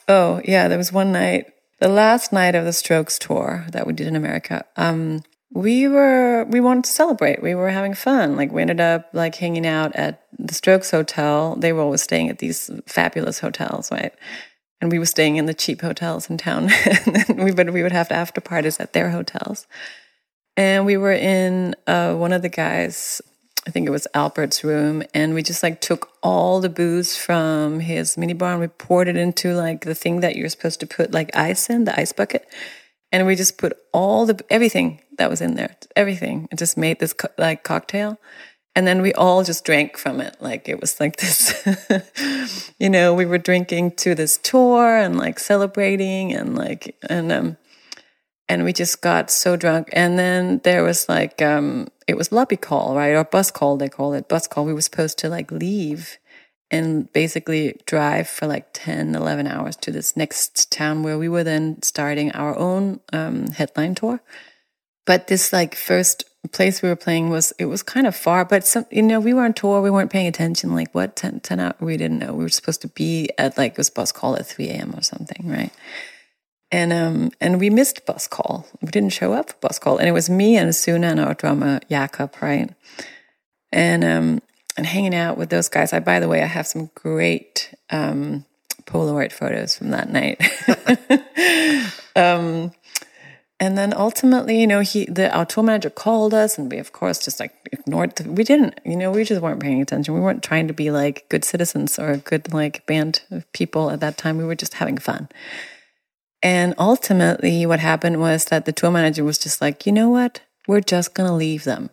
Oh 0.06 0.40
yeah 0.44 0.68
there 0.68 0.78
was 0.78 0.92
one 0.92 1.10
night 1.12 1.53
the 1.80 1.88
last 1.88 2.32
night 2.32 2.54
of 2.54 2.64
the 2.64 2.72
Strokes 2.72 3.18
tour 3.18 3.66
that 3.72 3.86
we 3.86 3.92
did 3.92 4.06
in 4.06 4.16
America, 4.16 4.64
um, 4.76 5.22
we 5.52 5.86
were 5.86 6.44
we 6.48 6.60
wanted 6.60 6.84
to 6.84 6.90
celebrate. 6.90 7.42
We 7.42 7.54
were 7.54 7.70
having 7.70 7.94
fun. 7.94 8.36
Like 8.36 8.52
we 8.52 8.60
ended 8.60 8.80
up 8.80 9.08
like 9.12 9.36
hanging 9.36 9.66
out 9.66 9.94
at 9.94 10.26
the 10.38 10.54
Strokes 10.54 10.90
hotel. 10.90 11.56
They 11.56 11.72
were 11.72 11.82
always 11.82 12.02
staying 12.02 12.28
at 12.28 12.38
these 12.38 12.70
fabulous 12.86 13.38
hotels, 13.38 13.90
right? 13.90 14.12
And 14.80 14.90
we 14.90 14.98
were 14.98 15.06
staying 15.06 15.36
in 15.36 15.46
the 15.46 15.54
cheap 15.54 15.80
hotels 15.80 16.28
in 16.28 16.38
town. 16.38 16.70
and 17.28 17.44
we 17.44 17.52
would 17.52 17.70
we 17.70 17.82
would 17.82 17.92
have 17.92 18.10
after 18.10 18.40
parties 18.40 18.80
at 18.80 18.92
their 18.92 19.10
hotels. 19.10 19.66
And 20.56 20.86
we 20.86 20.96
were 20.96 21.12
in 21.12 21.74
uh, 21.86 22.14
one 22.14 22.32
of 22.32 22.42
the 22.42 22.48
guys' 22.48 23.20
I 23.66 23.70
think 23.70 23.86
it 23.86 23.90
was 23.90 24.06
Albert's 24.12 24.62
room, 24.62 25.02
and 25.14 25.32
we 25.32 25.42
just 25.42 25.62
like 25.62 25.80
took 25.80 26.10
all 26.22 26.60
the 26.60 26.68
booze 26.68 27.16
from 27.16 27.80
his 27.80 28.16
minibar 28.16 28.52
and 28.52 28.60
we 28.60 28.68
poured 28.68 29.08
it 29.08 29.16
into 29.16 29.54
like 29.54 29.84
the 29.84 29.94
thing 29.94 30.20
that 30.20 30.36
you're 30.36 30.50
supposed 30.50 30.80
to 30.80 30.86
put 30.86 31.12
like 31.12 31.34
ice 31.34 31.70
in, 31.70 31.84
the 31.84 31.98
ice 31.98 32.12
bucket, 32.12 32.46
and 33.10 33.26
we 33.26 33.34
just 33.34 33.56
put 33.56 33.72
all 33.92 34.26
the 34.26 34.44
everything 34.50 35.00
that 35.16 35.30
was 35.30 35.40
in 35.40 35.54
there, 35.54 35.76
everything, 35.96 36.46
and 36.50 36.58
just 36.58 36.76
made 36.76 36.98
this 36.98 37.14
co- 37.14 37.28
like 37.38 37.64
cocktail, 37.64 38.18
and 38.76 38.86
then 38.86 39.00
we 39.00 39.14
all 39.14 39.42
just 39.44 39.64
drank 39.64 39.96
from 39.96 40.20
it, 40.20 40.36
like 40.40 40.68
it 40.68 40.80
was 40.80 41.00
like 41.00 41.16
this, 41.16 41.66
you 42.78 42.90
know, 42.90 43.14
we 43.14 43.24
were 43.24 43.38
drinking 43.38 43.92
to 43.92 44.14
this 44.14 44.36
tour 44.36 44.98
and 44.98 45.16
like 45.16 45.38
celebrating 45.38 46.34
and 46.34 46.54
like 46.54 46.96
and 47.08 47.32
um 47.32 47.56
and 48.48 48.64
we 48.64 48.72
just 48.72 49.00
got 49.00 49.30
so 49.30 49.56
drunk. 49.56 49.88
And 49.92 50.18
then 50.18 50.60
there 50.64 50.84
was 50.84 51.08
like, 51.08 51.40
um, 51.40 51.88
it 52.06 52.16
was 52.16 52.32
lobby 52.32 52.56
call, 52.56 52.94
right? 52.94 53.14
Or 53.14 53.24
bus 53.24 53.50
call, 53.50 53.76
they 53.76 53.88
call 53.88 54.12
it 54.12 54.28
bus 54.28 54.46
call. 54.46 54.64
We 54.64 54.74
were 54.74 54.82
supposed 54.82 55.18
to 55.18 55.28
like 55.28 55.50
leave 55.50 56.18
and 56.70 57.10
basically 57.12 57.80
drive 57.86 58.28
for 58.28 58.46
like 58.46 58.68
10, 58.72 59.14
11 59.14 59.46
hours 59.46 59.76
to 59.76 59.90
this 59.90 60.16
next 60.16 60.70
town 60.70 61.02
where 61.02 61.18
we 61.18 61.28
were 61.28 61.44
then 61.44 61.80
starting 61.82 62.32
our 62.32 62.56
own 62.58 63.00
um, 63.12 63.48
headline 63.48 63.94
tour. 63.94 64.20
But 65.06 65.28
this 65.28 65.52
like 65.52 65.74
first 65.74 66.24
place 66.52 66.82
we 66.82 66.88
were 66.88 66.96
playing 66.96 67.30
was, 67.30 67.52
it 67.58 67.66
was 67.66 67.82
kind 67.82 68.06
of 68.06 68.16
far, 68.16 68.44
but 68.44 68.66
some, 68.66 68.86
you 68.90 69.02
know, 69.02 69.20
we 69.20 69.34
were 69.34 69.44
on 69.44 69.54
tour. 69.54 69.80
We 69.80 69.90
weren't 69.90 70.10
paying 70.10 70.26
attention. 70.26 70.74
Like 70.74 70.94
what, 70.94 71.16
10, 71.16 71.40
10 71.40 71.60
hours? 71.60 71.74
We 71.80 71.96
didn't 71.96 72.18
know. 72.18 72.34
We 72.34 72.44
were 72.44 72.50
supposed 72.50 72.82
to 72.82 72.88
be 72.88 73.30
at 73.38 73.56
like, 73.56 73.76
this 73.76 73.90
bus 73.90 74.12
call 74.12 74.36
at 74.36 74.46
3 74.46 74.68
a.m. 74.68 74.94
or 74.94 75.02
something, 75.02 75.48
right? 75.48 75.72
And 76.70 76.92
um 76.92 77.30
and 77.40 77.60
we 77.60 77.70
missed 77.70 78.06
bus 78.06 78.26
call. 78.26 78.66
We 78.82 78.90
didn't 78.90 79.12
show 79.12 79.32
up 79.32 79.50
for 79.50 79.56
bus 79.60 79.78
call, 79.78 79.98
and 79.98 80.08
it 80.08 80.12
was 80.12 80.28
me 80.30 80.56
and 80.56 80.74
Sune 80.74 81.04
and 81.04 81.20
our 81.20 81.34
drummer 81.34 81.80
Jakob, 81.88 82.34
right? 82.40 82.70
And 83.72 84.04
um 84.04 84.42
and 84.76 84.86
hanging 84.86 85.14
out 85.14 85.38
with 85.38 85.50
those 85.50 85.68
guys. 85.68 85.92
I 85.92 86.00
by 86.00 86.20
the 86.20 86.28
way, 86.28 86.42
I 86.42 86.46
have 86.46 86.66
some 86.66 86.90
great 86.94 87.74
um 87.90 88.44
Polaroid 88.84 89.32
photos 89.32 89.76
from 89.76 89.90
that 89.90 90.10
night. 90.10 90.40
um 92.16 92.72
and 93.60 93.78
then 93.78 93.94
ultimately, 93.94 94.60
you 94.60 94.66
know, 94.66 94.80
he 94.80 95.04
the 95.04 95.34
our 95.34 95.46
tour 95.46 95.62
manager 95.62 95.90
called 95.90 96.34
us, 96.34 96.58
and 96.58 96.70
we 96.70 96.78
of 96.78 96.92
course 96.92 97.18
just 97.24 97.38
like 97.38 97.52
ignored. 97.70 98.16
The, 98.16 98.30
we 98.30 98.42
didn't, 98.42 98.80
you 98.84 98.96
know, 98.96 99.12
we 99.12 99.24
just 99.24 99.40
weren't 99.40 99.60
paying 99.60 99.80
attention. 99.80 100.12
We 100.12 100.20
weren't 100.20 100.42
trying 100.42 100.66
to 100.68 100.74
be 100.74 100.90
like 100.90 101.28
good 101.28 101.44
citizens 101.44 101.98
or 101.98 102.10
a 102.10 102.16
good 102.16 102.52
like 102.52 102.84
band 102.86 103.22
of 103.30 103.50
people 103.52 103.90
at 103.90 104.00
that 104.00 104.18
time. 104.18 104.38
We 104.38 104.44
were 104.44 104.56
just 104.56 104.74
having 104.74 104.98
fun. 104.98 105.28
And 106.44 106.74
ultimately, 106.78 107.64
what 107.64 107.80
happened 107.80 108.20
was 108.20 108.44
that 108.46 108.66
the 108.66 108.72
tour 108.72 108.90
manager 108.90 109.24
was 109.24 109.38
just 109.38 109.62
like, 109.62 109.86
you 109.86 109.92
know 109.92 110.10
what, 110.10 110.42
we're 110.68 110.82
just 110.82 111.14
gonna 111.14 111.34
leave 111.34 111.64
them. 111.64 111.88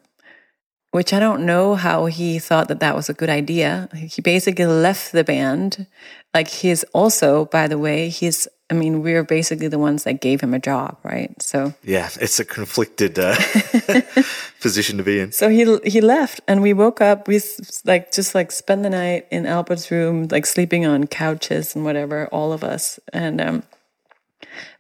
Which 0.92 1.14
I 1.14 1.22
don't 1.22 1.46
know 1.46 1.76
how 1.76 2.08
he 2.08 2.38
thought 2.38 2.68
that 2.68 2.82
that 2.82 2.98
was 2.98 3.08
a 3.08 3.14
good 3.14 3.30
idea. 3.30 3.88
He 3.96 4.22
basically 4.22 4.66
left 4.66 5.14
the 5.14 5.24
band. 5.24 5.88
Like 6.34 6.50
he's 6.50 6.84
also, 6.92 7.46
by 7.46 7.70
the 7.70 7.78
way, 7.78 8.10
he's 8.10 8.46
I 8.70 8.74
mean, 8.74 9.02
we 9.02 9.14
are 9.14 9.24
basically 9.24 9.70
the 9.70 9.80
ones 9.80 10.04
that 10.04 10.22
gave 10.22 10.42
him 10.42 10.54
a 10.54 10.60
job, 10.60 10.98
right? 11.04 11.32
So 11.42 11.74
yeah, 11.84 12.10
it's 12.20 12.40
a 12.40 12.46
conflicted 12.46 13.20
uh, 13.20 13.36
position 14.62 14.98
to 14.98 15.04
be 15.04 15.20
in. 15.20 15.32
So 15.32 15.48
he 15.48 15.78
he 15.86 16.02
left, 16.02 16.42
and 16.46 16.62
we 16.62 16.74
woke 16.74 17.00
up. 17.00 17.26
We 17.26 17.42
like 17.86 18.12
just 18.12 18.36
like 18.36 18.52
spend 18.52 18.84
the 18.84 18.90
night 18.90 19.28
in 19.32 19.46
Albert's 19.46 19.92
room, 19.92 20.28
like 20.30 20.46
sleeping 20.46 20.86
on 20.86 21.08
couches 21.08 21.74
and 21.74 21.86
whatever, 21.86 22.28
all 22.28 22.52
of 22.52 22.66
us. 22.66 23.00
And 23.14 23.40
um, 23.40 23.64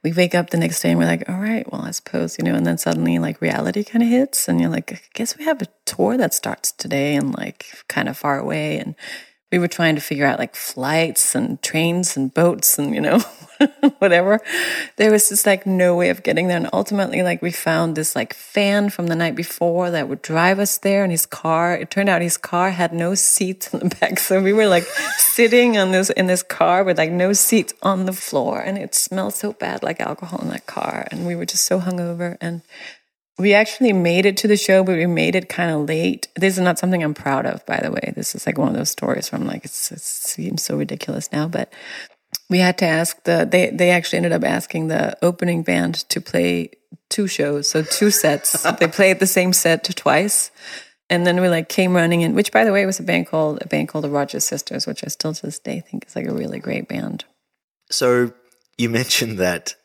we 0.03 0.11
wake 0.11 0.35
up 0.35 0.49
the 0.49 0.57
next 0.57 0.81
day 0.81 0.91
and 0.91 0.99
we're 0.99 1.05
like, 1.05 1.29
all 1.29 1.39
right, 1.39 1.69
well, 1.71 1.81
I 1.81 1.91
suppose 1.91 2.37
you 2.37 2.43
know. 2.43 2.55
And 2.55 2.65
then 2.65 2.77
suddenly, 2.77 3.19
like 3.19 3.41
reality 3.41 3.83
kind 3.83 4.03
of 4.03 4.09
hits, 4.09 4.47
and 4.47 4.59
you're 4.59 4.69
like, 4.69 4.93
I 4.93 4.99
guess 5.13 5.37
we 5.37 5.45
have 5.45 5.61
a 5.61 5.67
tour 5.85 6.17
that 6.17 6.33
starts 6.33 6.71
today 6.71 7.15
and 7.15 7.35
like 7.35 7.65
kind 7.87 8.09
of 8.09 8.17
far 8.17 8.39
away, 8.39 8.77
and 8.77 8.95
we 9.51 9.59
were 9.59 9.67
trying 9.67 9.95
to 9.95 10.01
figure 10.01 10.25
out 10.25 10.39
like 10.39 10.55
flights 10.55 11.35
and 11.35 11.61
trains 11.61 12.15
and 12.15 12.33
boats 12.33 12.79
and 12.79 12.95
you 12.95 13.01
know 13.01 13.19
whatever. 13.99 14.41
There 14.95 15.11
was 15.11 15.29
just 15.29 15.45
like 15.45 15.65
no 15.65 15.95
way 15.95 16.09
of 16.09 16.23
getting 16.23 16.47
there. 16.47 16.57
And 16.57 16.69
ultimately 16.73 17.21
like 17.21 17.41
we 17.41 17.51
found 17.51 17.95
this 17.95 18.15
like 18.15 18.33
fan 18.33 18.89
from 18.89 19.07
the 19.07 19.15
night 19.15 19.35
before 19.35 19.91
that 19.91 20.07
would 20.07 20.21
drive 20.21 20.59
us 20.59 20.77
there 20.77 21.03
in 21.03 21.11
his 21.11 21.25
car. 21.25 21.75
It 21.75 21.91
turned 21.91 22.09
out 22.09 22.21
his 22.21 22.37
car 22.37 22.71
had 22.71 22.93
no 22.93 23.15
seats 23.15 23.73
in 23.73 23.79
the 23.79 23.95
back. 23.99 24.19
So 24.19 24.41
we 24.41 24.53
were 24.53 24.67
like 24.67 24.83
sitting 25.17 25.77
on 25.77 25.91
this 25.91 26.09
in 26.11 26.27
this 26.27 26.43
car 26.43 26.83
with 26.83 26.97
like 26.97 27.11
no 27.11 27.33
seats 27.33 27.73
on 27.81 28.05
the 28.05 28.13
floor. 28.13 28.59
And 28.59 28.77
it 28.77 28.95
smelled 28.95 29.33
so 29.33 29.53
bad 29.53 29.83
like 29.83 29.99
alcohol 29.99 30.39
in 30.41 30.49
that 30.49 30.65
car. 30.65 31.07
And 31.11 31.25
we 31.25 31.35
were 31.35 31.45
just 31.45 31.65
so 31.65 31.79
hungover. 31.79 32.37
And 32.41 32.61
we 33.41 33.53
actually 33.53 33.91
made 33.91 34.25
it 34.25 34.37
to 34.37 34.47
the 34.47 34.55
show, 34.55 34.83
but 34.83 34.95
we 34.95 35.07
made 35.07 35.35
it 35.35 35.49
kind 35.49 35.71
of 35.71 35.87
late. 35.87 36.27
This 36.35 36.57
is 36.57 36.63
not 36.63 36.79
something 36.79 37.03
I'm 37.03 37.13
proud 37.13 37.45
of, 37.45 37.65
by 37.65 37.79
the 37.81 37.91
way. 37.91 38.13
This 38.15 38.35
is 38.35 38.45
like 38.45 38.57
one 38.57 38.69
of 38.69 38.75
those 38.75 38.91
stories 38.91 39.31
where 39.31 39.41
I'm 39.41 39.47
like, 39.47 39.65
it 39.65 39.71
seems 39.71 40.63
so 40.63 40.77
ridiculous 40.77 41.31
now, 41.31 41.47
but 41.47 41.73
we 42.49 42.59
had 42.59 42.77
to 42.79 42.85
ask 42.85 43.23
the, 43.23 43.47
they, 43.49 43.69
they 43.69 43.89
actually 43.89 44.17
ended 44.17 44.31
up 44.31 44.43
asking 44.43 44.87
the 44.87 45.17
opening 45.23 45.63
band 45.63 45.95
to 46.09 46.21
play 46.21 46.71
two 47.09 47.27
shows. 47.27 47.69
So 47.69 47.81
two 47.81 48.11
sets. 48.11 48.63
they 48.79 48.87
played 48.87 49.19
the 49.19 49.27
same 49.27 49.53
set 49.53 49.83
twice. 49.83 50.51
And 51.09 51.27
then 51.27 51.41
we 51.41 51.49
like 51.49 51.67
came 51.67 51.93
running 51.93 52.21
in, 52.21 52.35
which 52.35 52.51
by 52.51 52.63
the 52.63 52.71
way 52.71 52.85
was 52.85 52.99
a 52.99 53.03
band 53.03 53.27
called, 53.27 53.59
a 53.61 53.67
band 53.67 53.89
called 53.89 54.05
the 54.05 54.09
Rogers 54.09 54.45
Sisters, 54.45 54.87
which 54.87 55.03
I 55.03 55.07
still 55.07 55.33
to 55.33 55.45
this 55.45 55.59
day 55.59 55.81
think 55.81 56.05
is 56.07 56.15
like 56.15 56.27
a 56.27 56.33
really 56.33 56.59
great 56.59 56.87
band. 56.87 57.25
So 57.89 58.31
you 58.77 58.89
mentioned 58.89 59.37
that 59.39 59.75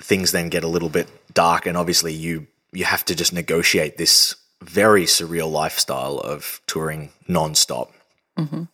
things 0.00 0.32
then 0.32 0.50
get 0.50 0.64
a 0.64 0.68
little 0.68 0.90
bit 0.90 1.08
dark 1.32 1.64
and 1.64 1.76
obviously 1.76 2.12
you 2.12 2.46
you 2.72 2.84
have 2.84 3.04
to 3.06 3.14
just 3.14 3.32
negotiate 3.32 3.96
this 3.96 4.34
very 4.62 5.04
surreal 5.04 5.50
lifestyle 5.50 6.18
of 6.18 6.60
touring 6.66 7.10
nonstop. 7.28 7.90
Mm-hmm. 8.38 8.64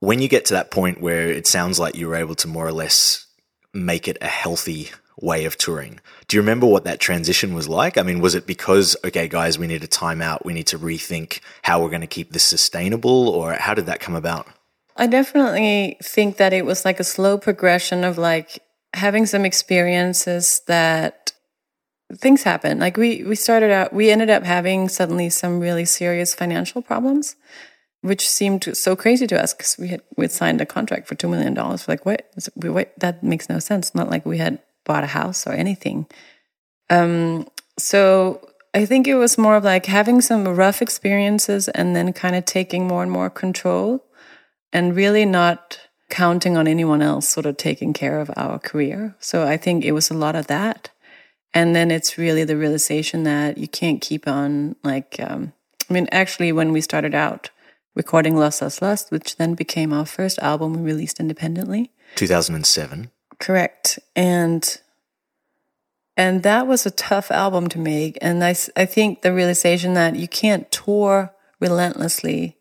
When 0.00 0.20
you 0.20 0.28
get 0.28 0.44
to 0.46 0.54
that 0.54 0.70
point 0.70 1.00
where 1.00 1.28
it 1.28 1.46
sounds 1.46 1.78
like 1.78 1.96
you 1.96 2.08
were 2.08 2.16
able 2.16 2.34
to 2.36 2.48
more 2.48 2.66
or 2.66 2.72
less 2.72 3.26
make 3.72 4.08
it 4.08 4.18
a 4.20 4.26
healthy 4.26 4.90
way 5.20 5.44
of 5.44 5.56
touring, 5.56 6.00
do 6.26 6.36
you 6.36 6.40
remember 6.40 6.66
what 6.66 6.84
that 6.84 7.00
transition 7.00 7.54
was 7.54 7.68
like? 7.68 7.98
I 7.98 8.02
mean, 8.02 8.20
was 8.20 8.34
it 8.34 8.46
because, 8.46 8.96
okay, 9.04 9.28
guys, 9.28 9.58
we 9.58 9.66
need 9.66 9.84
a 9.84 9.88
timeout, 9.88 10.44
we 10.44 10.54
need 10.54 10.66
to 10.68 10.78
rethink 10.78 11.40
how 11.62 11.82
we're 11.82 11.90
going 11.90 12.00
to 12.00 12.06
keep 12.06 12.32
this 12.32 12.42
sustainable, 12.42 13.28
or 13.28 13.54
how 13.54 13.74
did 13.74 13.86
that 13.86 14.00
come 14.00 14.14
about? 14.14 14.46
I 14.96 15.06
definitely 15.06 15.96
think 16.02 16.36
that 16.36 16.52
it 16.52 16.66
was 16.66 16.84
like 16.84 17.00
a 17.00 17.04
slow 17.04 17.38
progression 17.38 18.04
of 18.04 18.18
like 18.18 18.58
having 18.94 19.26
some 19.26 19.44
experiences 19.44 20.62
that 20.66 21.31
things 22.16 22.42
happen. 22.42 22.78
Like 22.78 22.96
we 22.96 23.24
we 23.24 23.34
started 23.34 23.70
out, 23.70 23.92
we 23.92 24.10
ended 24.10 24.30
up 24.30 24.44
having 24.44 24.88
suddenly 24.88 25.30
some 25.30 25.60
really 25.60 25.84
serious 25.84 26.34
financial 26.34 26.82
problems, 26.82 27.36
which 28.02 28.28
seemed 28.28 28.76
so 28.76 28.96
crazy 28.96 29.26
to 29.26 29.40
us 29.40 29.54
because 29.54 29.76
we 29.78 29.88
had 29.88 30.02
we 30.16 30.28
signed 30.28 30.60
a 30.60 30.66
contract 30.66 31.08
for 31.08 31.14
two 31.14 31.28
million 31.28 31.54
dollars. 31.54 31.88
Like 31.88 32.06
what? 32.06 32.30
We 32.56 32.70
wait, 32.70 32.98
that 33.00 33.22
makes 33.22 33.48
no 33.48 33.58
sense. 33.58 33.94
Not 33.94 34.10
like 34.10 34.26
we 34.26 34.38
had 34.38 34.60
bought 34.84 35.04
a 35.04 35.08
house 35.08 35.46
or 35.46 35.52
anything. 35.52 36.06
Um, 36.90 37.48
so 37.78 38.46
I 38.74 38.86
think 38.86 39.06
it 39.06 39.14
was 39.14 39.38
more 39.38 39.56
of 39.56 39.64
like 39.64 39.86
having 39.86 40.20
some 40.20 40.44
rough 40.44 40.82
experiences 40.82 41.68
and 41.68 41.94
then 41.96 42.12
kind 42.12 42.36
of 42.36 42.44
taking 42.44 42.86
more 42.86 43.02
and 43.02 43.12
more 43.12 43.30
control, 43.30 44.04
and 44.72 44.96
really 44.96 45.24
not 45.24 45.78
counting 46.10 46.58
on 46.58 46.68
anyone 46.68 47.00
else 47.00 47.26
sort 47.26 47.46
of 47.46 47.56
taking 47.56 47.94
care 47.94 48.20
of 48.20 48.30
our 48.36 48.58
career. 48.58 49.16
So 49.18 49.46
I 49.46 49.56
think 49.56 49.82
it 49.82 49.92
was 49.92 50.10
a 50.10 50.14
lot 50.14 50.36
of 50.36 50.46
that 50.48 50.90
and 51.54 51.76
then 51.76 51.90
it's 51.90 52.16
really 52.16 52.44
the 52.44 52.56
realization 52.56 53.24
that 53.24 53.58
you 53.58 53.68
can't 53.68 54.00
keep 54.00 54.26
on 54.26 54.76
like 54.82 55.16
um, 55.20 55.52
i 55.88 55.92
mean 55.92 56.08
actually 56.12 56.52
when 56.52 56.72
we 56.72 56.80
started 56.80 57.14
out 57.14 57.50
recording 57.94 58.36
Lust 58.36 58.62
Lust 58.62 58.82
Lust 58.82 59.10
which 59.10 59.36
then 59.36 59.54
became 59.54 59.92
our 59.92 60.06
first 60.06 60.38
album 60.38 60.74
we 60.74 60.80
released 60.80 61.20
independently. 61.20 61.90
2007 62.16 63.10
correct. 63.42 63.98
And 64.14 64.80
and 66.16 66.42
that 66.42 66.66
was 66.66 66.86
a 66.86 66.90
tough 66.90 67.30
album 67.30 67.68
to 67.70 67.78
make. 67.78 68.16
And 68.22 68.42
i, 68.44 68.54
I 68.76 68.86
think 68.86 69.22
the 69.22 69.32
realization 69.32 69.94
that 69.94 70.16
you 70.16 70.28
can't 70.28 70.70
tour 70.70 71.34
relentlessly 71.60 72.56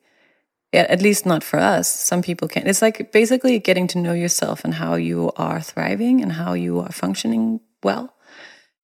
at 0.74 1.02
least 1.02 1.26
not 1.26 1.44
for 1.44 1.60
us. 1.60 1.94
Some 1.94 2.22
people 2.22 2.48
can 2.48 2.66
it's 2.66 2.82
like 2.82 3.12
basically 3.12 3.60
getting 3.60 3.88
to 3.88 4.00
know 4.00 4.14
yourself 4.14 4.64
and 4.64 4.76
how 4.76 4.96
you 4.96 5.32
are 5.36 5.62
thriving 5.62 6.22
and 6.22 6.34
how 6.34 6.54
you 6.54 6.80
are 6.80 6.92
functioning 6.92 7.60
well 7.84 8.14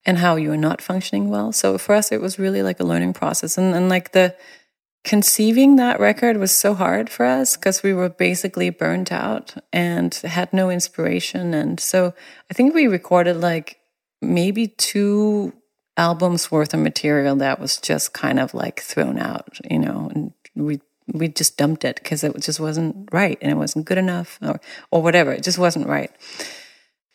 and 0.07 0.17
how 0.17 0.37
you 0.37 0.51
are 0.53 0.57
not 0.57 0.81
functioning 0.81 1.29
well. 1.29 1.51
So 1.51 1.77
for 1.77 1.93
us, 1.93 2.11
it 2.13 2.21
was 2.21 2.39
really 2.39 2.63
like 2.63 2.79
a 2.79 2.85
learning 2.85 3.13
process. 3.13 3.57
And, 3.57 3.75
and 3.75 3.89
like 3.89 4.13
the 4.13 4.35
conceiving 5.03 5.75
that 5.75 5.99
record 5.99 6.37
was 6.37 6.51
so 6.51 6.73
hard 6.73 7.09
for 7.09 7.25
us 7.25 7.57
because 7.57 7.83
we 7.83 7.93
were 7.93 8.09
basically 8.09 8.69
burnt 8.69 9.11
out 9.11 9.55
and 9.73 10.15
had 10.15 10.51
no 10.53 10.69
inspiration. 10.69 11.53
And 11.53 11.79
so 11.79 12.13
I 12.49 12.53
think 12.53 12.73
we 12.73 12.87
recorded 12.87 13.37
like 13.37 13.79
maybe 14.21 14.67
two 14.67 15.53
albums 15.97 16.51
worth 16.51 16.73
of 16.73 16.79
material 16.79 17.35
that 17.35 17.59
was 17.59 17.77
just 17.77 18.13
kind 18.13 18.39
of 18.39 18.53
like 18.53 18.79
thrown 18.79 19.19
out, 19.19 19.59
you 19.69 19.79
know, 19.79 20.09
and 20.13 20.33
we 20.55 20.79
we 21.13 21.29
just 21.29 21.55
dumped 21.57 21.85
it 21.85 21.95
because 21.95 22.21
it 22.23 22.37
just 22.41 22.59
wasn't 22.59 23.07
right 23.13 23.37
and 23.41 23.49
it 23.49 23.55
wasn't 23.55 23.85
good 23.85 23.97
enough 23.97 24.39
or 24.41 24.59
or 24.91 25.01
whatever. 25.01 25.33
It 25.33 25.43
just 25.43 25.57
wasn't 25.57 25.87
right. 25.87 26.11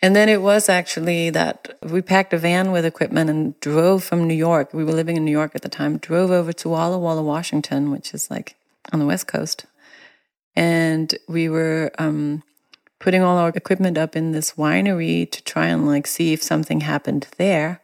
And 0.03 0.17
then 0.17 0.29
it 0.29 0.43
was 0.43 0.69
actually 0.69 1.31
that 1.31 1.79
we 1.81 2.03
packed 2.03 2.33
a 2.33 2.39
van 2.39 2.73
with 2.73 2.85
equipment 2.85 3.31
and 3.31 3.59
drove 3.61 4.03
from 4.03 4.27
New 4.27 4.35
York. 4.35 4.75
We 4.75 4.83
were 4.83 4.93
living 4.93 5.17
in 5.17 5.25
New 5.25 5.31
York 5.31 5.53
at 5.55 5.63
the 5.63 5.69
time, 5.69 5.99
drove 5.99 6.33
over 6.33 6.53
to 6.53 6.69
Walla 6.69 6.99
Walla, 6.99 7.23
Washington, 7.23 7.93
which 7.93 8.13
is 8.13 8.29
like 8.29 8.57
on 8.93 8.99
the 8.99 9.07
West 9.07 9.29
Coast. 9.29 9.65
And 10.57 11.15
we 11.29 11.49
were 11.49 11.93
um, 11.99 12.43
putting 12.99 13.23
all 13.23 13.39
our 13.39 13.51
equipment 13.51 13.97
up 13.97 14.17
in 14.17 14.33
this 14.33 14.53
winery 14.53 15.31
to 15.31 15.43
try 15.45 15.69
and 15.69 15.87
like 15.87 16.09
see 16.09 16.33
if 16.33 16.43
something 16.43 16.81
happened 16.81 17.29
there 17.39 17.81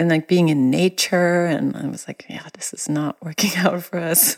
and 0.00 0.08
like 0.08 0.26
being 0.26 0.48
in 0.48 0.70
nature. 0.70 1.44
And 1.44 1.76
I 1.76 1.86
was 1.86 2.08
like, 2.08 2.24
yeah, 2.28 2.48
this 2.54 2.72
is 2.72 2.88
not 2.88 3.22
working 3.22 3.54
out 3.56 3.82
for 3.82 3.98
us. 3.98 4.34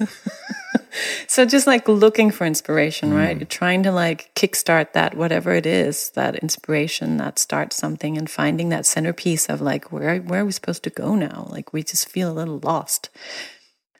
so 1.29 1.47
just 1.47 1.69
like 1.69 1.89
looking 1.89 2.33
for 2.33 2.45
inspiration, 2.45 3.13
mm. 3.13 3.17
right? 3.17 3.39
You're 3.39 3.47
trying 3.47 3.85
to 3.85 3.93
like 3.93 4.35
kickstart 4.35 4.93
that, 4.93 5.17
whatever 5.17 5.53
it 5.53 5.65
is, 5.65 6.11
that 6.11 6.35
inspiration 6.35 7.17
that 7.19 7.39
starts 7.39 7.77
something 7.77 8.19
and 8.19 8.29
finding 8.29 8.71
that 8.71 8.87
centerpiece 8.87 9.49
of 9.49 9.61
like, 9.61 9.93
where, 9.93 10.19
where 10.19 10.41
are 10.41 10.45
we 10.45 10.51
supposed 10.51 10.83
to 10.83 10.91
go 10.91 11.15
now? 11.15 11.47
Like 11.49 11.73
we 11.73 11.85
just 11.85 12.09
feel 12.09 12.31
a 12.31 12.35
little 12.35 12.59
lost. 12.59 13.09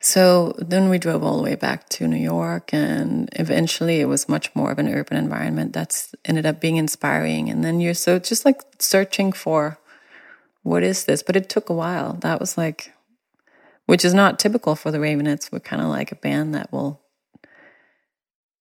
So 0.01 0.53
then 0.57 0.89
we 0.89 0.97
drove 0.97 1.23
all 1.23 1.37
the 1.37 1.43
way 1.43 1.55
back 1.55 1.87
to 1.91 2.09
New 2.09 2.17
York, 2.17 2.73
and 2.73 3.29
eventually 3.37 4.01
it 4.01 4.05
was 4.07 4.27
much 4.27 4.53
more 4.53 4.69
of 4.69 4.77
an 4.77 4.89
urban 4.89 5.15
environment 5.15 5.71
that's 5.71 6.13
ended 6.25 6.45
up 6.45 6.59
being 6.59 6.75
inspiring. 6.75 7.49
And 7.49 7.63
then 7.63 7.79
you're 7.79 7.93
so 7.93 8.19
just 8.19 8.43
like 8.43 8.59
searching 8.79 9.31
for 9.31 9.79
what 10.63 10.83
is 10.83 11.05
this? 11.05 11.23
But 11.23 11.35
it 11.35 11.49
took 11.49 11.69
a 11.69 11.73
while. 11.73 12.13
That 12.13 12.39
was 12.39 12.57
like, 12.57 12.93
which 13.85 14.03
is 14.03 14.13
not 14.13 14.39
typical 14.39 14.75
for 14.75 14.91
the 14.91 14.97
Raveonettes. 14.97 15.51
We're 15.51 15.59
kind 15.59 15.81
of 15.81 15.89
like 15.89 16.11
a 16.11 16.15
band 16.15 16.55
that 16.55 16.71
will 16.71 17.01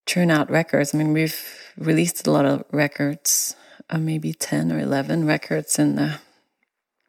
churn 0.07 0.30
out 0.30 0.50
records. 0.50 0.94
I 0.94 0.98
mean, 0.98 1.12
we've 1.12 1.72
released 1.78 2.26
a 2.26 2.30
lot 2.30 2.44
of 2.44 2.64
records, 2.72 3.57
uh, 3.88 3.98
maybe 3.98 4.32
10 4.32 4.70
or 4.72 4.78
11 4.78 5.26
records 5.26 5.78
in 5.78 5.96
the 5.96 6.18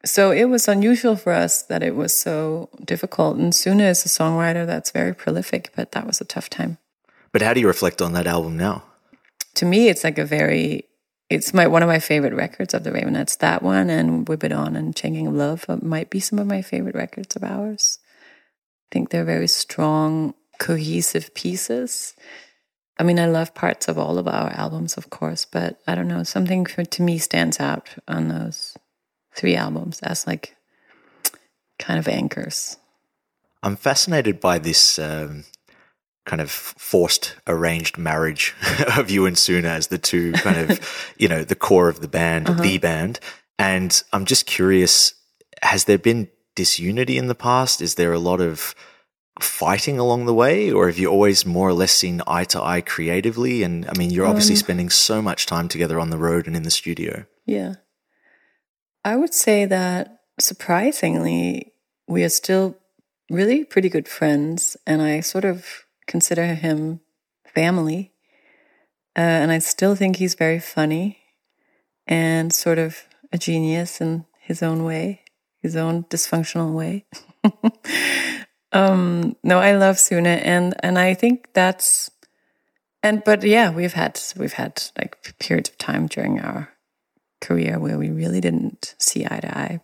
so 0.04 0.30
it 0.30 0.44
was 0.44 0.68
unusual 0.68 1.16
for 1.16 1.32
us 1.32 1.62
that 1.62 1.82
it 1.82 1.96
was 1.96 2.16
so 2.16 2.68
difficult. 2.84 3.38
And 3.38 3.54
Sune 3.54 3.80
is 3.80 4.04
a 4.04 4.08
songwriter 4.08 4.66
that's 4.66 4.90
very 4.90 5.14
prolific, 5.14 5.72
but 5.74 5.92
that 5.92 6.06
was 6.06 6.20
a 6.20 6.24
tough 6.24 6.50
time. 6.50 6.78
But 7.32 7.42
how 7.42 7.54
do 7.54 7.60
you 7.60 7.66
reflect 7.66 8.02
on 8.02 8.12
that 8.12 8.26
album 8.26 8.56
now? 8.56 8.84
To 9.54 9.64
me, 9.64 9.88
it's 9.88 10.04
like 10.04 10.18
a 10.18 10.24
very 10.24 10.84
it's 11.30 11.54
my 11.54 11.66
one 11.66 11.82
of 11.82 11.88
my 11.88 11.98
favorite 11.98 12.34
records 12.34 12.74
of 12.74 12.84
the 12.84 12.90
Raveonettes. 12.90 13.38
That 13.38 13.62
one 13.62 13.90
and 13.90 14.28
Whip 14.28 14.44
It 14.44 14.52
On 14.52 14.76
and 14.76 14.94
Chain 14.94 15.14
Gang 15.14 15.26
of 15.26 15.34
Love 15.34 15.82
might 15.82 16.10
be 16.10 16.20
some 16.20 16.38
of 16.38 16.46
my 16.46 16.62
favorite 16.62 16.94
records 16.94 17.36
of 17.36 17.44
ours. 17.44 17.98
I 18.02 18.88
think 18.92 19.10
they're 19.10 19.24
very 19.24 19.48
strong, 19.48 20.34
cohesive 20.58 21.34
pieces. 21.34 22.14
I 22.98 23.02
mean, 23.02 23.18
I 23.18 23.26
love 23.26 23.54
parts 23.54 23.88
of 23.88 23.98
all 23.98 24.18
of 24.18 24.28
our 24.28 24.50
albums, 24.50 24.96
of 24.96 25.10
course, 25.10 25.44
but 25.44 25.80
I 25.86 25.94
don't 25.94 26.06
know, 26.06 26.22
something 26.22 26.64
for, 26.64 26.84
to 26.84 27.02
me 27.02 27.18
stands 27.18 27.58
out 27.58 27.90
on 28.06 28.28
those 28.28 28.76
three 29.34 29.56
albums 29.56 30.00
as 30.00 30.26
like 30.26 30.56
kind 31.78 31.98
of 31.98 32.06
anchors. 32.06 32.76
I'm 33.62 33.76
fascinated 33.76 34.40
by 34.40 34.58
this 34.58 34.98
um, 34.98 35.44
kind 36.24 36.40
of 36.40 36.50
forced 36.50 37.36
arranged 37.46 37.98
marriage 37.98 38.54
of 38.96 39.10
you 39.10 39.26
and 39.26 39.36
Sune 39.36 39.66
as 39.66 39.88
the 39.88 39.98
two 39.98 40.32
kind 40.32 40.70
of, 40.70 41.14
you 41.18 41.28
know, 41.28 41.44
the 41.44 41.54
core 41.54 41.88
of 41.88 42.00
the 42.00 42.08
band, 42.08 42.48
uh-huh. 42.48 42.62
the 42.62 42.78
band. 42.78 43.20
And 43.58 44.02
I'm 44.12 44.24
just 44.24 44.46
curious, 44.46 45.14
has 45.62 45.84
there 45.84 45.98
been 45.98 46.28
disunity 46.54 47.18
in 47.18 47.26
the 47.26 47.34
past? 47.34 47.80
Is 47.80 47.96
there 47.96 48.12
a 48.12 48.18
lot 48.18 48.40
of 48.40 48.74
fighting 49.40 49.98
along 49.98 50.26
the 50.26 50.34
way, 50.34 50.70
or 50.70 50.86
have 50.86 50.98
you 50.98 51.08
always 51.08 51.44
more 51.44 51.68
or 51.68 51.72
less 51.72 51.92
seen 51.92 52.22
eye 52.26 52.44
to 52.44 52.62
eye 52.62 52.80
creatively? 52.80 53.62
And 53.62 53.88
I 53.88 53.92
mean, 53.98 54.10
you're 54.10 54.26
obviously 54.26 54.54
um, 54.54 54.60
spending 54.60 54.90
so 54.90 55.20
much 55.20 55.46
time 55.46 55.68
together 55.68 55.98
on 55.98 56.10
the 56.10 56.18
road 56.18 56.46
and 56.46 56.56
in 56.56 56.62
the 56.62 56.70
studio. 56.70 57.26
Yeah. 57.44 57.74
I 59.04 59.16
would 59.16 59.34
say 59.34 59.64
that 59.66 60.20
surprisingly, 60.38 61.72
we 62.06 62.22
are 62.24 62.28
still 62.28 62.76
really 63.30 63.64
pretty 63.64 63.88
good 63.88 64.08
friends, 64.08 64.76
and 64.86 65.02
I 65.02 65.20
sort 65.20 65.44
of 65.44 65.83
consider 66.06 66.46
him 66.46 67.00
family. 67.54 68.12
Uh, 69.16 69.20
and 69.20 69.50
I 69.52 69.58
still 69.58 69.94
think 69.94 70.16
he's 70.16 70.34
very 70.34 70.58
funny 70.58 71.18
and 72.06 72.52
sort 72.52 72.78
of 72.78 73.04
a 73.32 73.38
genius 73.38 74.00
in 74.00 74.26
his 74.40 74.62
own 74.62 74.84
way, 74.84 75.22
his 75.62 75.76
own 75.76 76.04
dysfunctional 76.04 76.72
way. 76.72 77.06
um, 78.72 79.36
no, 79.42 79.58
I 79.58 79.76
love 79.76 79.98
Sune, 79.98 80.26
and 80.26 80.74
and 80.80 80.98
I 80.98 81.14
think 81.14 81.48
that's 81.54 82.10
and 83.04 83.22
but 83.22 83.44
yeah, 83.44 83.70
we've 83.70 83.92
had 83.92 84.20
we've 84.36 84.54
had 84.54 84.82
like 84.98 85.38
periods 85.38 85.68
of 85.68 85.78
time 85.78 86.06
during 86.06 86.40
our 86.40 86.70
career 87.40 87.78
where 87.78 87.98
we 87.98 88.08
really 88.08 88.40
didn't 88.40 88.94
see 88.98 89.26
eye 89.26 89.40
to 89.40 89.58
eye. 89.58 89.80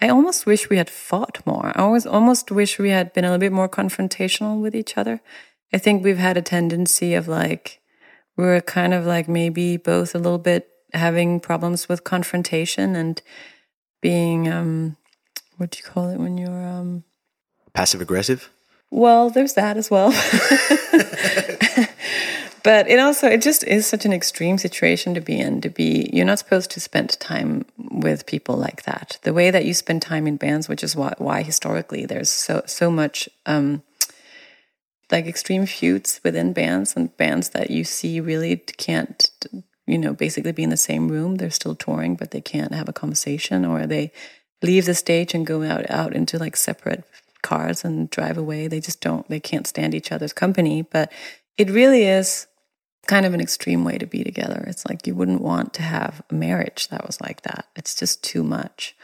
I 0.00 0.08
almost 0.08 0.46
wish 0.46 0.70
we 0.70 0.78
had 0.78 0.88
fought 0.88 1.44
more. 1.44 1.72
I 1.74 1.82
always 1.82 2.06
almost 2.06 2.50
wish 2.50 2.78
we 2.78 2.88
had 2.88 3.12
been 3.12 3.24
a 3.24 3.28
little 3.28 3.40
bit 3.40 3.52
more 3.52 3.68
confrontational 3.68 4.62
with 4.62 4.74
each 4.74 4.96
other. 4.96 5.20
I 5.72 5.78
think 5.78 6.04
we've 6.04 6.18
had 6.18 6.36
a 6.36 6.42
tendency 6.42 7.14
of 7.14 7.28
like 7.28 7.80
we're 8.36 8.60
kind 8.60 8.94
of 8.94 9.06
like 9.06 9.28
maybe 9.28 9.76
both 9.76 10.14
a 10.14 10.18
little 10.18 10.38
bit 10.38 10.68
having 10.92 11.40
problems 11.40 11.88
with 11.88 12.04
confrontation 12.04 12.94
and 12.94 13.22
being 14.00 14.48
um 14.48 14.96
what 15.56 15.70
do 15.70 15.78
you 15.78 15.84
call 15.84 16.08
it 16.08 16.18
when 16.18 16.36
you're 16.38 16.66
um 16.66 17.04
passive 17.72 18.00
aggressive? 18.00 18.50
Well, 18.90 19.30
there's 19.30 19.54
that 19.54 19.78
as 19.78 19.90
well. 19.90 20.10
but 22.62 22.88
it 22.88 22.98
also 22.98 23.26
it 23.28 23.40
just 23.42 23.64
is 23.64 23.86
such 23.86 24.04
an 24.04 24.12
extreme 24.12 24.58
situation 24.58 25.14
to 25.14 25.20
be 25.20 25.40
in 25.40 25.60
to 25.62 25.70
be 25.70 26.10
you're 26.12 26.26
not 26.26 26.38
supposed 26.38 26.70
to 26.72 26.80
spend 26.80 27.18
time 27.18 27.64
with 27.76 28.26
people 28.26 28.56
like 28.56 28.82
that 28.82 29.18
the 29.22 29.32
way 29.32 29.50
that 29.50 29.64
you 29.64 29.74
spend 29.74 30.02
time 30.02 30.26
in 30.26 30.36
bands 30.36 30.68
which 30.68 30.84
is 30.84 30.94
why, 30.94 31.14
why 31.18 31.42
historically 31.42 32.06
there's 32.06 32.30
so 32.30 32.62
so 32.66 32.90
much 32.90 33.28
um, 33.46 33.82
like 35.12 35.26
extreme 35.26 35.66
feuds 35.66 36.20
within 36.24 36.52
bands 36.52 36.96
and 36.96 37.16
bands 37.16 37.50
that 37.50 37.70
you 37.70 37.84
see 37.84 38.20
really 38.20 38.56
can't 38.56 39.30
you 39.86 39.98
know 39.98 40.12
basically 40.12 40.52
be 40.52 40.62
in 40.62 40.70
the 40.70 40.76
same 40.76 41.08
room 41.08 41.36
they're 41.36 41.50
still 41.50 41.74
touring 41.74 42.16
but 42.16 42.30
they 42.30 42.40
can't 42.40 42.74
have 42.74 42.88
a 42.88 42.92
conversation 42.92 43.64
or 43.64 43.86
they 43.86 44.10
leave 44.62 44.86
the 44.86 44.94
stage 44.94 45.34
and 45.34 45.46
go 45.46 45.62
out 45.62 45.88
out 45.90 46.14
into 46.14 46.38
like 46.38 46.56
separate 46.56 47.04
cars 47.42 47.84
and 47.84 48.10
drive 48.10 48.38
away 48.38 48.66
they 48.66 48.80
just 48.80 49.00
don't 49.00 49.28
they 49.28 49.40
can't 49.40 49.66
stand 49.66 49.94
each 49.94 50.10
other's 50.10 50.32
company 50.32 50.82
but 50.82 51.12
it 51.58 51.70
really 51.70 52.04
is 52.04 52.46
kind 53.06 53.26
of 53.26 53.34
an 53.34 53.40
extreme 53.40 53.84
way 53.84 53.98
to 53.98 54.06
be 54.06 54.22
together. 54.22 54.64
It's 54.66 54.86
like 54.86 55.06
you 55.06 55.14
wouldn't 55.14 55.42
want 55.42 55.74
to 55.74 55.82
have 55.82 56.22
a 56.30 56.34
marriage 56.34 56.88
that 56.88 57.06
was 57.06 57.20
like 57.20 57.42
that. 57.42 57.66
It's 57.76 57.94
just 57.94 58.22
too 58.22 58.42
much. 58.42 58.96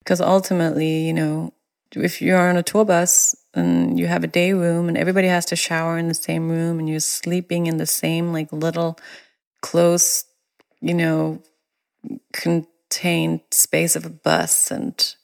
Because 0.00 0.20
ultimately, 0.20 1.06
you 1.06 1.12
know, 1.12 1.52
if 1.92 2.20
you're 2.20 2.48
on 2.48 2.56
a 2.56 2.62
tour 2.62 2.84
bus 2.84 3.34
and 3.54 3.98
you 3.98 4.06
have 4.06 4.24
a 4.24 4.28
day 4.28 4.52
room 4.52 4.88
and 4.88 4.96
everybody 4.96 5.28
has 5.28 5.44
to 5.46 5.56
shower 5.56 5.98
in 5.98 6.08
the 6.08 6.14
same 6.14 6.48
room 6.48 6.78
and 6.78 6.88
you're 6.88 7.00
sleeping 7.00 7.66
in 7.66 7.78
the 7.78 7.86
same 7.86 8.32
like 8.32 8.52
little 8.52 8.98
close, 9.62 10.24
you 10.80 10.94
know, 10.94 11.42
contained 12.32 13.40
space 13.50 13.96
of 13.96 14.04
a 14.04 14.10
bus 14.10 14.70
and 14.70 15.14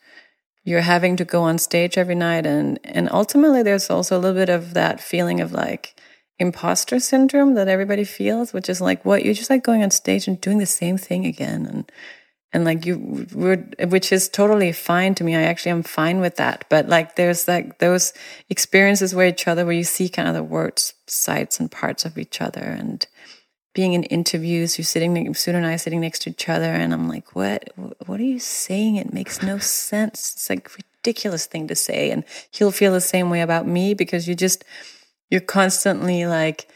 you're 0.65 0.81
having 0.81 1.17
to 1.17 1.25
go 1.25 1.43
on 1.43 1.59
stage 1.59 1.99
every 1.99 2.15
night 2.15 2.47
and 2.47 2.81
and 2.85 3.11
ultimately 3.13 3.63
there's 3.63 3.91
also 3.91 4.17
a 4.17 4.21
little 4.21 4.37
bit 4.37 4.49
of 4.49 4.75
that 4.75 5.01
feeling 5.01 5.41
of 5.41 5.53
like 5.53 5.95
imposter 6.39 6.99
syndrome 6.99 7.55
that 7.55 7.69
everybody 7.69 8.05
feels, 8.05 8.53
which 8.53 8.69
is 8.69 8.81
like 8.81 9.05
what? 9.05 9.25
You're 9.25 9.35
just 9.35 9.51
like 9.51 9.63
going 9.63 9.83
on 9.83 9.91
stage 9.91 10.27
and 10.27 10.41
doing 10.41 10.59
the 10.59 10.67
same 10.67 10.99
thing 10.99 11.27
again 11.27 11.67
and 11.67 11.93
and 12.55 12.65
like 12.65 12.87
you 12.87 13.27
would 13.35 13.75
which 13.91 14.13
is 14.13 14.29
totally 14.29 14.73
fine 14.73 15.15
to 15.17 15.25
me. 15.25 15.35
I 15.35 15.43
actually 15.43 15.73
am 15.73 15.83
fine 15.83 16.21
with 16.21 16.37
that. 16.37 16.65
But 16.71 16.89
like 16.89 17.17
there's 17.17 17.47
like 17.49 17.79
those 17.79 18.15
experiences 18.49 19.15
where 19.15 19.27
each 19.27 19.49
other 19.49 19.67
where 19.67 19.75
you 19.75 19.85
see 19.85 20.09
kind 20.09 20.29
of 20.29 20.35
the 20.35 20.43
worst 20.43 20.95
sides 21.11 21.61
and 21.61 21.71
parts 21.71 22.05
of 22.05 22.17
each 22.17 22.41
other 22.41 22.63
and 22.63 23.07
being 23.75 23.93
in 23.93 24.05
interviews, 24.05 24.79
you're 24.79 24.85
sitting, 24.85 25.35
Sune 25.35 25.57
and 25.57 25.67
I 25.67 25.75
sitting 25.77 26.01
next 26.01 26.21
to 26.21 26.31
each 26.31 26.49
other, 26.49 26.73
and 26.73 26.95
I'm 26.95 27.09
like, 27.09 27.35
"What? 27.35 27.71
What 28.07 28.21
are 28.21 28.25
you 28.25 28.39
saying? 28.39 28.97
It 28.97 29.13
makes 29.13 29.43
no 29.43 29.59
sense. 29.59 30.35
It's 30.35 30.49
like 30.49 30.69
a 30.69 30.73
ridiculous 30.77 31.47
thing 31.47 31.67
to 31.67 31.75
say." 31.75 32.13
And 32.13 32.25
he'll 32.53 32.71
feel 32.71 32.93
the 32.93 33.01
same 33.01 33.31
way 33.31 33.41
about 33.41 33.67
me 33.67 33.93
because 33.93 34.29
you 34.29 34.37
just 34.37 34.65
you're 35.29 35.41
constantly 35.41 36.25
like 36.27 36.69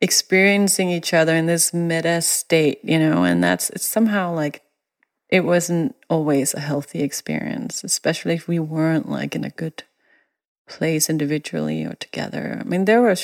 experiencing 0.00 0.90
each 0.90 1.12
other 1.12 1.34
in 1.34 1.46
this 1.46 1.74
meta 1.74 2.22
state, 2.22 2.78
you 2.84 2.98
know, 2.98 3.24
and 3.24 3.42
that's 3.42 3.70
it's 3.70 3.84
somehow 3.86 4.32
like 4.32 4.62
it 5.28 5.40
wasn't 5.40 5.96
always 6.08 6.54
a 6.54 6.60
healthy 6.60 7.02
experience, 7.02 7.82
especially 7.82 8.34
if 8.34 8.46
we 8.46 8.58
weren't 8.58 9.08
like 9.08 9.34
in 9.34 9.44
a 9.44 9.50
good 9.50 9.82
place 10.68 11.10
individually 11.10 11.84
or 11.84 11.94
together. 11.94 12.58
I 12.60 12.64
mean, 12.64 12.84
there 12.84 13.02
were 13.02 13.16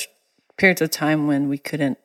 periods 0.56 0.82
of 0.82 0.90
time 0.90 1.26
when 1.26 1.48
we 1.48 1.58
couldn't, 1.58 1.98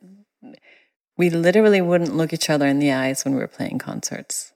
we 1.18 1.30
literally 1.30 1.82
wouldn't 1.82 2.16
look 2.16 2.34
each 2.34 2.50
other 2.50 2.68
in 2.68 2.80
the 2.80 2.92
eyes 2.92 3.26
when 3.26 3.34
we 3.34 3.40
were 3.40 3.48
playing 3.48 3.80
concerts. 3.80 4.54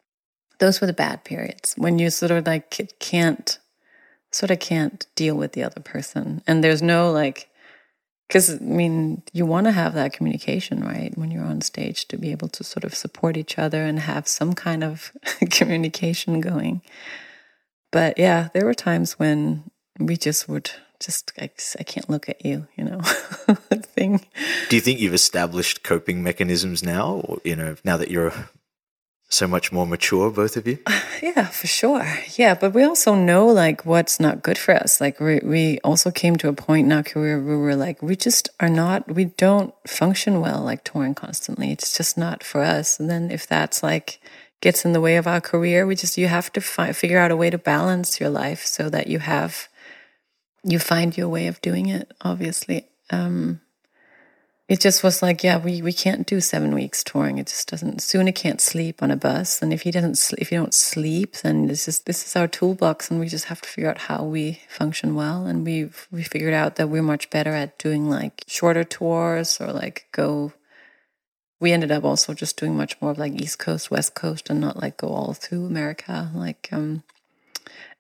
Those 0.60 0.80
were 0.80 0.88
the 0.88 0.94
bad 0.94 1.24
periods 1.24 1.74
when 1.76 1.98
you 1.98 2.12
sort 2.12 2.32
of 2.32 2.46
like 2.46 2.98
can't, 3.00 3.58
sort 4.32 4.52
of 4.52 4.60
can't 4.60 5.08
deal 5.16 5.36
with 5.36 5.54
the 5.54 5.64
other 5.64 5.82
person. 5.82 6.44
And 6.46 6.64
there's 6.64 6.84
no 6.84 7.12
like, 7.12 7.50
because 8.32 8.50
I 8.50 8.60
mean, 8.60 9.24
you 9.34 9.46
want 9.46 9.66
to 9.66 9.74
have 9.74 9.94
that 9.96 10.14
communication, 10.14 10.80
right? 10.80 11.12
When 11.18 11.32
you're 11.32 11.44
on 11.44 11.60
stage, 11.60 12.08
to 12.08 12.18
be 12.18 12.32
able 12.32 12.48
to 12.48 12.64
sort 12.64 12.86
of 12.86 12.96
support 12.96 13.36
each 13.36 13.60
other 13.60 13.84
and 13.84 14.00
have 14.00 14.26
some 14.26 14.54
kind 14.54 14.86
of 14.86 15.12
communication 15.52 16.40
going. 16.40 16.82
But 17.92 18.18
yeah, 18.18 18.48
there 18.54 18.64
were 18.64 18.74
times 18.74 19.20
when 19.20 19.70
we 20.00 20.16
just 20.16 20.48
would 20.48 20.72
just, 21.02 21.34
I, 21.38 21.50
I 21.78 21.84
can't 21.84 22.10
look 22.10 22.30
at 22.30 22.46
you, 22.46 22.70
you 22.78 22.86
know, 22.86 23.02
thing. 23.82 24.22
Do 24.70 24.78
you 24.78 24.82
think 24.82 25.02
you've 25.02 25.14
established 25.14 25.84
coping 25.84 26.24
mechanisms 26.24 26.82
now, 26.82 27.22
or, 27.26 27.42
you 27.44 27.58
know, 27.58 27.76
now 27.84 27.98
that 27.98 28.12
you're 28.12 28.32
so 29.34 29.48
much 29.48 29.72
more 29.72 29.88
mature, 29.88 30.30
both 30.30 30.58
of 30.58 30.68
you? 30.68 30.80
Yeah, 31.22 31.46
for 31.46 31.68
sure. 31.68 32.18
Yeah, 32.36 32.56
but 32.56 32.74
we 32.74 32.84
also 32.84 33.14
know 33.14 33.46
like 33.46 33.86
what's 33.86 34.20
not 34.20 34.42
good 34.42 34.58
for 34.58 34.74
us. 34.74 35.00
Like 35.00 35.20
we 35.20 35.40
we 35.44 35.80
also 35.84 36.10
came 36.10 36.36
to 36.38 36.50
a 36.50 36.54
point 36.54 36.88
in 36.88 36.92
our 36.92 37.04
career 37.04 37.38
where 37.38 37.58
we 37.58 37.62
were 37.62 37.76
like, 37.76 38.02
we 38.02 38.16
just 38.16 38.50
are 38.60 38.70
not, 38.70 39.10
we 39.12 39.26
don't 39.26 39.72
function 39.88 40.42
well 40.42 40.62
like 40.62 40.84
touring 40.84 41.14
constantly. 41.14 41.72
It's 41.72 41.96
just 41.96 42.18
not 42.18 42.44
for 42.44 42.62
us. 42.62 43.00
And 43.00 43.08
then 43.08 43.30
if 43.30 43.46
that's 43.46 43.84
like 43.84 44.20
gets 44.62 44.84
in 44.84 44.94
the 44.94 45.02
way 45.02 45.16
of 45.16 45.28
our 45.28 45.40
career, 45.40 45.86
we 45.86 45.96
just 45.96 46.18
you 46.18 46.28
have 46.28 46.52
to 46.54 46.62
fi- 46.62 46.92
figure 46.92 47.20
out 47.20 47.30
a 47.30 47.38
way 47.38 47.52
to 47.52 47.58
balance 47.60 48.20
your 48.20 48.32
life 48.32 48.66
so 48.66 48.90
that 48.90 49.06
you 49.06 49.20
have 49.20 49.68
you 50.64 50.80
find 50.80 51.16
your 51.16 51.30
way 51.30 51.46
of 51.46 51.62
doing 51.62 51.88
it. 51.88 52.12
Obviously. 52.22 52.88
Um, 53.12 53.62
it 54.72 54.80
just 54.80 55.04
was 55.04 55.22
like, 55.22 55.44
yeah, 55.44 55.58
we, 55.58 55.82
we 55.82 55.92
can't 55.92 56.26
do 56.26 56.40
seven 56.40 56.74
weeks 56.74 57.04
touring. 57.04 57.38
It 57.38 57.48
just 57.48 57.68
doesn't. 57.68 58.02
Sune 58.02 58.32
can't 58.32 58.62
sleep 58.62 59.04
on 59.04 59.12
a 59.12 59.18
bus, 59.18 59.62
and 59.62 59.74
if 59.74 59.82
he 59.82 59.92
doesn't, 59.92 60.40
if 60.40 60.50
you 60.50 60.58
don't 60.58 60.74
sleep, 60.74 61.36
then 61.44 61.68
this 61.68 61.90
is 61.90 62.00
this 62.00 62.26
is 62.26 62.38
our 62.38 62.48
toolbox, 62.48 63.12
and 63.12 63.20
we 63.20 63.28
just 63.28 63.46
have 63.46 63.60
to 63.60 63.68
figure 63.68 63.90
out 63.90 63.98
how 63.98 64.24
we 64.24 64.62
function 64.70 65.14
well. 65.14 65.46
And 65.46 65.66
we 65.66 65.90
we 66.10 66.24
figured 66.24 66.54
out 66.54 66.78
that 66.78 66.88
we're 66.88 67.04
much 67.04 67.30
better 67.30 67.52
at 67.52 67.78
doing 67.80 68.10
like 68.10 68.46
shorter 68.48 68.86
tours 68.86 69.60
or 69.60 69.74
like 69.74 70.08
go. 70.14 70.54
We 71.60 71.74
ended 71.74 71.92
up 71.92 72.06
also 72.06 72.34
just 72.34 72.56
doing 72.56 72.78
much 72.78 72.96
more 73.02 73.12
of 73.12 73.18
like 73.18 73.34
East 73.34 73.60
Coast, 73.60 73.92
West 73.92 74.16
Coast, 74.16 74.50
and 74.50 74.62
not 74.62 74.82
like 74.82 74.96
go 74.96 75.10
all 75.10 75.34
through 75.34 75.66
America. 75.66 76.32
Like, 76.34 76.70
um, 76.72 77.04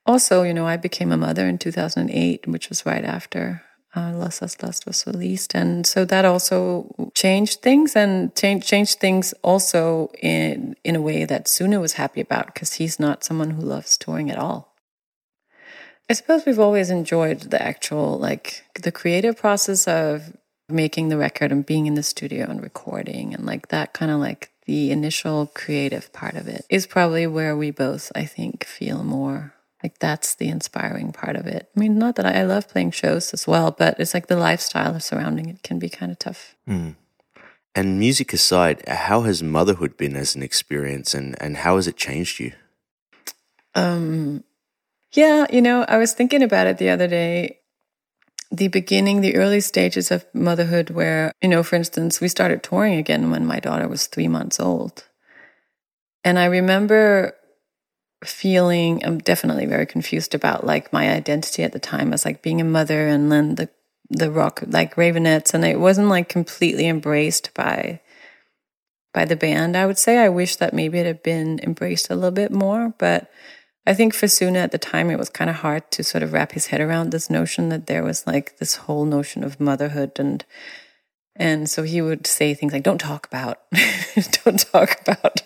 also, 0.05 0.43
you 0.43 0.53
know, 0.53 0.67
I 0.67 0.77
became 0.77 1.11
a 1.11 1.17
mother 1.17 1.49
in 1.49 1.57
2008, 1.57 2.47
which 2.47 2.69
was 2.69 2.85
right 2.85 3.03
after 3.03 3.61
uh, 3.95 4.13
Lust 4.13 4.41
Lust 4.41 4.63
Lust 4.63 4.85
was 4.85 5.05
released, 5.05 5.53
and 5.53 5.85
so 5.85 6.05
that 6.05 6.23
also 6.23 7.11
changed 7.13 7.61
things 7.61 7.95
and 7.95 8.33
changed 8.35 8.67
changed 8.67 8.99
things 8.99 9.33
also 9.43 10.11
in 10.21 10.75
in 10.83 10.95
a 10.95 11.01
way 11.01 11.25
that 11.25 11.47
Sune 11.47 11.79
was 11.79 11.93
happy 11.93 12.21
about 12.21 12.47
because 12.47 12.73
he's 12.73 12.99
not 12.99 13.23
someone 13.23 13.51
who 13.51 13.61
loves 13.61 13.97
touring 13.97 14.31
at 14.31 14.37
all. 14.37 14.73
I 16.09 16.13
suppose 16.13 16.45
we've 16.45 16.59
always 16.59 16.89
enjoyed 16.89 17.39
the 17.39 17.61
actual 17.61 18.17
like 18.17 18.63
the 18.81 18.91
creative 18.91 19.37
process 19.37 19.87
of 19.87 20.35
making 20.69 21.09
the 21.09 21.17
record 21.17 21.51
and 21.51 21.65
being 21.65 21.85
in 21.85 21.95
the 21.95 22.03
studio 22.03 22.49
and 22.49 22.61
recording 22.61 23.33
and 23.33 23.45
like 23.45 23.67
that 23.69 23.93
kind 23.93 24.11
of 24.11 24.19
like 24.19 24.51
the 24.65 24.91
initial 24.91 25.47
creative 25.47 26.11
part 26.13 26.35
of 26.35 26.47
it 26.47 26.65
is 26.69 26.87
probably 26.87 27.27
where 27.27 27.57
we 27.57 27.71
both 27.71 28.11
I 28.15 28.25
think 28.25 28.63
feel 28.65 29.03
more 29.03 29.53
like 29.83 29.99
that's 29.99 30.35
the 30.35 30.47
inspiring 30.47 31.11
part 31.11 31.35
of 31.35 31.47
it. 31.47 31.69
I 31.75 31.79
mean, 31.79 31.97
not 31.97 32.15
that 32.15 32.25
I, 32.25 32.41
I 32.41 32.43
love 32.43 32.67
playing 32.67 32.91
shows 32.91 33.33
as 33.33 33.47
well, 33.47 33.71
but 33.71 33.99
it's 33.99 34.13
like 34.13 34.27
the 34.27 34.37
lifestyle 34.37 34.99
surrounding 34.99 35.49
it 35.49 35.63
can 35.63 35.79
be 35.79 35.89
kind 35.89 36.11
of 36.11 36.19
tough. 36.19 36.55
Mm. 36.67 36.95
And 37.73 37.99
music 37.99 38.33
aside, 38.33 38.87
how 38.87 39.21
has 39.21 39.41
motherhood 39.41 39.95
been 39.97 40.15
as 40.15 40.35
an 40.35 40.43
experience, 40.43 41.13
and 41.13 41.41
and 41.41 41.57
how 41.57 41.77
has 41.77 41.87
it 41.87 41.95
changed 41.95 42.39
you? 42.39 42.51
Um, 43.75 44.43
yeah, 45.13 45.45
you 45.51 45.61
know, 45.61 45.85
I 45.87 45.97
was 45.97 46.13
thinking 46.13 46.43
about 46.43 46.67
it 46.67 46.77
the 46.77 46.89
other 46.89 47.07
day. 47.07 47.59
The 48.51 48.67
beginning, 48.67 49.21
the 49.21 49.37
early 49.37 49.61
stages 49.61 50.11
of 50.11 50.25
motherhood, 50.33 50.89
where, 50.89 51.31
you 51.41 51.47
know, 51.47 51.63
for 51.63 51.77
instance, 51.77 52.19
we 52.19 52.27
started 52.27 52.61
touring 52.61 52.95
again 52.95 53.31
when 53.31 53.45
my 53.45 53.61
daughter 53.61 53.87
was 53.87 54.07
three 54.07 54.27
months 54.27 54.59
old. 54.59 55.05
And 56.25 56.37
I 56.37 56.45
remember 56.45 57.33
feeling 58.23 59.03
I'm 59.05 59.17
definitely 59.17 59.65
very 59.65 59.85
confused 59.85 60.35
about 60.35 60.65
like 60.65 60.93
my 60.93 61.09
identity 61.09 61.63
at 61.63 61.71
the 61.71 61.79
time 61.79 62.13
as 62.13 62.25
like 62.25 62.41
being 62.41 62.61
a 62.61 62.65
mother 62.65 63.07
and 63.07 63.31
then 63.31 63.55
the 63.55 63.69
the 64.09 64.29
rock 64.29 64.61
like 64.67 64.95
Raveonettes 64.95 65.53
and 65.53 65.63
it 65.63 65.79
wasn't 65.79 66.09
like 66.09 66.27
completely 66.29 66.87
embraced 66.87 67.53
by 67.53 68.01
by 69.13 69.25
the 69.25 69.35
band. 69.35 69.75
I 69.75 69.85
would 69.85 69.97
say 69.97 70.17
I 70.17 70.29
wish 70.29 70.57
that 70.57 70.73
maybe 70.73 70.99
it 70.99 71.05
had 71.05 71.23
been 71.23 71.59
embraced 71.63 72.09
a 72.09 72.15
little 72.15 72.31
bit 72.31 72.51
more, 72.51 72.93
but 72.97 73.29
I 73.85 73.93
think 73.93 74.13
for 74.13 74.27
Sune 74.27 74.55
at 74.55 74.71
the 74.71 74.77
time 74.77 75.09
it 75.09 75.17
was 75.17 75.29
kind 75.29 75.49
of 75.49 75.57
hard 75.57 75.89
to 75.91 76.03
sort 76.03 76.23
of 76.23 76.33
wrap 76.33 76.51
his 76.51 76.67
head 76.67 76.81
around 76.81 77.09
this 77.09 77.29
notion 77.29 77.69
that 77.69 77.87
there 77.87 78.03
was 78.03 78.27
like 78.27 78.57
this 78.57 78.75
whole 78.75 79.05
notion 79.05 79.43
of 79.43 79.59
motherhood 79.59 80.11
and 80.17 80.45
and 81.35 81.69
so 81.69 81.83
he 81.83 82.01
would 82.01 82.27
say 82.27 82.53
things 82.53 82.73
like, 82.73 82.83
don't 82.83 82.97
talk 82.97 83.25
about, 83.25 83.61
don't 84.43 84.59
talk 84.59 84.99
about, 85.01 85.41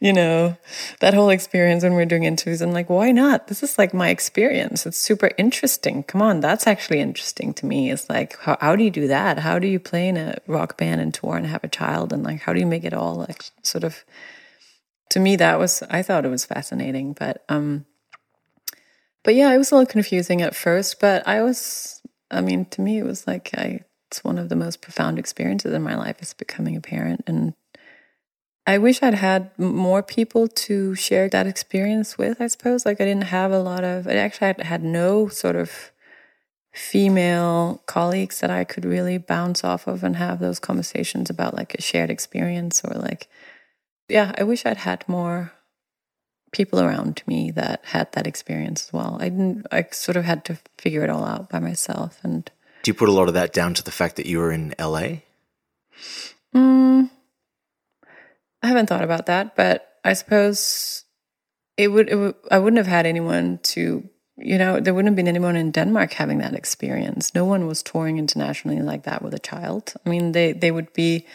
you 0.00 0.12
know, 0.12 0.56
that 1.00 1.14
whole 1.14 1.30
experience 1.30 1.84
when 1.84 1.94
we're 1.94 2.06
doing 2.06 2.24
interviews. 2.24 2.60
I'm 2.60 2.72
like, 2.72 2.90
why 2.90 3.12
not? 3.12 3.46
This 3.46 3.62
is 3.62 3.78
like 3.78 3.94
my 3.94 4.08
experience. 4.08 4.84
It's 4.84 4.98
super 4.98 5.30
interesting. 5.38 6.02
Come 6.02 6.22
on, 6.22 6.40
that's 6.40 6.66
actually 6.66 6.98
interesting 6.98 7.54
to 7.54 7.66
me. 7.66 7.90
It's 7.92 8.10
like, 8.10 8.36
how, 8.40 8.58
how 8.60 8.74
do 8.74 8.82
you 8.82 8.90
do 8.90 9.06
that? 9.08 9.38
How 9.38 9.60
do 9.60 9.68
you 9.68 9.78
play 9.78 10.08
in 10.08 10.16
a 10.16 10.38
rock 10.48 10.76
band 10.76 11.00
and 11.00 11.14
tour 11.14 11.36
and 11.36 11.46
have 11.46 11.62
a 11.62 11.68
child? 11.68 12.12
And 12.12 12.24
like, 12.24 12.40
how 12.40 12.52
do 12.52 12.58
you 12.58 12.66
make 12.66 12.84
it 12.84 12.92
all 12.92 13.14
like 13.14 13.44
sort 13.62 13.84
of, 13.84 14.04
to 15.10 15.20
me, 15.20 15.36
that 15.36 15.58
was, 15.58 15.84
I 15.88 16.02
thought 16.02 16.24
it 16.24 16.30
was 16.30 16.44
fascinating. 16.44 17.12
But, 17.12 17.44
um, 17.48 17.86
but 19.22 19.36
yeah, 19.36 19.52
it 19.52 19.58
was 19.58 19.70
a 19.70 19.76
little 19.76 19.86
confusing 19.86 20.42
at 20.42 20.56
first, 20.56 20.98
but 20.98 21.26
I 21.28 21.42
was, 21.42 22.02
I 22.28 22.40
mean, 22.40 22.64
to 22.66 22.80
me, 22.80 22.98
it 22.98 23.04
was 23.04 23.24
like, 23.24 23.50
I, 23.56 23.82
it's 24.12 24.22
one 24.22 24.36
of 24.36 24.50
the 24.50 24.56
most 24.56 24.82
profound 24.82 25.18
experiences 25.18 25.72
in 25.72 25.82
my 25.82 25.96
life 25.96 26.20
is 26.20 26.34
becoming 26.34 26.76
a 26.76 26.82
parent 26.82 27.22
and 27.26 27.54
I 28.66 28.76
wish 28.76 29.02
I'd 29.02 29.14
had 29.14 29.58
more 29.58 30.02
people 30.02 30.46
to 30.46 30.94
share 30.94 31.30
that 31.30 31.48
experience 31.48 32.16
with, 32.16 32.40
I 32.40 32.46
suppose. 32.46 32.86
Like 32.86 33.00
I 33.00 33.06
didn't 33.06 33.24
have 33.24 33.50
a 33.50 33.58
lot 33.58 33.82
of 33.84 34.06
I 34.06 34.12
actually 34.16 34.62
had, 34.62 34.84
no 34.84 35.28
sort 35.28 35.56
of 35.56 35.90
female 36.72 37.82
colleagues 37.86 38.40
that 38.40 38.50
I 38.50 38.64
could 38.64 38.84
really 38.84 39.16
bounce 39.16 39.64
off 39.64 39.86
of 39.86 40.04
and 40.04 40.16
have 40.16 40.38
those 40.38 40.60
conversations 40.60 41.30
about 41.30 41.54
like 41.54 41.74
a 41.74 41.82
shared 41.82 42.10
experience 42.10 42.82
or 42.84 42.94
like 42.94 43.28
yeah, 44.10 44.32
I 44.36 44.42
wish 44.42 44.66
I'd 44.66 44.76
had 44.76 45.08
more 45.08 45.52
people 46.52 46.80
around 46.80 47.22
me 47.26 47.50
that 47.52 47.80
had 47.86 48.12
that 48.12 48.26
experience 48.26 48.86
as 48.86 48.92
well. 48.92 49.16
I 49.20 49.30
didn't 49.30 49.66
I 49.72 49.86
sort 49.90 50.18
of 50.18 50.24
had 50.24 50.44
to 50.44 50.58
figure 50.76 51.02
it 51.02 51.10
all 51.10 51.24
out 51.24 51.48
by 51.48 51.60
myself 51.60 52.20
and 52.22 52.50
do 52.82 52.90
you 52.90 52.94
put 52.94 53.08
a 53.08 53.12
lot 53.12 53.28
of 53.28 53.34
that 53.34 53.52
down 53.52 53.74
to 53.74 53.82
the 53.82 53.90
fact 53.90 54.16
that 54.16 54.26
you 54.26 54.38
were 54.38 54.52
in 54.52 54.74
LA? 54.78 55.20
Mm, 56.54 57.10
I 58.62 58.66
haven't 58.66 58.86
thought 58.86 59.04
about 59.04 59.26
that, 59.26 59.56
but 59.56 59.98
I 60.04 60.12
suppose 60.12 61.04
it 61.76 61.88
would, 61.88 62.08
it 62.08 62.16
would. 62.16 62.34
I 62.50 62.58
wouldn't 62.58 62.78
have 62.78 62.86
had 62.86 63.06
anyone 63.06 63.58
to, 63.62 64.08
you 64.36 64.58
know, 64.58 64.80
there 64.80 64.92
wouldn't 64.92 65.10
have 65.10 65.16
been 65.16 65.28
anyone 65.28 65.56
in 65.56 65.70
Denmark 65.70 66.12
having 66.12 66.38
that 66.38 66.54
experience. 66.54 67.34
No 67.34 67.44
one 67.44 67.66
was 67.66 67.82
touring 67.82 68.18
internationally 68.18 68.80
like 68.82 69.04
that 69.04 69.22
with 69.22 69.34
a 69.34 69.38
child. 69.38 69.94
I 70.04 70.08
mean, 70.08 70.32
they 70.32 70.52
they 70.52 70.70
would 70.70 70.92
be 70.92 71.26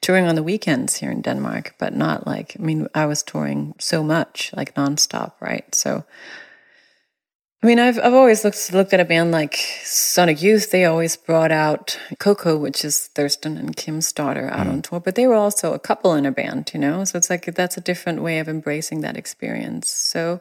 touring 0.00 0.26
on 0.26 0.34
the 0.34 0.42
weekends 0.42 0.96
here 0.96 1.10
in 1.10 1.22
Denmark, 1.22 1.74
but 1.78 1.94
not 1.94 2.26
like. 2.26 2.56
I 2.58 2.62
mean, 2.62 2.86
I 2.94 3.06
was 3.06 3.22
touring 3.22 3.74
so 3.78 4.02
much, 4.02 4.52
like 4.56 4.74
nonstop, 4.74 5.32
right? 5.40 5.72
So 5.74 6.04
I 7.62 7.68
mean, 7.68 7.78
I've 7.78 7.98
I've 7.98 8.12
always 8.12 8.42
looked 8.44 8.72
looked 8.72 8.92
at 8.92 8.98
a 8.98 9.04
band 9.04 9.30
like 9.30 9.54
Sonic 9.84 10.42
Youth. 10.42 10.72
They 10.72 10.84
always 10.84 11.16
brought 11.16 11.52
out 11.52 11.96
Coco, 12.18 12.56
which 12.56 12.84
is 12.84 13.06
Thurston 13.06 13.56
and 13.56 13.76
Kim's 13.76 14.12
daughter, 14.12 14.48
out 14.50 14.66
mm. 14.66 14.70
on 14.70 14.82
tour. 14.82 14.98
But 14.98 15.14
they 15.14 15.28
were 15.28 15.36
also 15.36 15.72
a 15.72 15.78
couple 15.78 16.14
in 16.14 16.26
a 16.26 16.32
band, 16.32 16.72
you 16.74 16.80
know. 16.80 17.04
So 17.04 17.16
it's 17.18 17.30
like 17.30 17.44
that's 17.54 17.76
a 17.76 17.80
different 17.80 18.20
way 18.20 18.40
of 18.40 18.48
embracing 18.48 19.02
that 19.02 19.16
experience. 19.16 19.88
So 19.88 20.40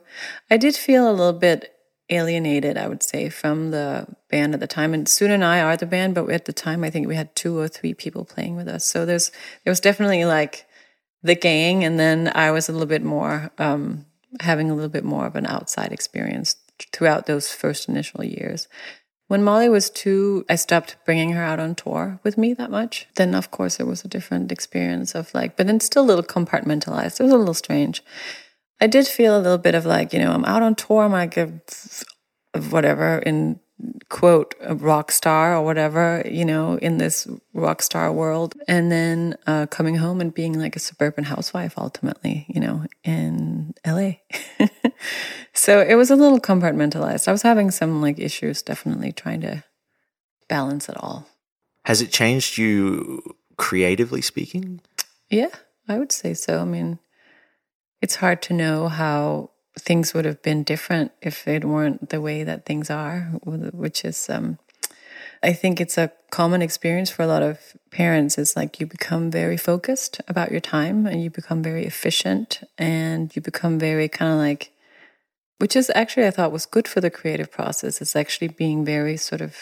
I 0.50 0.58
did 0.58 0.76
feel 0.76 1.08
a 1.08 1.14
little 1.14 1.40
bit 1.40 1.76
alienated, 2.10 2.76
I 2.76 2.88
would 2.88 3.04
say, 3.04 3.30
from 3.30 3.70
the 3.70 4.08
band 4.32 4.56
at 4.56 4.60
the 4.60 4.66
time. 4.66 4.96
And 4.96 5.08
Sune 5.08 5.30
and 5.30 5.46
I 5.46 5.62
are 5.62 5.78
the 5.78 5.86
band, 5.86 6.16
but 6.16 6.28
at 6.32 6.46
the 6.46 6.54
time, 6.54 6.84
I 6.84 6.90
think 6.90 7.08
we 7.08 7.16
had 7.16 7.36
two 7.36 7.56
or 7.60 7.68
three 7.68 7.94
people 7.94 8.26
playing 8.26 8.56
with 8.56 8.68
us. 8.68 8.86
So 8.86 9.06
there's 9.06 9.32
there 9.64 9.72
was 9.72 9.80
definitely 9.80 10.26
like 10.26 10.66
the 11.22 11.36
gang, 11.36 11.84
and 11.84 12.00
then 12.00 12.32
I 12.34 12.50
was 12.50 12.68
a 12.68 12.72
little 12.72 12.88
bit 12.88 13.04
more 13.04 13.52
um, 13.60 14.08
having 14.40 14.72
a 14.72 14.74
little 14.74 14.90
bit 14.90 15.04
more 15.04 15.28
of 15.28 15.36
an 15.36 15.46
outside 15.46 15.92
experience 15.92 16.56
throughout 16.92 17.26
those 17.26 17.52
first 17.52 17.88
initial 17.88 18.24
years. 18.24 18.68
When 19.28 19.44
Molly 19.44 19.70
was 19.70 19.90
two, 19.90 20.46
I 20.50 20.56
stopped 20.56 20.98
bringing 21.06 21.32
her 21.32 21.42
out 21.44 21.60
on 21.60 21.74
tour 21.76 22.20
with 22.22 22.38
me 22.38 22.54
that 22.56 22.70
much. 22.70 23.08
Then, 23.16 23.34
of 23.34 23.50
course, 23.50 23.80
it 23.80 23.88
was 23.88 24.04
a 24.04 24.10
different 24.10 24.52
experience 24.52 25.16
of 25.16 25.34
like, 25.34 25.56
but 25.56 25.68
then 25.68 25.80
still 25.80 26.04
a 26.04 26.06
little 26.06 26.24
compartmentalized. 26.24 27.20
It 27.20 27.24
was 27.24 27.32
a 27.32 27.38
little 27.38 27.54
strange. 27.54 28.04
I 28.82 28.88
did 28.88 29.08
feel 29.08 29.38
a 29.38 29.40
little 29.40 29.58
bit 29.58 29.76
of 29.76 29.86
like, 29.86 30.12
you 30.12 30.20
know, 30.20 30.34
I'm 30.34 30.44
out 30.44 30.64
on 30.64 30.76
tour, 30.76 31.04
I'm 31.04 31.14
like 31.14 31.38
whatever 32.72 33.20
in 33.20 33.60
quote 34.10 34.56
a 34.62 34.76
rock 34.76 35.12
star 35.12 35.56
or 35.56 35.64
whatever 35.64 36.24
you 36.30 36.46
know 36.46 36.78
in 36.78 36.98
this 36.98 37.28
rock 37.54 37.82
star 37.82 38.12
world. 38.12 38.56
And 38.68 38.92
then 38.92 39.36
uh, 39.48 39.68
coming 39.68 39.96
home 39.96 40.22
and 40.22 40.34
being 40.34 40.58
like 40.60 40.76
a 40.76 40.80
suburban 40.80 41.24
housewife 41.24 41.74
ultimately 41.78 42.46
you 42.50 42.60
know 42.60 42.86
in 43.04 43.74
la 43.86 44.12
so 45.54 45.82
it 45.82 45.96
was 45.96 46.12
a 46.12 46.16
little 46.16 46.40
compartmentalized. 46.40 47.28
I 47.28 47.32
was 47.32 47.42
having 47.42 47.72
some 47.72 48.02
like 48.02 48.20
issues 48.20 48.62
definitely 48.62 49.12
trying 49.12 49.42
to 49.42 49.64
balance 50.48 50.90
it 50.90 50.98
all. 50.98 51.28
Has 51.86 52.02
it 52.02 52.12
changed 52.12 52.58
you 52.58 53.36
creatively 53.58 54.22
speaking? 54.22 54.82
Yeah 55.30 55.50
i 55.88 55.98
would 55.98 56.12
say 56.12 56.34
so. 56.34 56.60
I 56.60 56.66
mean 56.66 57.00
it's 58.02 58.16
hard 58.16 58.42
to 58.44 58.54
know 58.54 58.88
how 58.88 59.51
things 59.78 60.14
would 60.14 60.26
have 60.26 60.42
been 60.42 60.64
different 60.64 61.12
if 61.22 61.48
it 61.48 61.66
weren't 61.66 62.10
the 62.10 62.22
way 62.22 62.44
that 62.44 62.66
things 62.66 62.90
are, 62.90 63.32
which 63.44 64.04
is, 64.04 64.30
um, 64.30 64.58
I 65.44 65.54
think 65.54 65.82
it's 65.82 65.98
a 65.98 66.12
common 66.30 66.62
experience 66.62 67.10
for 67.10 67.24
a 67.24 67.28
lot 67.28 67.42
of 67.42 67.60
parents. 67.90 68.38
It's 68.38 68.56
like 68.56 68.80
you 68.80 68.86
become 68.86 69.32
very 69.32 69.58
focused 69.58 70.22
about 70.28 70.52
your 70.52 70.60
time 70.60 71.08
and 71.08 71.24
you 71.24 71.30
become 71.30 71.64
very 71.64 71.86
efficient 71.86 72.62
and 72.78 73.36
you 73.36 73.42
become 73.42 73.80
very 73.80 74.08
kind 74.08 74.32
of 74.32 74.38
like, 74.38 74.72
which 75.58 75.76
is 75.76 75.92
actually, 75.96 76.28
I 76.28 76.32
thought 76.32 76.52
was 76.52 76.66
good 76.66 76.88
for 76.88 77.02
the 77.02 77.10
creative 77.10 77.52
process. 77.52 78.02
It's 78.02 78.16
actually 78.16 78.50
being 78.50 78.86
very 78.86 79.18
sort 79.18 79.42
of 79.42 79.56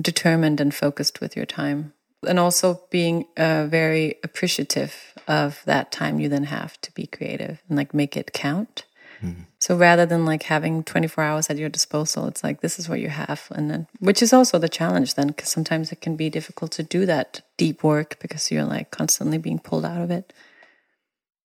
determined 0.00 0.60
and 0.60 0.74
focused 0.74 1.20
with 1.20 1.36
your 1.36 1.46
time. 1.46 1.92
And 2.26 2.38
also 2.38 2.80
being 2.90 3.26
uh, 3.36 3.66
very 3.66 4.16
appreciative 4.24 5.12
of 5.28 5.60
that 5.66 5.92
time 5.92 6.18
you 6.18 6.28
then 6.28 6.44
have 6.44 6.80
to 6.80 6.92
be 6.92 7.06
creative 7.06 7.62
and 7.68 7.76
like 7.76 7.92
make 7.92 8.16
it 8.16 8.32
count. 8.32 8.85
Mm-hmm. 9.22 9.42
So 9.58 9.76
rather 9.76 10.06
than 10.06 10.24
like 10.24 10.44
having 10.44 10.84
24 10.84 11.24
hours 11.24 11.50
at 11.50 11.56
your 11.56 11.68
disposal, 11.68 12.26
it's 12.26 12.44
like 12.44 12.60
this 12.60 12.78
is 12.78 12.88
what 12.88 13.00
you 13.00 13.08
have. 13.08 13.48
And 13.50 13.70
then, 13.70 13.86
which 13.98 14.22
is 14.22 14.32
also 14.32 14.58
the 14.58 14.68
challenge 14.68 15.14
then, 15.14 15.28
because 15.28 15.48
sometimes 15.48 15.92
it 15.92 16.00
can 16.00 16.16
be 16.16 16.30
difficult 16.30 16.72
to 16.72 16.82
do 16.82 17.06
that 17.06 17.42
deep 17.56 17.82
work 17.82 18.18
because 18.20 18.50
you're 18.50 18.64
like 18.64 18.90
constantly 18.90 19.38
being 19.38 19.58
pulled 19.58 19.84
out 19.84 20.00
of 20.00 20.10
it. 20.10 20.32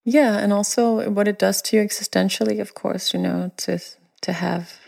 Yeah. 0.03 0.37
And 0.37 0.53
also 0.53 1.09
what 1.09 1.27
it 1.27 1.37
does 1.37 1.61
to 1.63 1.77
you 1.77 1.83
existentially, 1.83 2.61
of 2.61 2.73
course, 2.73 3.13
you 3.13 3.19
know, 3.19 3.51
to, 3.57 3.79
to 4.21 4.33
have 4.33 4.79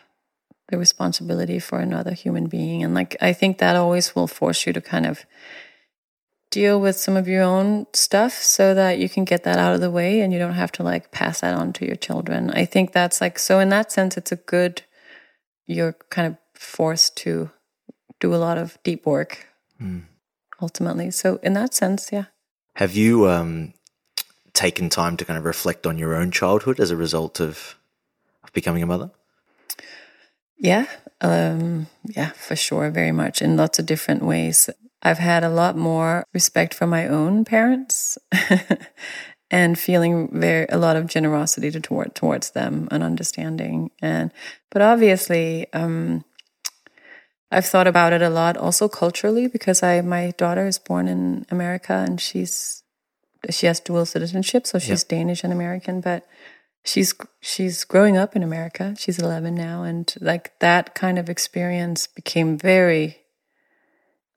the 0.69 0.77
responsibility 0.77 1.59
for 1.59 1.79
another 1.79 2.13
human 2.13 2.47
being. 2.47 2.83
And 2.83 2.93
like, 2.93 3.17
I 3.19 3.33
think 3.33 3.57
that 3.57 3.75
always 3.75 4.15
will 4.15 4.27
force 4.27 4.65
you 4.65 4.73
to 4.73 4.81
kind 4.81 5.05
of 5.05 5.25
deal 6.51 6.81
with 6.81 6.97
some 6.97 7.15
of 7.15 7.27
your 7.27 7.43
own 7.43 7.85
stuff 7.93 8.33
so 8.33 8.73
that 8.73 8.97
you 8.97 9.07
can 9.07 9.23
get 9.23 9.43
that 9.43 9.59
out 9.59 9.75
of 9.75 9.81
the 9.81 9.91
way 9.91 10.21
and 10.21 10.33
you 10.33 10.39
don't 10.39 10.53
have 10.53 10.71
to 10.71 10.83
like 10.83 11.11
pass 11.11 11.41
that 11.41 11.53
on 11.53 11.73
to 11.73 11.85
your 11.85 11.95
children. 11.95 12.49
I 12.51 12.65
think 12.65 12.91
that's 12.91 13.21
like 13.21 13.37
so 13.37 13.59
in 13.59 13.69
that 13.69 13.91
sense 13.91 14.17
it's 14.17 14.31
a 14.31 14.37
good 14.37 14.81
you're 15.67 15.93
kind 16.09 16.27
of 16.27 16.37
forced 16.59 17.15
to 17.17 17.51
do 18.19 18.33
a 18.33 18.37
lot 18.37 18.57
of 18.57 18.77
deep 18.83 19.05
work 19.05 19.47
ultimately. 20.61 21.11
So 21.11 21.39
in 21.43 21.53
that 21.53 21.73
sense, 21.73 22.09
yeah. 22.11 22.25
Have 22.75 22.95
you 22.95 23.29
um, 23.29 23.73
taken 24.53 24.89
time 24.89 25.17
to 25.17 25.25
kind 25.25 25.37
of 25.37 25.45
reflect 25.45 25.85
on 25.85 25.97
your 25.97 26.15
own 26.15 26.31
childhood 26.31 26.79
as 26.79 26.91
a 26.91 26.95
result 26.95 27.39
of, 27.39 27.75
of 28.43 28.53
becoming 28.53 28.83
a 28.83 28.87
mother? 28.87 29.11
Yeah, 30.57 30.87
um, 31.21 31.87
yeah, 32.03 32.31
for 32.31 32.55
sure, 32.55 32.89
very 32.89 33.13
much 33.13 33.41
in 33.41 33.55
lots 33.55 33.79
of 33.79 33.85
different 33.85 34.23
ways. 34.23 34.69
I've 35.01 35.19
had 35.19 35.43
a 35.43 35.49
lot 35.49 35.77
more 35.77 36.25
respect 36.33 36.73
for 36.73 36.85
my 36.85 37.07
own 37.07 37.45
parents 37.45 38.17
and 39.51 39.79
feeling 39.79 40.29
very 40.39 40.65
a 40.69 40.77
lot 40.77 40.95
of 40.95 41.07
generosity 41.07 41.71
to, 41.71 41.79
toward, 41.79 42.15
towards 42.15 42.51
them 42.51 42.87
and 42.91 43.03
understanding. 43.03 43.91
And 44.01 44.31
but 44.71 44.81
obviously, 44.81 45.71
um, 45.73 46.25
I've 47.51 47.65
thought 47.65 47.87
about 47.87 48.13
it 48.13 48.21
a 48.21 48.29
lot 48.29 48.57
also 48.57 48.87
culturally 48.87 49.47
because 49.47 49.81
I 49.81 50.01
my 50.01 50.31
daughter 50.37 50.67
is 50.67 50.77
born 50.77 51.07
in 51.07 51.45
America 51.49 51.93
and 51.93 52.19
she's 52.19 52.83
she 53.49 53.67
has 53.67 53.79
dual 53.79 54.05
citizenship, 54.05 54.67
so 54.67 54.79
she's 54.79 55.03
Yep. 55.03 55.07
Danish 55.07 55.43
and 55.45 55.53
American, 55.53 56.01
but 56.01 56.27
she's 56.83 57.13
she's 57.39 57.85
growing 57.85 58.17
up 58.17 58.35
in 58.35 58.43
America. 58.43 58.95
She's 58.97 59.17
11 59.17 59.55
now 59.55 59.83
and 59.83 60.13
like 60.19 60.59
that 60.59 60.93
kind 60.93 61.17
of 61.17 61.29
experience 61.29 62.05
became 62.07 62.57
very 62.57 63.17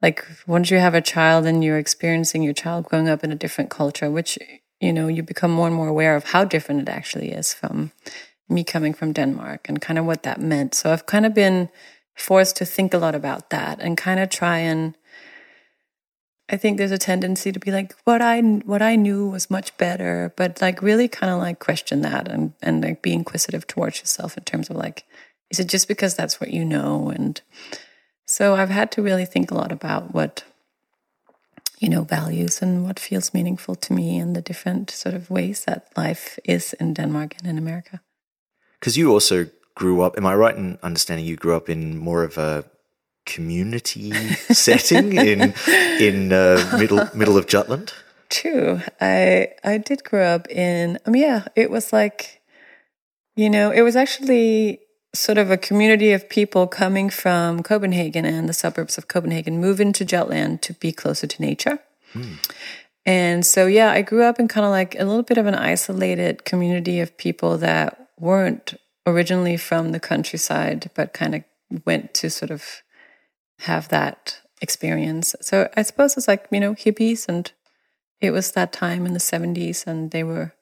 like 0.03 0.27
once 0.47 0.71
you 0.71 0.79
have 0.79 0.95
a 0.95 1.01
child 1.01 1.47
and 1.47 1.63
you're 1.63 1.79
experiencing 1.79 2.43
your 2.43 2.53
child 2.53 2.85
growing 2.85 3.09
up 3.09 3.23
in 3.23 3.33
a 3.33 3.37
different 3.37 3.71
culture, 3.71 4.11
which 4.11 4.39
you 4.83 4.93
know, 4.93 5.07
you 5.07 5.23
become 5.23 5.53
more 5.53 5.69
and 5.69 5.77
more 5.77 5.87
aware 5.87 6.17
of 6.17 6.25
how 6.25 6.45
different 6.45 6.83
it 6.83 6.89
actually 6.89 7.31
is 7.31 7.55
from 7.55 7.93
me 8.49 8.65
coming 8.65 8.93
from 8.93 9.13
Denmark 9.13 9.69
and 9.69 9.81
kind 9.81 9.99
of 9.99 10.05
what 10.05 10.25
that 10.25 10.41
meant. 10.41 10.75
So 10.75 10.93
I've 10.93 11.07
kind 11.07 11.25
of 11.25 11.33
been 11.33 11.71
forced 12.17 12.57
to 12.57 12.67
think 12.67 12.93
a 12.93 12.99
lot 12.99 13.15
about 13.15 13.51
that 13.51 13.81
and 13.81 13.97
kind 13.97 14.19
of 14.19 14.29
try 14.29 14.59
and 14.59 14.95
I 16.49 16.57
think 16.57 16.77
there's 16.77 16.91
a 16.91 16.99
tendency 16.99 17.53
to 17.53 17.61
be 17.61 17.71
like 17.71 17.95
what 18.05 18.21
I 18.21 18.41
what 18.41 18.83
I 18.83 18.97
knew 18.97 19.29
was 19.29 19.51
much 19.51 19.75
better, 19.79 20.35
but 20.37 20.61
like 20.61 20.83
really 20.83 21.09
kind 21.09 21.33
of 21.33 21.39
like 21.39 21.61
question 21.61 22.03
that 22.03 22.27
and 22.29 22.53
and 22.61 22.83
like 22.83 23.03
be 23.03 23.13
inquisitive 23.13 23.67
towards 23.69 24.01
yourself 24.01 24.37
in 24.37 24.43
terms 24.43 24.69
of 24.69 24.77
like 24.77 25.05
is 25.51 25.61
it 25.61 25.69
just 25.69 25.87
because 25.87 26.17
that's 26.17 26.41
what 26.41 26.51
you 26.51 26.65
know 26.65 27.09
and 27.09 27.41
so 28.33 28.55
I've 28.55 28.71
had 28.71 28.91
to 28.93 29.03
really 29.03 29.27
think 29.27 29.51
a 29.51 29.55
lot 29.55 29.73
about 29.73 30.15
what 30.15 30.45
you 31.81 31.89
know 31.89 32.05
values 32.05 32.63
and 32.63 32.83
what 32.85 32.99
feels 32.99 33.35
meaningful 33.35 33.75
to 33.75 33.93
me 33.93 34.19
and 34.23 34.35
the 34.35 34.41
different 34.41 34.91
sort 34.91 35.15
of 35.15 35.29
ways 35.29 35.65
that 35.67 35.89
life 35.97 36.39
is 36.45 36.73
in 36.81 36.95
Denmark 36.95 37.35
and 37.39 37.47
in 37.47 37.59
America. 37.59 38.01
Because 38.81 38.97
you 38.97 39.13
also 39.13 39.47
grew 39.75 40.01
up, 40.01 40.17
am 40.17 40.25
I 40.25 40.35
right 40.35 40.57
in 40.57 40.79
understanding 40.83 41.27
you 41.27 41.37
grew 41.37 41.55
up 41.55 41.69
in 41.69 41.99
more 41.99 42.25
of 42.25 42.39
a 42.39 42.65
community 43.27 44.13
setting 44.67 45.13
in 45.13 45.53
in 46.01 46.33
uh, 46.33 46.57
middle 46.79 47.09
middle 47.15 47.37
of 47.37 47.47
Jutland? 47.47 47.93
True. 48.31 48.81
I 48.99 49.49
I 49.63 49.77
did 49.77 50.05
grow 50.05 50.35
up 50.35 50.49
in 50.49 50.99
I 51.07 51.11
mean 51.11 51.23
yeah, 51.23 51.45
it 51.55 51.71
was 51.71 51.93
like 51.93 52.41
you 53.37 53.51
know, 53.51 53.71
it 53.71 53.83
was 53.83 53.97
actually 53.97 54.81
sort 55.15 55.39
of 55.39 55.51
a 55.51 55.57
community 55.57 56.13
of 56.13 56.29
people 56.29 56.67
coming 56.67 57.11
from 57.11 57.63
Copenhagen 57.63 58.25
and 58.25 58.49
the 58.49 58.55
suburbs 58.55 58.97
of 58.97 59.09
Copenhagen 59.09 59.61
move 59.61 59.81
into 59.81 60.05
Jutland 60.05 60.63
to 60.63 60.73
be 60.75 60.93
closer 60.93 61.27
to 61.27 61.43
nature. 61.43 61.79
And 63.05 63.45
so 63.45 63.67
yeah, 63.67 63.91
I 63.91 64.03
grew 64.03 64.23
up 64.23 64.39
in 64.39 64.49
kind 64.49 64.65
of 64.65 64.71
like 64.71 64.95
a 64.95 65.05
little 65.05 65.23
bit 65.23 65.39
of 65.39 65.47
an 65.47 65.55
isolated 65.55 66.45
community 66.45 67.01
of 67.01 67.17
people 67.17 67.59
that 67.59 68.09
weren't 68.19 68.75
originally 69.07 69.57
from 69.57 69.93
the 69.93 70.01
countryside 70.01 70.91
but 70.95 71.13
kind 71.13 71.35
of 71.35 71.45
went 71.85 72.15
to 72.15 72.31
sort 72.31 72.51
of 72.51 72.83
have 73.61 73.89
that 73.89 74.41
experience. 74.61 75.35
So 75.41 75.69
I 75.77 75.83
suppose 75.83 76.17
it's 76.17 76.29
like, 76.29 76.47
you 76.51 76.61
know, 76.61 76.75
hippies 76.75 77.29
and 77.29 77.51
it 78.21 78.31
was 78.31 78.53
that 78.53 78.73
time 78.73 79.05
in 79.05 79.13
the 79.13 79.19
70s 79.19 79.87
and 79.87 80.11
they 80.11 80.23
were 80.23 80.53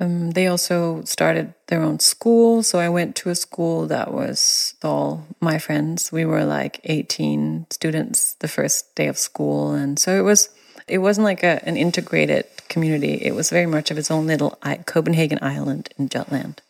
um, 0.00 0.30
they 0.32 0.46
also 0.46 1.02
started 1.04 1.54
their 1.68 1.82
own 1.82 1.98
school 2.00 2.62
so 2.62 2.78
i 2.78 2.88
went 2.88 3.14
to 3.16 3.30
a 3.30 3.34
school 3.34 3.86
that 3.86 4.12
was 4.12 4.74
all 4.82 5.26
my 5.40 5.58
friends. 5.58 6.12
We 6.12 6.24
were 6.24 6.44
like 6.44 6.80
18 6.84 7.66
students 7.70 8.34
the 8.34 8.48
first 8.48 8.94
day 8.94 9.08
of 9.08 9.18
school 9.18 9.72
and 9.72 9.98
so 9.98 10.16
it 10.18 10.22
was 10.22 10.48
it 10.88 10.98
wasn't 10.98 11.24
like 11.24 11.44
a, 11.44 11.64
an 11.68 11.76
integrated 11.76 12.46
community. 12.68 13.14
It 13.14 13.34
was 13.34 13.50
very 13.50 13.66
much 13.66 13.90
of 13.90 13.98
its 13.98 14.10
own 14.10 14.26
little 14.26 14.58
I- 14.62 14.76
copenhagen 14.76 15.38
island 15.42 15.88
in 15.98 16.08
jutland 16.08 16.62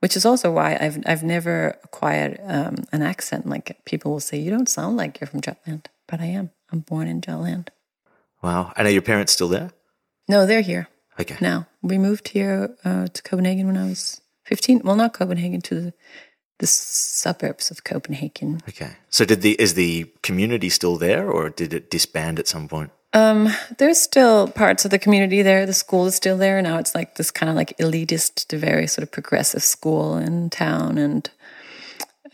which 0.00 0.16
is 0.16 0.26
also 0.26 0.50
why 0.52 0.76
i've, 0.80 0.98
I've 1.06 1.22
never 1.22 1.78
acquired 1.84 2.38
um, 2.46 2.84
an 2.92 3.02
accent. 3.02 3.46
Like 3.46 3.84
people 3.84 4.12
will 4.12 4.20
say 4.20 4.38
you 4.38 4.50
don't 4.50 4.68
sound 4.68 4.96
like 4.96 5.20
you're 5.20 5.28
from 5.28 5.40
jutland 5.40 5.88
but 6.08 6.20
i 6.20 6.26
am. 6.26 6.50
I'm 6.72 6.80
born 6.80 7.08
in 7.08 7.20
jutland. 7.20 7.70
Wow. 8.42 8.72
And 8.76 8.86
are 8.86 8.90
your 8.90 9.02
parents 9.02 9.32
still 9.32 9.48
there? 9.48 9.70
no 10.28 10.46
they're 10.46 10.62
here 10.62 10.88
Okay. 11.18 11.36
now. 11.40 11.66
We 11.82 11.98
moved 11.98 12.28
here 12.28 12.76
uh, 12.84 13.06
to 13.06 13.22
Copenhagen 13.22 13.66
when 13.66 13.76
I 13.76 13.88
was 13.88 14.20
15. 14.44 14.82
Well, 14.84 14.96
not 14.96 15.14
Copenhagen, 15.14 15.60
to 15.62 15.74
the, 15.74 15.94
the 16.58 16.66
suburbs 16.66 17.70
of 17.70 17.84
Copenhagen. 17.84 18.62
Okay. 18.68 18.96
So 19.10 19.24
did 19.24 19.42
the 19.42 19.52
is 19.60 19.74
the 19.74 20.10
community 20.22 20.68
still 20.68 20.96
there 20.96 21.30
or 21.30 21.50
did 21.50 21.72
it 21.72 21.90
disband 21.90 22.38
at 22.38 22.48
some 22.48 22.68
point? 22.68 22.90
Um, 23.14 23.48
there's 23.78 24.00
still 24.00 24.48
parts 24.48 24.84
of 24.84 24.90
the 24.90 24.98
community 24.98 25.40
there. 25.42 25.66
The 25.66 25.72
school 25.72 26.06
is 26.06 26.16
still 26.16 26.36
there. 26.36 26.60
Now 26.60 26.78
it's 26.78 26.96
like 26.96 27.14
this 27.14 27.30
kind 27.30 27.48
of 27.48 27.54
like 27.54 27.76
elitist, 27.78 28.48
to 28.48 28.58
very 28.58 28.88
sort 28.88 29.04
of 29.04 29.12
progressive 29.12 29.62
school 29.62 30.16
in 30.16 30.50
town. 30.50 30.98
And 30.98 31.30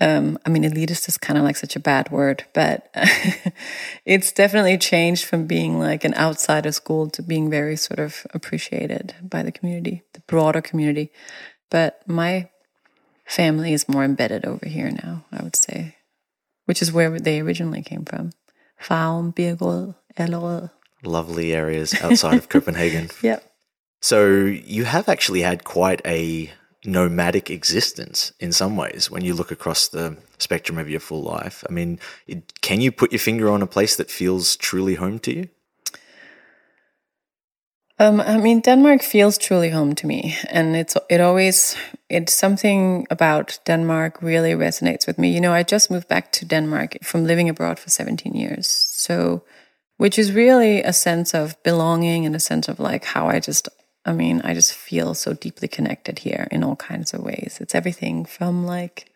um, 0.01 0.38
I 0.46 0.51
mean, 0.51 0.62
elitist 0.62 1.09
is 1.09 1.18
kind 1.18 1.38
of 1.38 1.44
like 1.44 1.57
such 1.57 1.76
a 1.76 1.80
bad 1.80 2.11
word, 2.11 2.44
but 2.55 2.88
it's 4.07 4.32
definitely 4.32 4.78
changed 4.78 5.24
from 5.24 5.46
being 5.46 5.78
like 5.78 6.05
an 6.05 6.14
outsider 6.14 6.72
school 6.72 7.11
to 7.11 7.22
being 7.22 7.51
very 7.51 7.76
sort 7.76 7.98
of 7.98 8.26
appreciated 8.32 9.14
by 9.22 9.42
the 9.42 9.53
community, 9.53 10.03
the 10.14 10.20
broader 10.20 10.62
community. 10.62 11.11
But 11.70 12.03
my 12.07 12.48
family 13.26 13.74
is 13.74 13.88
more 13.88 14.03
embedded 14.03 14.46
over 14.46 14.66
here 14.66 14.90
now, 14.90 15.24
I 15.30 15.42
would 15.42 15.57
say, 15.57 15.96
which 16.64 16.80
is 16.80 16.92
where 16.92 17.20
they 17.20 17.40
originally 17.40 17.82
came 17.82 18.05
from. 18.05 18.30
Birkerød, 18.88 19.94
Allerød. 20.16 20.70
Lovely 21.05 21.55
areas 21.55 21.94
outside 22.03 22.36
of 22.36 22.48
Copenhagen. 22.55 23.11
Yep. 23.22 23.42
So 24.01 24.26
you 24.34 24.84
have 24.84 25.09
actually 25.09 25.42
had 25.42 25.64
quite 25.64 26.01
a 26.07 26.51
nomadic 26.85 27.51
existence 27.51 28.33
in 28.41 28.53
some 28.53 28.76
ways 28.76 29.11
when 29.11 29.22
you 29.22 29.35
look 29.35 29.51
across 29.51 29.89
the 29.89 30.16
spectrum 30.39 30.78
of 30.78 30.89
your 30.89 31.01
full 31.01 31.22
life. 31.22 31.64
I 31.68 31.72
mean, 31.72 31.99
it, 32.26 32.61
can 32.62 32.81
you 32.81 32.91
put 32.91 33.12
your 33.12 33.18
finger 33.18 33.51
on 33.51 33.62
a 33.62 33.66
place 33.66 33.97
that 33.97 34.11
feels 34.11 34.57
truly 34.57 34.95
home 34.95 35.18
to 35.20 35.35
you? 35.35 35.49
Um, 37.99 38.18
I 38.22 38.39
mean, 38.39 38.61
Denmark 38.61 39.03
feels 39.03 39.37
truly 39.37 39.68
home 39.68 39.95
to 39.97 40.07
me, 40.07 40.35
and 40.49 40.74
it's 40.74 40.97
it 41.11 41.20
always 41.20 41.76
it's 42.09 42.33
something 42.33 43.07
about 43.11 43.59
Denmark 43.66 44.22
really 44.22 44.53
resonates 44.53 45.07
with 45.07 45.18
me. 45.18 45.35
You 45.35 45.41
know, 45.41 45.53
I 45.53 45.62
just 45.62 45.91
moved 45.91 46.09
back 46.09 46.33
to 46.33 46.47
Denmark 46.47 46.97
from 47.03 47.26
living 47.26 47.51
abroad 47.51 47.78
for 47.78 47.91
17 47.91 48.33
years, 48.33 48.66
so 48.66 49.43
which 49.99 50.18
is 50.18 50.33
really 50.33 50.83
a 50.83 50.95
sense 50.95 51.35
of 51.35 51.62
belonging 51.62 52.24
and 52.24 52.35
a 52.35 52.41
sense 52.41 52.68
of 52.68 52.81
like 52.81 53.05
how 53.05 53.28
I 53.28 53.39
just, 53.39 53.68
I 54.11 54.12
mean, 54.12 54.40
I 54.42 54.54
just 54.54 54.74
feel 54.74 55.14
so 55.14 55.32
deeply 55.32 55.68
connected 55.68 56.18
here 56.18 56.48
in 56.50 56.64
all 56.64 56.74
kinds 56.74 57.14
of 57.14 57.22
ways. 57.22 57.58
It's 57.61 57.76
everything 57.76 58.24
from 58.24 58.66
like 58.66 59.11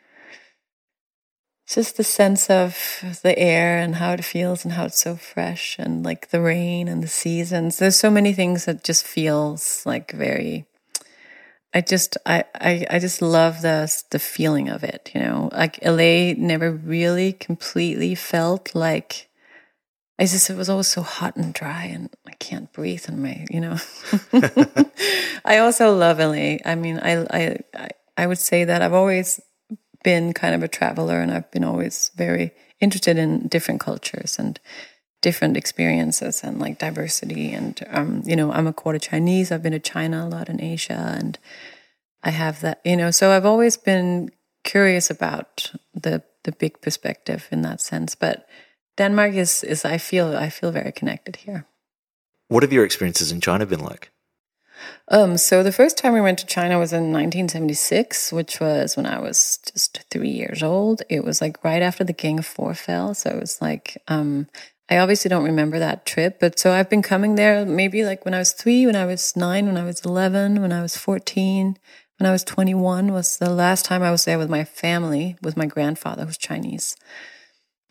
just 1.67 1.97
the 1.97 2.05
sense 2.05 2.49
of 2.49 3.19
the 3.23 3.37
air 3.37 3.79
and 3.79 3.97
how 3.97 4.13
it 4.13 4.25
feels 4.25 4.65
and 4.65 4.75
how 4.75 4.85
it's 4.85 5.03
so 5.03 5.17
fresh 5.17 5.77
and 5.79 6.05
like 6.05 6.31
the 6.31 6.41
rain 6.41 6.89
and 6.89 7.03
the 7.03 7.09
seasons 7.09 7.79
there's 7.79 7.97
so 7.97 8.11
many 8.11 8.35
things 8.35 8.67
that 8.67 8.85
just 8.85 9.07
feels 9.07 9.83
like 9.87 10.13
very 10.13 10.67
i 11.73 11.81
just 11.81 12.19
i 12.27 12.45
i, 12.57 12.87
I 12.91 12.99
just 12.99 13.23
love 13.23 13.63
the 13.63 13.91
the 14.11 14.19
feeling 14.19 14.69
of 14.69 14.85
it 14.85 15.11
you 15.15 15.23
know 15.23 15.49
like 15.53 15.79
la 15.83 16.35
never 16.37 16.71
really 16.71 17.33
completely 17.33 18.15
felt 18.15 18.75
like 18.75 19.31
I 20.19 20.27
just 20.27 20.49
it 20.49 20.57
was 20.57 20.69
always 20.69 20.87
so 20.89 21.03
hot 21.03 21.37
and 21.37 21.53
dry 21.53 21.85
and 21.85 22.09
I 22.27 22.33
can't 22.33 22.73
breathe 22.73 23.07
in 23.09 23.21
my 23.23 23.47
you 23.51 23.61
know. 23.61 23.79
I 25.45 25.59
also 25.59 25.95
love 25.95 26.19
LA. 26.21 26.59
I 26.65 26.75
mean 26.77 26.99
I 26.99 27.25
I 27.25 27.59
I- 27.75 27.91
I 28.17 28.29
would 28.29 28.39
say 28.39 28.65
that 28.65 28.81
I've 28.81 28.93
always 28.93 29.41
been 30.05 30.33
kind 30.35 30.55
of 30.55 30.63
a 30.63 30.69
traveler 30.69 31.21
and 31.21 31.33
I've 31.33 31.51
been 31.51 31.65
always 31.65 32.13
very 32.15 32.53
interested 32.81 33.19
in 33.19 33.49
different 33.49 33.81
cultures 33.81 34.39
and 34.39 34.61
different 35.21 35.57
experiences 35.57 36.45
and 36.45 36.61
like 36.61 36.79
diversity 36.79 37.53
and 37.53 37.83
um 37.91 38.23
you 38.25 38.37
know 38.37 38.53
I'm 38.53 38.69
a 38.69 38.73
quarter 38.73 39.01
Chinese. 39.01 39.51
I've 39.51 39.65
been 39.65 39.73
to 39.73 39.81
China 39.81 40.25
a 40.25 40.29
lot 40.29 40.49
in 40.49 40.61
Asia 40.61 41.17
and 41.19 41.39
I 42.23 42.31
have 42.31 42.61
that 42.61 42.81
you 42.85 42.97
know. 42.97 43.11
So 43.11 43.33
I've 43.33 43.47
always 43.47 43.77
been 43.77 44.31
curious 44.63 45.11
about 45.11 45.73
the 45.93 46.23
the 46.45 46.53
big 46.53 46.81
perspective 46.83 47.49
in 47.51 47.63
that 47.63 47.81
sense. 47.81 48.15
But 48.15 48.47
Denmark 48.97 49.35
is 49.35 49.65
is 49.65 49.85
I 49.85 49.99
feel 49.99 50.37
I 50.37 50.51
feel 50.51 50.73
very 50.73 50.93
connected 50.93 51.37
here 51.37 51.67
What 52.49 52.63
have 52.63 52.73
your 52.73 52.85
experiences 52.85 53.33
in 53.33 53.41
China 53.41 53.67
been 53.67 53.81
like? 53.81 54.11
Um, 55.09 55.37
so 55.37 55.63
the 55.63 55.73
first 55.73 55.97
time 55.97 56.13
we 56.13 56.21
went 56.21 56.39
to 56.39 56.47
China 56.47 56.79
was 56.79 56.93
in 56.93 57.13
1976, 57.13 58.33
which 58.33 58.61
was 58.61 58.97
when 58.97 59.07
I 59.07 59.19
was 59.19 59.59
just 59.73 60.05
three 60.11 60.31
years 60.31 60.63
old. 60.63 61.03
It 61.09 61.25
was 61.25 61.41
like 61.41 61.63
right 61.65 61.83
after 61.83 62.05
the 62.05 62.13
Gang 62.13 62.39
of 62.39 62.47
Four 62.47 62.75
fell. 62.75 63.15
So 63.15 63.31
it 63.31 63.41
was 63.41 63.61
like, 63.61 64.03
um, 64.09 64.49
I 64.91 64.99
obviously 64.99 65.29
don't 65.29 65.45
remember 65.45 65.79
that 65.79 66.05
trip, 66.05 66.39
but 66.41 66.59
so 66.59 66.73
I've 66.73 66.91
been 66.91 67.03
coming 67.03 67.37
there 67.37 67.65
maybe 67.65 68.05
like 68.05 68.25
when 68.25 68.35
I 68.35 68.39
was 68.39 68.53
three, 68.53 68.87
when 68.87 68.97
I 68.97 69.07
was 69.07 69.35
nine, 69.37 69.67
when 69.67 69.79
I 69.79 69.85
was 69.85 70.05
11, 70.05 70.61
when 70.61 70.73
I 70.73 70.83
was 70.83 70.97
14, 70.97 71.79
when 72.19 72.29
I 72.29 72.33
was 72.33 72.45
21 72.45 73.13
was 73.13 73.39
the 73.39 73.51
last 73.51 73.85
time 73.85 74.03
I 74.03 74.11
was 74.11 74.25
there 74.25 74.39
with 74.39 74.51
my 74.51 74.65
family, 74.65 75.37
with 75.43 75.57
my 75.57 75.67
grandfather 75.67 76.25
who's 76.25 76.39
Chinese. 76.39 76.97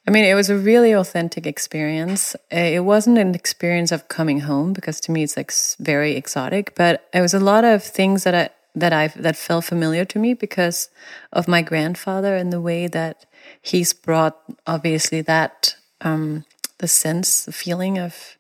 I 0.06 0.12
mean, 0.12 0.26
it 0.26 0.34
was 0.34 0.50
a 0.50 0.58
really 0.58 0.92
authentic 0.92 1.48
experience. 1.48 2.36
It 2.52 2.84
wasn't 2.84 3.18
an 3.18 3.34
experience 3.36 3.92
of 3.92 4.10
coming 4.10 4.42
home 4.42 4.74
because 4.74 5.00
to 5.02 5.12
me 5.12 5.24
it's 5.24 5.38
like 5.38 5.52
very 5.80 6.16
exotic, 6.16 6.76
but 6.76 7.08
it 7.14 7.22
was 7.22 7.34
a 7.34 7.40
lot 7.40 7.64
of 7.64 7.84
things 7.84 8.24
that 8.26 8.36
I 8.36 8.50
that 8.76 8.92
I 8.92 9.08
that 9.08 9.38
felt 9.38 9.66
familiar 9.66 10.04
to 10.06 10.20
me 10.20 10.34
because 10.34 10.90
of 11.32 11.48
my 11.48 11.62
grandfather 11.62 12.36
and 12.36 12.52
the 12.52 12.60
way 12.60 12.88
that 12.88 13.26
he's 13.62 13.94
brought 13.94 14.38
obviously 14.66 15.22
that 15.22 15.76
um, 16.02 16.44
the 16.80 16.88
sense, 16.88 17.46
the 17.46 17.52
feeling 17.54 17.98
of 17.98 18.38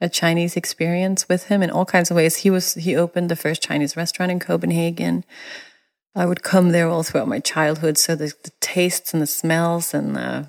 a 0.00 0.08
Chinese 0.08 0.56
experience 0.56 1.28
with 1.28 1.44
him 1.44 1.62
in 1.62 1.70
all 1.70 1.84
kinds 1.84 2.10
of 2.10 2.16
ways. 2.16 2.38
He 2.38 2.50
was 2.50 2.74
he 2.74 2.96
opened 2.96 3.28
the 3.28 3.36
first 3.36 3.62
Chinese 3.62 3.96
restaurant 3.96 4.32
in 4.32 4.40
Copenhagen. 4.40 5.24
I 6.16 6.26
would 6.26 6.42
come 6.42 6.70
there 6.70 6.88
all 6.88 7.02
throughout 7.02 7.28
my 7.28 7.40
childhood, 7.40 7.96
so 7.98 8.16
the, 8.16 8.32
the 8.42 8.52
tastes 8.60 9.12
and 9.12 9.22
the 9.22 9.26
smells 9.26 9.94
and 9.94 10.16
the 10.16 10.46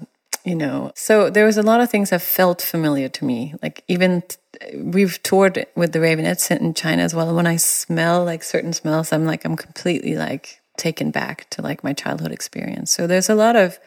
you 0.48 0.56
know 0.56 0.92
so 0.96 1.30
there 1.30 1.46
was 1.46 1.58
a 1.58 1.64
lot 1.64 1.82
of 1.82 1.90
things 1.90 2.10
that 2.10 2.22
felt 2.22 2.62
familiar 2.62 3.10
to 3.10 3.26
me. 3.26 3.54
Like 3.62 3.84
even 3.88 4.24
we've 4.76 5.22
toured 5.22 5.66
with 5.76 5.92
the 5.92 6.00
Raveonettes 6.00 6.50
in 6.50 6.74
china 6.74 7.04
as 7.04 7.14
well. 7.14 7.28
And 7.28 7.36
when 7.36 7.48
i 7.48 7.58
smell 7.58 8.24
like 8.24 8.44
certain 8.44 8.74
smells 8.74 9.12
i'm 9.12 9.26
like 9.26 9.46
i'm 9.46 9.56
completely 9.56 10.16
like 10.16 10.60
taken 10.78 11.12
back 11.12 11.50
to 11.50 11.62
like 11.62 11.84
my 11.84 11.94
childhood 11.94 12.32
experience. 12.32 12.92
So 12.92 13.08
there's 13.08 13.30
a 13.30 13.36
lot 13.36 13.56
of 13.56 13.80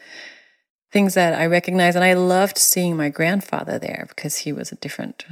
things 0.91 1.13
that 1.13 1.33
i 1.33 1.45
recognize 1.45 1.95
and 1.95 2.03
i 2.03 2.13
loved 2.13 2.57
seeing 2.57 2.97
my 2.97 3.07
grandfather 3.07 3.79
there 3.79 4.05
because 4.09 4.39
he 4.39 4.51
was 4.51 4.73
a 4.73 4.75
different 4.75 5.25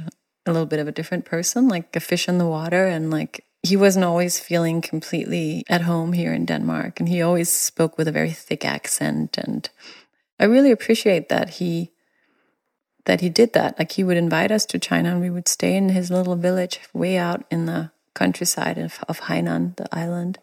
a 0.46 0.52
little 0.52 0.66
bit 0.66 0.78
of 0.78 0.88
a 0.88 0.92
different 0.92 1.24
person 1.24 1.68
like 1.68 1.94
a 1.94 2.00
fish 2.00 2.28
in 2.28 2.38
the 2.38 2.46
water. 2.46 2.86
And 2.86 3.10
like 3.10 3.44
he 3.62 3.76
wasn't 3.76 4.04
always 4.04 4.40
feeling 4.40 4.80
completely 4.80 5.64
at 5.68 5.82
home 5.82 6.12
here 6.12 6.32
in 6.32 6.46
denmark. 6.46 6.98
And 6.98 7.08
he 7.08 7.22
always 7.22 7.52
spoke 7.52 7.98
with 7.98 8.08
a 8.08 8.12
very 8.12 8.30
thick 8.30 8.64
accent 8.64 9.36
and 9.36 9.68
I 10.40 10.44
really 10.46 10.70
appreciate 10.70 11.28
that 11.28 11.50
he 11.50 11.92
that 13.04 13.20
he 13.20 13.28
did 13.28 13.52
that. 13.52 13.78
Like 13.78 13.92
he 13.92 14.04
would 14.04 14.16
invite 14.16 14.50
us 14.50 14.64
to 14.66 14.78
China 14.78 15.10
and 15.10 15.20
we 15.20 15.30
would 15.30 15.48
stay 15.48 15.76
in 15.76 15.90
his 15.90 16.10
little 16.10 16.36
village 16.36 16.80
way 16.94 17.18
out 17.18 17.44
in 17.50 17.66
the 17.66 17.90
countryside 18.14 18.78
of, 18.78 19.04
of 19.08 19.20
Hainan, 19.20 19.76
the 19.76 19.86
island 19.94 20.38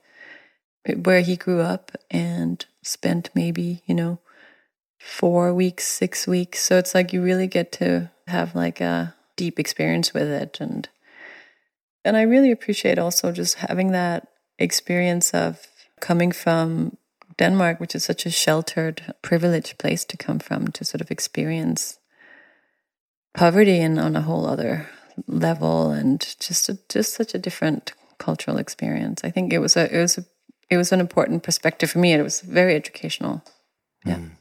eh, 0.86 0.94
where 0.94 1.22
he 1.22 1.36
grew 1.36 1.62
up 1.62 1.92
and 2.12 2.64
spent 2.84 3.30
maybe, 3.34 3.82
you 3.86 3.96
know, 3.96 4.20
four 5.00 5.54
weeks, 5.54 5.88
six 5.88 6.28
weeks. 6.28 6.64
So 6.64 6.78
it's 6.78 6.94
like 6.94 7.12
you 7.12 7.24
really 7.24 7.48
get 7.48 7.72
to 7.74 8.12
have 8.28 8.56
like 8.56 8.82
a 8.82 9.16
deep 9.36 9.60
experience 9.60 10.14
with 10.14 10.28
it. 10.28 10.60
And 10.60 10.88
and 12.06 12.16
I 12.16 12.22
really 12.22 12.52
appreciate 12.52 13.00
also 13.00 13.32
just 13.32 13.56
having 13.56 13.92
that 13.92 14.28
experience 14.60 15.32
of 15.32 15.68
coming 16.00 16.32
from 16.32 16.98
Denmark, 17.38 17.80
which 17.80 17.96
is 17.96 18.04
such 18.04 18.26
a 18.26 18.32
sheltered, 18.32 19.14
privileged 19.22 19.78
place 19.78 20.04
to 20.06 20.18
come 20.18 20.40
from, 20.40 20.68
to 20.70 20.84
sort 20.84 21.02
of 21.02 21.12
experience 21.12 22.00
poverty 23.34 23.80
and 23.80 24.00
on 24.00 24.16
a 24.16 24.22
whole 24.22 24.48
other 24.48 24.90
level, 25.28 25.92
and 25.92 26.20
just 26.40 26.70
a, 26.70 26.80
just 26.90 27.14
such 27.14 27.36
a 27.36 27.40
different 27.40 27.94
cultural 28.18 28.58
experience. 28.58 29.22
I 29.24 29.30
think 29.30 29.54
it 29.54 29.60
was 29.60 29.78
a 29.78 29.94
it 29.94 30.00
was 30.00 30.18
a, 30.18 30.26
it 30.70 30.78
was 30.78 30.92
an 30.92 31.00
important 31.00 31.44
perspective 31.44 31.92
for 31.92 32.00
me. 32.00 32.12
And 32.12 32.20
it 32.20 32.24
was 32.24 32.42
very 32.42 32.76
educational. 32.76 33.44
Yeah. 34.06 34.16
Mm. 34.16 34.32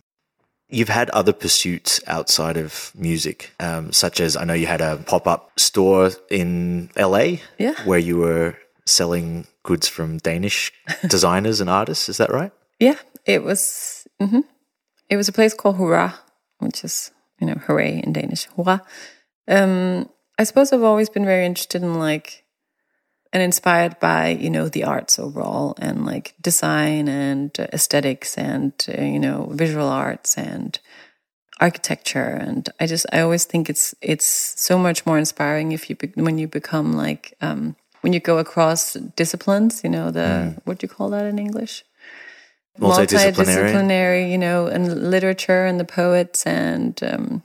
You've 0.68 0.88
had 0.88 1.11
other 1.11 1.32
pursuits 1.32 2.01
outside 2.09 2.57
of 2.57 2.90
music, 2.92 3.53
um, 3.61 3.92
such 3.92 4.18
as 4.18 4.36
I 4.36 4.42
know 4.42 4.53
you 4.53 4.66
had 4.66 4.80
a 4.80 4.97
pop 4.97 5.28
up 5.28 5.53
store 5.57 6.11
in 6.28 6.90
LA, 6.97 7.38
yeah, 7.57 7.74
where 7.84 8.01
you 8.01 8.16
were 8.16 8.57
selling 8.84 9.47
goods 9.62 9.86
from 9.86 10.18
Danish 10.18 10.72
designers 11.07 11.61
and 11.61 11.70
artists. 11.70 12.09
Is 12.09 12.16
that 12.16 12.32
right? 12.32 12.51
Yeah, 12.79 12.99
it 13.24 13.43
was. 13.43 14.07
Mm-hmm. 14.20 14.41
It 15.09 15.16
was 15.16 15.29
a 15.29 15.33
place 15.33 15.55
called 15.55 15.77
Hurra, 15.77 16.14
which 16.59 16.85
is 16.85 17.11
you 17.41 17.47
know 17.47 17.55
hooray 17.55 18.01
in 18.03 18.12
Danish. 18.12 18.47
Hurra. 18.57 18.83
Um, 19.49 20.09
I 20.39 20.45
suppose 20.45 20.72
I've 20.72 20.83
always 20.83 21.09
been 21.09 21.24
very 21.24 21.47
interested 21.47 21.83
in 21.83 21.99
like 21.99 22.47
and 23.33 23.43
inspired 23.43 24.01
by 24.01 24.29
you 24.29 24.51
know 24.51 24.68
the 24.68 24.85
arts 24.85 25.18
overall 25.18 25.74
and 25.79 26.07
like 26.07 26.35
design 26.41 27.07
and 27.09 27.51
aesthetics 27.72 28.39
and 28.39 28.72
uh, 28.89 29.03
you 29.03 29.18
know 29.18 29.49
visual 29.53 29.87
arts 29.87 30.39
and 30.39 30.79
architecture 31.61 32.39
and 32.41 32.68
i 32.81 32.87
just 32.87 33.07
i 33.12 33.20
always 33.20 33.45
think 33.45 33.68
it's 33.68 33.95
it's 34.01 34.27
so 34.27 34.79
much 34.79 35.05
more 35.05 35.18
inspiring 35.18 35.72
if 35.72 35.91
you 35.91 35.97
be, 35.97 36.09
when 36.14 36.39
you 36.39 36.49
become 36.49 36.93
like 36.93 37.35
um, 37.41 37.77
when 38.01 38.12
you 38.12 38.20
go 38.20 38.39
across 38.39 38.95
disciplines 39.16 39.83
you 39.85 39.91
know 39.91 40.11
the 40.11 40.20
mm. 40.20 40.61
what 40.64 40.79
do 40.79 40.85
you 40.85 40.89
call 40.89 41.11
that 41.11 41.27
in 41.27 41.39
english 41.39 41.85
multidisciplinary, 42.79 43.72
multidisciplinary 43.72 44.31
you 44.31 44.39
know, 44.39 44.66
and 44.66 45.11
literature 45.11 45.66
and 45.66 45.81
the 45.81 45.85
poets, 45.85 46.47
and 46.47 47.03
um, 47.03 47.43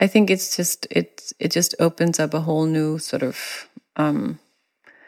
I 0.00 0.06
think 0.06 0.30
it's 0.30 0.56
just 0.56 0.86
it 0.90 1.32
it 1.38 1.50
just 1.50 1.74
opens 1.78 2.18
up 2.20 2.34
a 2.34 2.40
whole 2.40 2.66
new 2.66 2.98
sort 2.98 3.22
of. 3.22 3.68
Um, 3.96 4.38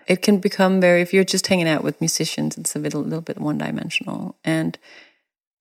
it 0.06 0.20
can 0.20 0.38
become 0.38 0.82
very 0.82 1.00
if 1.00 1.14
you're 1.14 1.24
just 1.24 1.46
hanging 1.46 1.68
out 1.68 1.82
with 1.82 2.00
musicians, 2.00 2.58
it's 2.58 2.76
a 2.76 2.78
little, 2.78 3.00
little 3.00 3.22
bit 3.22 3.38
one 3.38 3.56
dimensional, 3.56 4.36
and 4.44 4.78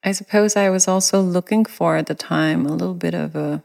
I 0.04 0.12
suppose 0.12 0.58
I 0.58 0.70
was 0.70 0.88
also 0.88 1.22
looking 1.22 1.64
for 1.64 1.96
at 1.96 2.08
the 2.08 2.16
time 2.16 2.66
a 2.66 2.74
little 2.74 2.94
bit 2.94 3.14
of 3.14 3.36
a 3.36 3.64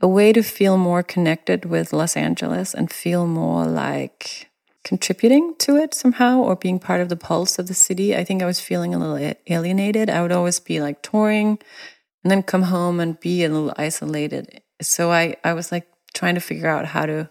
a 0.00 0.08
way 0.08 0.32
to 0.32 0.42
feel 0.42 0.76
more 0.76 1.02
connected 1.02 1.64
with 1.64 1.92
Los 1.92 2.16
Angeles 2.16 2.74
and 2.74 2.92
feel 2.92 3.26
more 3.26 3.64
like 3.64 4.50
contributing 4.84 5.54
to 5.58 5.76
it 5.76 5.94
somehow 5.94 6.38
or 6.38 6.54
being 6.54 6.78
part 6.78 7.00
of 7.00 7.08
the 7.08 7.16
pulse 7.16 7.58
of 7.58 7.66
the 7.66 7.74
city. 7.74 8.14
I 8.14 8.22
think 8.22 8.42
I 8.42 8.46
was 8.46 8.60
feeling 8.60 8.94
a 8.94 8.98
little 8.98 9.34
alienated. 9.46 10.10
I 10.10 10.22
would 10.22 10.32
always 10.32 10.60
be 10.60 10.80
like 10.80 11.02
touring 11.02 11.58
and 12.22 12.30
then 12.30 12.42
come 12.42 12.62
home 12.62 13.00
and 13.00 13.18
be 13.18 13.44
a 13.44 13.48
little 13.48 13.72
isolated. 13.76 14.62
So 14.80 15.10
I, 15.10 15.36
I 15.42 15.54
was 15.54 15.72
like 15.72 15.88
trying 16.12 16.34
to 16.34 16.40
figure 16.40 16.68
out 16.68 16.86
how 16.86 17.06
to 17.06 17.30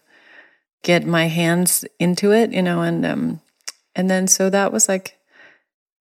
get 0.83 1.05
my 1.05 1.27
hands 1.27 1.85
into 1.99 2.31
it, 2.31 2.51
you 2.51 2.61
know, 2.61 2.81
and 2.81 3.05
um 3.05 3.41
and 3.95 4.09
then 4.09 4.27
so 4.27 4.49
that 4.49 4.73
was 4.73 4.89
like 4.89 5.17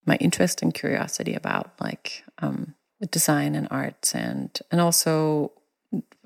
my 0.05 0.15
interest 0.17 0.61
and 0.61 0.73
curiosity 0.73 1.33
about 1.33 1.71
like 1.79 2.23
um 2.39 2.75
design 3.11 3.55
and 3.55 3.67
arts 3.71 4.13
and 4.13 4.59
and 4.71 4.81
also 4.81 5.51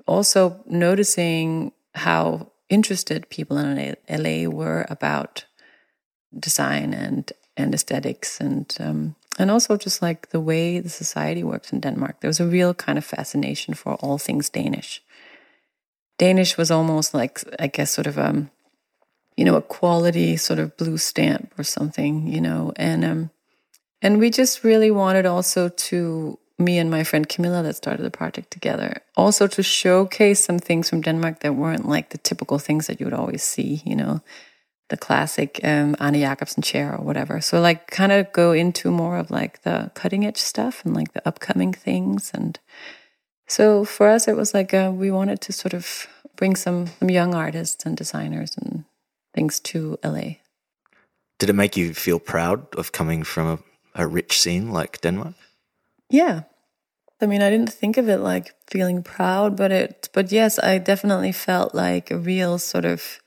also 0.06 0.62
noticing 0.66 1.72
how 1.94 2.50
interested 2.68 3.28
people 3.30 3.58
in 3.58 3.96
LA 4.08 4.48
were 4.48 4.86
about 4.88 5.44
design 6.38 6.92
and 6.92 7.32
and 7.56 7.74
aesthetics 7.74 8.40
and 8.40 8.76
um, 8.80 9.16
and 9.38 9.50
also 9.50 9.76
just 9.76 10.02
like 10.02 10.30
the 10.30 10.40
way 10.40 10.80
the 10.80 10.88
society 10.88 11.42
works 11.42 11.72
in 11.72 11.80
Denmark. 11.80 12.20
There 12.20 12.28
was 12.28 12.40
a 12.40 12.46
real 12.46 12.74
kind 12.74 12.98
of 12.98 13.04
fascination 13.04 13.74
for 13.74 13.94
all 13.94 14.18
things 14.18 14.48
Danish. 14.50 15.02
Danish 16.18 16.56
was 16.56 16.70
almost 16.70 17.14
like 17.14 17.40
I 17.58 17.68
guess 17.68 17.90
sort 17.90 18.06
of 18.06 18.18
um 18.18 18.50
you 19.36 19.44
know 19.44 19.56
a 19.56 19.62
quality 19.62 20.36
sort 20.36 20.58
of 20.58 20.76
blue 20.76 20.98
stamp 20.98 21.52
or 21.58 21.64
something 21.64 22.26
you 22.26 22.40
know 22.40 22.72
and 22.76 23.04
um 23.04 23.30
and 24.02 24.18
we 24.18 24.30
just 24.30 24.64
really 24.64 24.90
wanted 24.90 25.26
also 25.26 25.68
to 25.68 26.38
me 26.58 26.78
and 26.78 26.90
my 26.90 27.04
friend 27.04 27.28
Camilla 27.28 27.62
that 27.62 27.76
started 27.76 28.02
the 28.02 28.10
project 28.10 28.50
together. 28.50 29.02
Also 29.16 29.46
to 29.46 29.62
showcase 29.62 30.44
some 30.44 30.58
things 30.58 30.90
from 30.90 31.00
Denmark 31.00 31.40
that 31.40 31.54
weren't 31.54 31.88
like 31.88 32.10
the 32.10 32.18
typical 32.18 32.58
things 32.58 32.86
that 32.86 32.98
you 32.98 33.06
would 33.06 33.14
always 33.14 33.42
see, 33.42 33.82
you 33.84 33.94
know, 33.94 34.20
the 34.88 34.96
classic 34.96 35.60
um, 35.62 35.94
Arne 36.00 36.14
Jacobsen 36.14 36.62
chair 36.62 36.94
or 36.94 37.04
whatever. 37.04 37.40
So 37.40 37.60
like 37.60 37.86
kind 37.88 38.10
of 38.10 38.32
go 38.32 38.52
into 38.52 38.90
more 38.90 39.18
of 39.18 39.30
like 39.30 39.62
the 39.62 39.90
cutting 39.94 40.26
edge 40.26 40.38
stuff 40.38 40.84
and 40.84 40.94
like 40.94 41.12
the 41.12 41.26
upcoming 41.28 41.72
things. 41.72 42.30
And 42.34 42.58
so 43.46 43.84
for 43.84 44.08
us, 44.08 44.26
it 44.26 44.36
was 44.36 44.54
like 44.54 44.74
uh, 44.74 44.90
we 44.92 45.10
wanted 45.10 45.40
to 45.42 45.52
sort 45.52 45.74
of 45.74 46.08
bring 46.36 46.56
some, 46.56 46.86
some 46.98 47.10
young 47.10 47.34
artists 47.34 47.84
and 47.84 47.96
designers 47.96 48.56
and 48.56 48.84
things 49.34 49.60
to 49.60 49.98
LA. 50.02 50.36
Did 51.38 51.50
it 51.50 51.54
make 51.54 51.76
you 51.76 51.94
feel 51.94 52.18
proud 52.18 52.74
of 52.74 52.90
coming 52.90 53.22
from 53.22 53.46
a, 53.94 54.02
a 54.02 54.06
rich 54.06 54.40
scene 54.40 54.72
like 54.72 55.00
Denmark? 55.00 55.34
Yeah. 56.10 56.42
I 57.20 57.26
mean, 57.26 57.42
I 57.42 57.50
didn't 57.50 57.72
think 57.72 57.96
of 57.96 58.08
it 58.08 58.18
like 58.18 58.54
feeling 58.68 59.02
proud, 59.02 59.56
but 59.56 59.72
it, 59.72 60.08
but 60.12 60.30
yes, 60.30 60.58
I 60.58 60.78
definitely 60.78 61.32
felt 61.32 61.74
like 61.74 62.10
a 62.10 62.18
real 62.18 62.58
sort 62.58 62.84
of, 62.84 63.20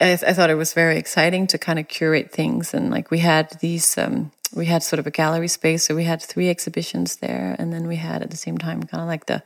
I, 0.00 0.12
I 0.12 0.32
thought 0.32 0.50
it 0.50 0.54
was 0.54 0.72
very 0.72 0.96
exciting 0.96 1.46
to 1.48 1.58
kind 1.58 1.78
of 1.78 1.88
curate 1.88 2.32
things. 2.32 2.72
And 2.72 2.90
like 2.90 3.10
we 3.10 3.18
had 3.18 3.58
these, 3.60 3.98
um, 3.98 4.32
we 4.54 4.66
had 4.66 4.82
sort 4.82 4.98
of 4.98 5.06
a 5.06 5.10
gallery 5.10 5.48
space. 5.48 5.84
So 5.84 5.94
we 5.94 6.04
had 6.04 6.22
three 6.22 6.48
exhibitions 6.48 7.16
there. 7.16 7.54
And 7.58 7.72
then 7.72 7.86
we 7.86 7.96
had 7.96 8.22
at 8.22 8.30
the 8.30 8.36
same 8.36 8.56
time 8.56 8.82
kind 8.82 9.02
of 9.02 9.08
like 9.08 9.26
the, 9.26 9.42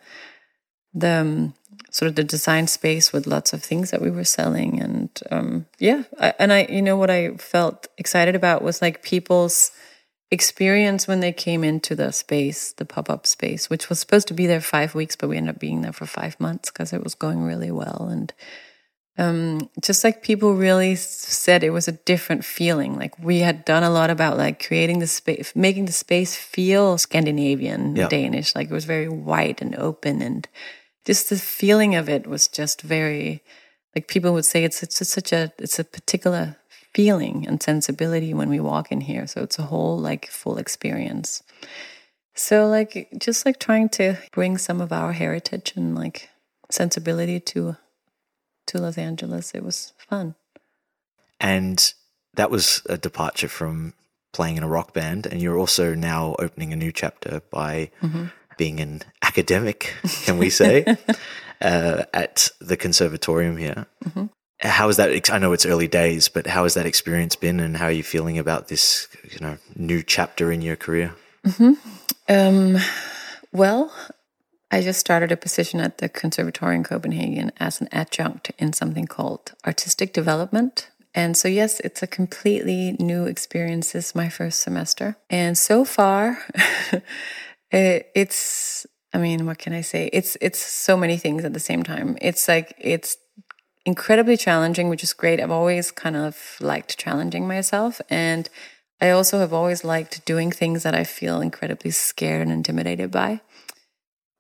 the, 0.94 1.08
um, 1.08 1.54
sort 1.90 2.08
of 2.08 2.14
the 2.14 2.24
design 2.24 2.66
space 2.66 3.12
with 3.12 3.26
lots 3.26 3.52
of 3.52 3.62
things 3.62 3.90
that 3.90 4.02
we 4.02 4.10
were 4.10 4.24
selling, 4.24 4.80
and 4.80 5.10
um, 5.30 5.66
yeah, 5.78 6.02
I, 6.20 6.34
and 6.38 6.52
I, 6.52 6.66
you 6.68 6.82
know, 6.82 6.96
what 6.96 7.10
I 7.10 7.36
felt 7.36 7.88
excited 7.96 8.34
about 8.34 8.62
was 8.62 8.82
like 8.82 9.02
people's 9.02 9.70
experience 10.30 11.06
when 11.06 11.20
they 11.20 11.32
came 11.32 11.62
into 11.62 11.94
the 11.94 12.10
space, 12.12 12.72
the 12.72 12.84
pop 12.84 13.08
up 13.08 13.26
space, 13.26 13.70
which 13.70 13.88
was 13.88 14.00
supposed 14.00 14.28
to 14.28 14.34
be 14.34 14.46
there 14.46 14.60
five 14.60 14.94
weeks, 14.94 15.16
but 15.16 15.28
we 15.28 15.36
ended 15.36 15.54
up 15.54 15.60
being 15.60 15.82
there 15.82 15.92
for 15.92 16.06
five 16.06 16.38
months 16.40 16.70
because 16.70 16.92
it 16.92 17.04
was 17.04 17.14
going 17.14 17.42
really 17.42 17.70
well. 17.70 18.08
And 18.10 18.32
um, 19.18 19.70
just 19.80 20.04
like 20.04 20.22
people 20.22 20.54
really 20.54 20.94
said 20.96 21.62
it 21.62 21.70
was 21.70 21.88
a 21.88 21.92
different 21.92 22.44
feeling. 22.44 22.96
Like 22.98 23.18
we 23.18 23.38
had 23.38 23.64
done 23.64 23.82
a 23.82 23.90
lot 23.90 24.10
about 24.10 24.36
like 24.36 24.66
creating 24.66 24.98
the 24.98 25.06
space, 25.06 25.52
making 25.54 25.86
the 25.86 25.92
space 25.92 26.36
feel 26.36 26.98
Scandinavian, 26.98 27.96
yeah. 27.96 28.08
Danish. 28.08 28.54
Like 28.54 28.68
it 28.68 28.74
was 28.74 28.84
very 28.84 29.08
white 29.08 29.62
and 29.62 29.74
open, 29.76 30.20
and 30.20 30.46
just 31.06 31.30
the 31.30 31.38
feeling 31.38 31.94
of 31.94 32.08
it 32.08 32.26
was 32.26 32.48
just 32.48 32.82
very. 32.82 33.42
Like 33.94 34.08
people 34.08 34.34
would 34.34 34.44
say, 34.44 34.64
it's 34.64 34.82
it's 34.82 35.08
such 35.08 35.32
a 35.32 35.50
it's 35.58 35.78
a 35.78 35.84
particular 35.84 36.56
feeling 36.96 37.46
and 37.46 37.62
sensibility 37.62 38.32
when 38.32 38.48
we 38.48 38.58
walk 38.58 38.90
in 38.90 39.02
here. 39.02 39.26
So 39.26 39.42
it's 39.42 39.58
a 39.58 39.64
whole 39.64 39.98
like 39.98 40.30
full 40.30 40.56
experience. 40.56 41.42
So 42.34 42.68
like 42.68 43.08
just 43.18 43.44
like 43.44 43.58
trying 43.58 43.90
to 43.90 44.16
bring 44.32 44.56
some 44.56 44.80
of 44.80 44.92
our 44.92 45.12
heritage 45.12 45.74
and 45.76 45.94
like 45.94 46.30
sensibility 46.70 47.38
to 47.38 47.76
to 48.68 48.78
Los 48.78 48.96
Angeles. 48.96 49.52
It 49.54 49.62
was 49.62 49.92
fun. 49.98 50.36
And 51.38 51.92
that 52.32 52.50
was 52.50 52.80
a 52.88 52.96
departure 52.96 53.48
from 53.48 53.92
playing 54.32 54.56
in 54.56 54.62
a 54.62 54.68
rock 54.68 54.94
band 54.94 55.26
and 55.26 55.42
you're 55.42 55.58
also 55.58 55.94
now 55.94 56.34
opening 56.38 56.72
a 56.72 56.76
new 56.76 56.92
chapter 56.92 57.42
by 57.50 57.90
mm-hmm. 58.02 58.28
being 58.56 58.80
an 58.80 59.02
academic, 59.20 59.92
can 60.24 60.38
we 60.38 60.48
say, 60.48 60.96
uh, 61.60 62.04
at 62.14 62.48
the 62.58 62.78
conservatorium 62.78 63.58
here. 63.58 63.84
Mm-hmm 64.02 64.26
how 64.60 64.88
is 64.88 64.96
that? 64.96 65.30
I 65.30 65.38
know 65.38 65.52
it's 65.52 65.66
early 65.66 65.88
days, 65.88 66.28
but 66.28 66.46
how 66.46 66.62
has 66.62 66.74
that 66.74 66.86
experience 66.86 67.36
been, 67.36 67.60
and 67.60 67.76
how 67.76 67.86
are 67.86 67.92
you 67.92 68.02
feeling 68.02 68.38
about 68.38 68.68
this, 68.68 69.08
you 69.30 69.38
know, 69.40 69.58
new 69.74 70.02
chapter 70.02 70.50
in 70.50 70.62
your 70.62 70.76
career? 70.76 71.14
Mm-hmm. 71.44 71.72
Um, 72.28 72.78
well, 73.52 73.92
I 74.70 74.82
just 74.82 74.98
started 74.98 75.30
a 75.30 75.36
position 75.36 75.80
at 75.80 75.98
the 75.98 76.08
Conservatory 76.08 76.74
in 76.74 76.84
Copenhagen 76.84 77.52
as 77.58 77.80
an 77.80 77.88
adjunct 77.92 78.50
in 78.58 78.72
something 78.72 79.06
called 79.06 79.52
artistic 79.66 80.12
development. 80.12 80.90
And 81.14 81.36
so, 81.36 81.48
yes, 81.48 81.80
it's 81.80 82.02
a 82.02 82.06
completely 82.06 82.96
new 82.98 83.24
experience. 83.24 83.92
This 83.92 84.08
is 84.08 84.14
my 84.14 84.28
first 84.28 84.60
semester. 84.60 85.16
And 85.30 85.56
so 85.56 85.84
far, 85.84 86.38
it's, 87.70 88.86
I 89.14 89.18
mean, 89.18 89.46
what 89.46 89.58
can 89.58 89.72
I 89.72 89.80
say? 89.80 90.10
It's, 90.12 90.36
it's 90.40 90.58
so 90.58 90.96
many 90.96 91.16
things 91.16 91.44
at 91.44 91.54
the 91.54 91.60
same 91.60 91.82
time. 91.82 92.18
It's 92.20 92.48
like, 92.48 92.74
it's 92.78 93.16
incredibly 93.86 94.36
challenging, 94.36 94.88
which 94.88 95.04
is 95.04 95.14
great. 95.14 95.40
I've 95.40 95.50
always 95.50 95.90
kind 95.90 96.16
of 96.16 96.56
liked 96.60 96.98
challenging 96.98 97.46
myself. 97.46 98.00
And 98.10 98.50
I 99.00 99.10
also 99.10 99.38
have 99.38 99.52
always 99.52 99.84
liked 99.84 100.26
doing 100.26 100.50
things 100.50 100.82
that 100.82 100.94
I 100.94 101.04
feel 101.04 101.40
incredibly 101.40 101.92
scared 101.92 102.42
and 102.42 102.50
intimidated 102.50 103.10
by. 103.12 103.40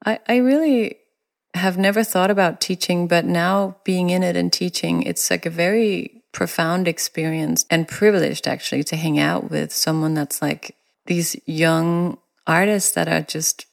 I, 0.04 0.18
I 0.28 0.36
really 0.36 0.96
have 1.54 1.78
never 1.78 2.02
thought 2.02 2.30
about 2.30 2.60
teaching, 2.60 3.06
but 3.06 3.24
now 3.24 3.76
being 3.84 4.10
in 4.10 4.22
it 4.22 4.36
and 4.36 4.52
teaching, 4.52 5.02
it's 5.02 5.30
like 5.30 5.46
a 5.46 5.50
very 5.50 6.22
profound 6.32 6.88
experience 6.88 7.64
and 7.70 7.88
privileged 7.88 8.46
actually 8.46 8.84
to 8.84 8.96
hang 8.96 9.18
out 9.18 9.50
with 9.50 9.72
someone 9.72 10.12
that's 10.12 10.42
like 10.42 10.76
these 11.06 11.36
young 11.46 12.18
artists 12.46 12.90
that 12.92 13.08
are 13.08 13.22
just 13.22 13.64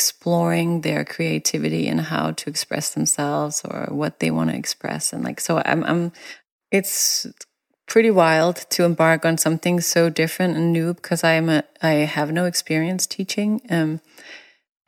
exploring 0.00 0.80
their 0.80 1.04
creativity 1.04 1.86
and 1.86 2.00
how 2.00 2.30
to 2.30 2.48
express 2.48 2.94
themselves 2.94 3.60
or 3.66 3.86
what 3.90 4.18
they 4.18 4.30
want 4.30 4.48
to 4.48 4.56
express 4.56 5.12
and 5.12 5.22
like 5.22 5.38
so 5.38 5.60
I'm, 5.66 5.84
I'm 5.84 6.12
it's 6.70 7.26
pretty 7.86 8.10
wild 8.10 8.56
to 8.70 8.84
embark 8.84 9.26
on 9.26 9.36
something 9.36 9.78
so 9.78 10.08
different 10.08 10.56
and 10.56 10.72
new 10.72 10.94
because 10.94 11.22
I'm 11.22 11.50
a 11.50 11.64
I 11.82 12.08
have 12.16 12.32
no 12.32 12.46
experience 12.46 13.06
teaching 13.06 13.60
um 13.68 14.00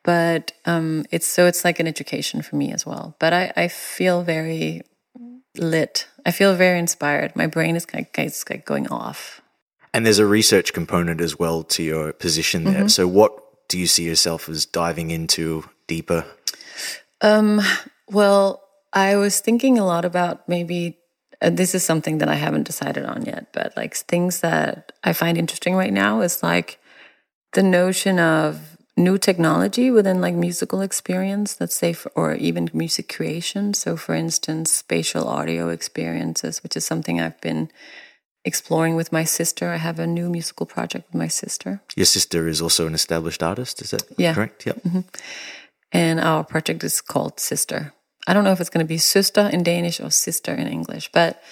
but 0.03 0.53
um 0.65 1.05
it's 1.11 1.27
so 1.27 1.45
it's 1.45 1.63
like 1.63 1.79
an 1.79 1.87
education 1.87 2.41
for 2.41 2.57
me 2.57 2.73
as 2.73 2.87
well 2.87 3.15
but 3.21 3.35
I 3.35 3.53
I 3.55 3.69
feel 3.69 4.23
very 4.23 4.81
lit 5.59 6.07
I 6.25 6.31
feel 6.31 6.55
very 6.55 6.79
inspired 6.79 7.37
my 7.37 7.47
brain 7.47 7.77
is 7.77 7.85
kind 7.85 8.07
of, 8.07 8.25
it's 8.25 8.49
like 8.49 8.65
going 8.65 8.89
off 8.89 9.43
and 9.93 10.07
there's 10.07 10.19
a 10.19 10.27
research 10.27 10.73
component 10.73 11.21
as 11.21 11.39
well 11.39 11.63
to 11.65 11.83
your 11.83 12.15
position 12.15 12.65
there. 12.65 12.89
Mm-hmm. 12.89 12.89
So, 12.89 13.07
what 13.07 13.43
do 13.73 13.79
you 13.79 13.87
see 13.87 14.05
yourself 14.05 14.51
as 14.51 14.67
diving 14.67 15.11
into 15.11 15.65
deeper? 15.87 16.27
Um, 17.23 17.63
well, 18.07 18.63
I 18.93 19.17
was 19.17 19.41
thinking 19.41 19.79
a 19.79 19.87
lot 19.87 20.05
about 20.05 20.47
maybe 20.47 20.99
uh, 21.41 21.49
this 21.49 21.75
is 21.75 21.83
something 21.83 22.19
that 22.19 22.29
I 22.29 22.35
haven't 22.35 22.65
decided 22.65 23.07
on 23.07 23.25
yet, 23.25 23.47
but 23.55 23.75
like 23.75 23.97
things 23.97 24.41
that 24.41 24.93
I 25.03 25.15
find 25.15 25.39
interesting 25.39 25.75
right 25.75 25.93
now 25.93 26.21
is 26.21 26.43
like 26.43 26.81
the 27.55 27.63
notion 27.63 28.19
of 28.19 28.77
new 28.95 29.17
technology 29.17 29.91
within 29.91 30.21
like 30.21 30.35
musical 30.35 30.83
experience, 30.83 31.59
let's 31.59 31.75
say, 31.75 31.95
for, 31.95 32.13
or 32.15 32.35
even 32.35 32.69
music 32.75 33.09
creation. 33.09 33.73
So, 33.73 33.97
for 33.97 34.15
instance, 34.15 34.71
spatial 34.71 35.27
audio 35.29 35.71
experiences, 35.71 36.63
which 36.63 36.77
is 36.77 36.85
something 36.85 37.23
I've 37.23 37.41
been 37.41 37.71
exploring 38.45 38.97
with 38.97 39.13
my 39.13 39.25
sister. 39.25 39.71
I 39.71 39.77
have 39.77 39.99
a 39.99 40.07
new 40.07 40.29
musical 40.29 40.67
project 40.67 41.09
with 41.09 41.19
my 41.19 41.29
sister. 41.29 41.81
Your 41.97 42.07
sister 42.07 42.49
is 42.49 42.61
also 42.61 42.87
an 42.87 42.95
established 42.95 43.43
artist, 43.43 43.83
is 43.83 43.91
that 43.91 44.05
yeah. 44.17 44.35
correct? 44.35 44.67
Yep. 44.67 44.83
Mm-hmm. 44.83 45.01
And 45.93 46.21
our 46.21 46.43
project 46.45 46.83
is 46.85 47.01
called 47.01 47.39
Sister. 47.39 47.93
I 48.27 48.33
don't 48.33 48.45
know 48.45 48.53
if 48.53 48.61
it's 48.61 48.71
going 48.71 48.85
to 48.85 48.89
be 48.89 48.99
Sister 48.99 49.49
in 49.53 49.63
Danish 49.63 50.01
or 50.01 50.11
Sister 50.11 50.55
in 50.55 50.67
English, 50.67 51.11
but 51.13 51.43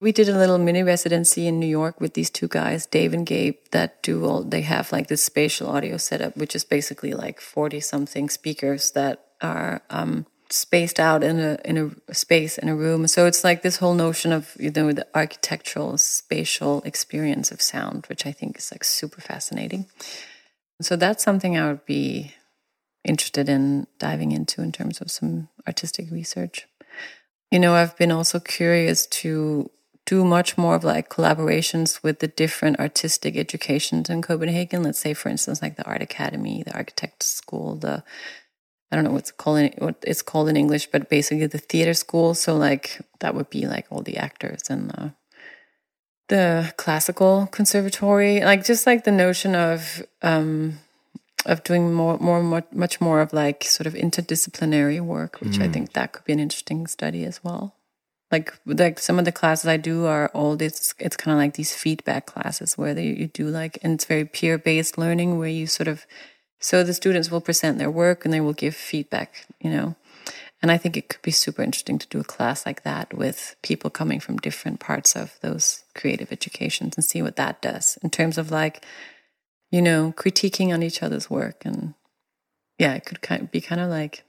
we 0.00 0.12
did 0.12 0.28
a 0.28 0.38
little 0.38 0.58
mini 0.58 0.82
residency 0.82 1.46
in 1.46 1.58
New 1.58 1.66
York 1.66 2.00
with 2.00 2.14
these 2.14 2.30
two 2.30 2.48
guys, 2.48 2.86
Dave 2.86 3.12
and 3.12 3.26
Gabe, 3.26 3.56
that 3.72 4.02
do 4.02 4.24
all, 4.24 4.42
they 4.42 4.62
have 4.62 4.92
like 4.92 5.08
this 5.08 5.22
spatial 5.22 5.68
audio 5.68 5.96
setup, 5.96 6.36
which 6.36 6.54
is 6.54 6.64
basically 6.64 7.12
like 7.12 7.40
40 7.40 7.80
something 7.80 8.30
speakers 8.30 8.92
that 8.92 9.26
are, 9.42 9.82
um, 9.90 10.26
spaced 10.52 10.98
out 10.98 11.22
in 11.22 11.38
a 11.38 11.58
in 11.64 11.94
a 12.08 12.14
space 12.14 12.58
in 12.58 12.68
a 12.68 12.76
room. 12.76 13.06
So 13.06 13.26
it's 13.26 13.44
like 13.44 13.62
this 13.62 13.76
whole 13.76 13.94
notion 13.94 14.32
of 14.32 14.56
you 14.58 14.70
know 14.70 14.92
the 14.92 15.06
architectural 15.14 15.98
spatial 15.98 16.82
experience 16.84 17.50
of 17.50 17.62
sound, 17.62 18.06
which 18.06 18.26
I 18.26 18.32
think 18.32 18.58
is 18.58 18.72
like 18.72 18.84
super 18.84 19.20
fascinating. 19.20 19.86
So 20.82 20.96
that's 20.96 21.22
something 21.22 21.58
I 21.58 21.68
would 21.68 21.84
be 21.84 22.34
interested 23.04 23.48
in 23.48 23.86
diving 23.98 24.32
into 24.32 24.62
in 24.62 24.72
terms 24.72 25.00
of 25.00 25.10
some 25.10 25.48
artistic 25.66 26.10
research. 26.10 26.66
You 27.50 27.58
know, 27.58 27.74
I've 27.74 27.96
been 27.96 28.12
also 28.12 28.38
curious 28.40 29.06
to 29.06 29.70
do 30.06 30.24
much 30.24 30.56
more 30.58 30.74
of 30.74 30.84
like 30.84 31.08
collaborations 31.08 32.02
with 32.02 32.20
the 32.20 32.28
different 32.28 32.80
artistic 32.80 33.36
educations 33.36 34.08
in 34.10 34.22
Copenhagen. 34.22 34.82
Let's 34.82 34.98
say, 34.98 35.14
for 35.14 35.28
instance, 35.28 35.62
like 35.62 35.76
the 35.76 35.86
Art 35.86 36.02
Academy, 36.02 36.62
the 36.64 36.74
Architect 36.74 37.22
School, 37.22 37.76
the 37.76 38.02
I 38.90 38.96
don't 38.96 39.04
know 39.04 39.12
what's 39.12 39.30
called 39.30 39.58
in, 39.58 39.72
what 39.78 39.96
it's 40.06 40.22
called 40.22 40.48
in 40.48 40.56
English, 40.56 40.86
but 40.90 41.08
basically 41.08 41.46
the 41.46 41.58
theater 41.58 41.94
school. 41.94 42.34
So 42.34 42.56
like 42.56 43.00
that 43.20 43.34
would 43.34 43.50
be 43.50 43.66
like 43.66 43.86
all 43.90 44.02
the 44.02 44.16
actors 44.16 44.68
and 44.68 44.90
the 44.90 45.12
the 46.28 46.72
classical 46.76 47.48
conservatory, 47.50 48.40
like 48.40 48.64
just 48.64 48.86
like 48.86 49.04
the 49.04 49.12
notion 49.12 49.54
of 49.54 50.02
um, 50.22 50.78
of 51.46 51.64
doing 51.64 51.92
more, 51.92 52.18
more, 52.18 52.64
much 52.72 53.00
more 53.00 53.20
of 53.20 53.32
like 53.32 53.64
sort 53.64 53.86
of 53.86 53.94
interdisciplinary 53.94 55.00
work, 55.00 55.40
which 55.40 55.58
mm. 55.58 55.62
I 55.62 55.68
think 55.68 55.92
that 55.92 56.12
could 56.12 56.24
be 56.24 56.32
an 56.32 56.40
interesting 56.40 56.86
study 56.86 57.24
as 57.24 57.42
well. 57.42 57.74
Like 58.30 58.54
like 58.64 59.00
some 59.00 59.18
of 59.18 59.24
the 59.24 59.32
classes 59.32 59.66
I 59.66 59.76
do 59.76 60.06
are 60.06 60.28
all 60.28 60.56
this. 60.56 60.94
It's 60.98 61.16
kind 61.16 61.32
of 61.32 61.38
like 61.38 61.54
these 61.54 61.74
feedback 61.74 62.26
classes 62.26 62.78
where 62.78 62.94
they, 62.94 63.06
you 63.06 63.26
do 63.26 63.48
like, 63.48 63.78
and 63.82 63.94
it's 63.94 64.04
very 64.04 64.24
peer 64.24 64.56
based 64.56 64.98
learning 64.98 65.38
where 65.38 65.48
you 65.48 65.66
sort 65.66 65.88
of 65.88 66.06
so 66.60 66.84
the 66.84 66.94
students 66.94 67.30
will 67.30 67.40
present 67.40 67.78
their 67.78 67.90
work 67.90 68.24
and 68.24 68.32
they 68.32 68.40
will 68.40 68.52
give 68.52 68.76
feedback, 68.76 69.46
you 69.60 69.70
know. 69.70 69.96
And 70.62 70.70
I 70.70 70.76
think 70.76 70.94
it 70.94 71.08
could 71.08 71.22
be 71.22 71.30
super 71.30 71.62
interesting 71.62 71.98
to 71.98 72.06
do 72.08 72.20
a 72.20 72.24
class 72.24 72.66
like 72.66 72.82
that 72.82 73.14
with 73.14 73.56
people 73.62 73.88
coming 73.88 74.20
from 74.20 74.36
different 74.36 74.78
parts 74.78 75.16
of 75.16 75.38
those 75.40 75.84
creative 75.94 76.30
educations 76.30 76.96
and 76.96 77.04
see 77.04 77.22
what 77.22 77.36
that 77.36 77.62
does 77.62 77.98
in 78.02 78.10
terms 78.10 78.36
of 78.36 78.50
like, 78.50 78.84
you 79.70 79.80
know, 79.80 80.12
critiquing 80.18 80.72
on 80.72 80.82
each 80.82 81.02
other's 81.02 81.30
work. 81.30 81.64
And 81.64 81.94
yeah, 82.78 82.92
it 82.92 83.06
could 83.06 83.22
kind 83.22 83.42
of 83.42 83.50
be 83.50 83.62
kind 83.62 83.80
of 83.80 83.88
like 83.88 84.24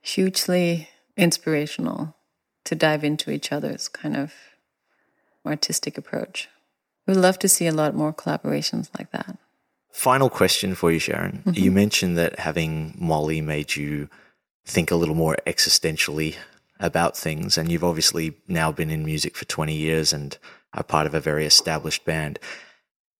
hugely 0.00 0.88
inspirational 1.18 2.16
to 2.64 2.74
dive 2.74 3.04
into 3.04 3.30
each 3.30 3.52
other's 3.52 3.88
kind 3.88 4.16
of 4.16 4.32
artistic 5.44 5.98
approach. 5.98 6.48
We'd 7.06 7.18
love 7.18 7.38
to 7.40 7.48
see 7.48 7.66
a 7.66 7.72
lot 7.72 7.94
more 7.94 8.14
collaborations 8.14 8.88
like 8.98 9.10
that. 9.10 9.36
Final 9.94 10.28
question 10.28 10.74
for 10.74 10.90
you, 10.90 10.98
Sharin. 10.98 11.44
Mm-hmm. 11.44 11.52
You 11.54 11.70
mentioned 11.70 12.18
that 12.18 12.40
having 12.40 12.96
Molly 12.98 13.40
made 13.40 13.76
you 13.76 14.08
think 14.66 14.90
a 14.90 14.96
little 14.96 15.14
more 15.14 15.36
existentially 15.46 16.34
about 16.80 17.16
things, 17.16 17.56
and 17.56 17.70
you've 17.70 17.84
obviously 17.84 18.34
now 18.48 18.72
been 18.72 18.90
in 18.90 19.04
music 19.04 19.36
for 19.36 19.44
20 19.44 19.72
years 19.72 20.12
and 20.12 20.36
are 20.72 20.82
part 20.82 21.06
of 21.06 21.14
a 21.14 21.20
very 21.20 21.46
established 21.46 22.04
band. 22.04 22.40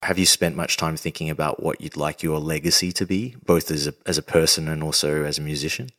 Have 0.03 0.19
you 0.19 0.25
spent 0.25 0.57
much 0.57 0.75
time 0.75 0.97
thinking 0.97 1.29
about 1.29 1.63
what 1.63 1.79
you'd 1.79 1.95
like 1.95 2.21
your 2.21 2.39
legacy 2.39 2.91
to 2.91 3.05
be, 3.05 3.37
both 3.45 3.71
as 3.71 3.87
a, 3.87 3.93
as 4.05 4.17
a 4.17 4.21
person 4.21 4.67
and 4.67 4.83
also 4.83 5.23
as 5.23 5.37
a 5.37 5.41
musician? 5.41 5.91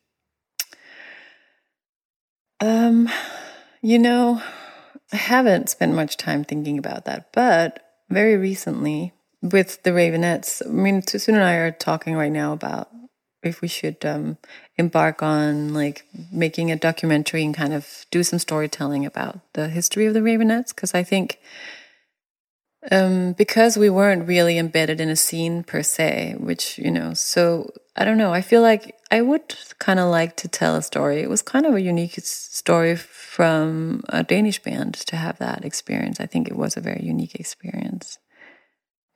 Um, 2.61 3.09
you 3.81 3.99
know, 3.99 4.43
I 5.11 5.17
haven't 5.17 5.71
spent 5.71 5.95
much 5.95 6.19
time 6.19 6.45
thinking 6.45 6.77
about 6.77 7.07
that, 7.07 7.33
but 7.33 7.83
very 8.11 8.37
recently 8.37 9.15
with 9.53 9.83
the 9.83 9.91
Raveonettes, 9.91 10.67
I 10.67 10.71
mean, 10.71 11.03
Toussoun 11.03 11.35
and 11.35 11.43
I 11.43 11.55
are 11.55 11.71
talking 11.71 12.15
right 12.15 12.33
now 12.33 12.53
about 12.53 12.89
if 13.43 13.61
we 13.61 13.69
should 13.69 14.05
um, 14.05 14.39
embark 14.77 15.23
on 15.23 15.73
like 15.73 16.05
making 16.33 16.71
a 16.71 16.77
documentary 16.77 17.45
and 17.45 17.55
kind 17.55 17.73
of 17.73 18.07
do 18.11 18.23
some 18.23 18.39
storytelling 18.39 19.07
about 19.07 19.41
the 19.53 19.69
history 19.69 20.07
of 20.07 20.15
the 20.15 20.21
Raveonettes, 20.21 20.75
because 20.75 20.95
I 20.95 21.03
think 21.03 21.39
um, 22.91 23.33
because 23.33 23.77
we 23.77 23.91
weren't 23.91 24.29
really 24.29 24.59
embedded 24.59 25.01
in 25.01 25.09
a 25.09 25.17
scene 25.17 25.63
per 25.65 25.83
se, 25.83 26.37
which 26.39 26.79
you 26.79 26.91
know, 26.91 27.15
so 27.15 27.71
I 27.97 28.05
don't 28.05 28.19
know. 28.19 28.33
I 28.33 28.43
feel 28.43 28.63
like 28.63 28.97
I 29.11 29.23
would 29.23 29.55
kind 29.79 29.99
of 29.99 30.11
like 30.11 30.37
to 30.37 30.49
tell 30.49 30.77
a 30.77 30.83
story. 30.83 31.21
It 31.21 31.31
was 31.31 31.43
kind 31.43 31.67
of 31.67 31.75
a 31.75 31.81
unique 31.81 32.19
story 32.21 32.97
from 32.97 34.03
a 34.09 34.23
Danish 34.23 34.63
band 34.63 34.95
to 34.95 35.17
have 35.17 35.39
that 35.39 35.65
experience. 35.65 36.21
I 36.21 36.27
think 36.27 36.49
it 36.49 36.57
was 36.57 36.77
a 36.77 36.81
very 36.81 37.03
unique 37.03 37.35
experience. 37.35 38.19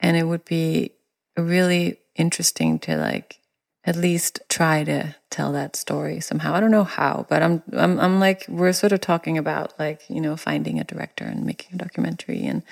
And 0.01 0.17
it 0.17 0.25
would 0.25 0.45
be 0.45 0.93
really 1.37 1.99
interesting 2.17 2.79
to 2.81 2.97
like 2.97 3.39
at 3.85 3.97
least 3.97 4.41
try 4.49 4.85
to 4.85 5.15
tell 5.31 5.53
that 5.53 5.77
story 5.77 6.21
somehow. 6.21 6.55
I 6.55 6.61
don't 6.61 6.71
know 6.71 6.85
how, 6.85 7.27
but 7.29 7.43
I'm 7.43 7.63
I'm 7.73 7.99
I'm 7.99 8.21
like 8.21 8.45
we're 8.49 8.73
sort 8.73 8.93
of 8.93 9.01
talking 9.01 9.39
about 9.39 9.79
like, 9.79 10.03
you 10.09 10.21
know, 10.21 10.37
finding 10.37 10.79
a 10.79 10.85
director 10.85 11.25
and 11.25 11.47
making 11.47 11.75
a 11.75 11.79
documentary 11.79 12.45
and 12.45 12.63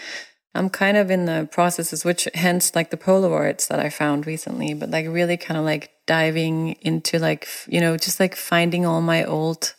I'm 0.54 0.70
kind 0.70 0.96
of 0.96 1.10
in 1.10 1.26
the 1.26 1.48
processes, 1.50 2.04
which 2.04 2.26
hence 2.34 2.74
like 2.74 2.90
the 2.90 2.96
Polaroids 2.96 3.68
that 3.68 3.78
I 3.78 3.90
found 3.90 4.26
recently, 4.26 4.74
but 4.74 4.90
like 4.90 5.06
really 5.06 5.36
kind 5.36 5.58
of 5.58 5.64
like 5.64 5.92
diving 6.06 6.72
into 6.80 7.18
like, 7.18 7.46
you 7.68 7.80
know, 7.80 7.96
just 7.96 8.18
like 8.18 8.34
finding 8.34 8.84
all 8.84 9.00
my 9.00 9.24
old 9.24 9.74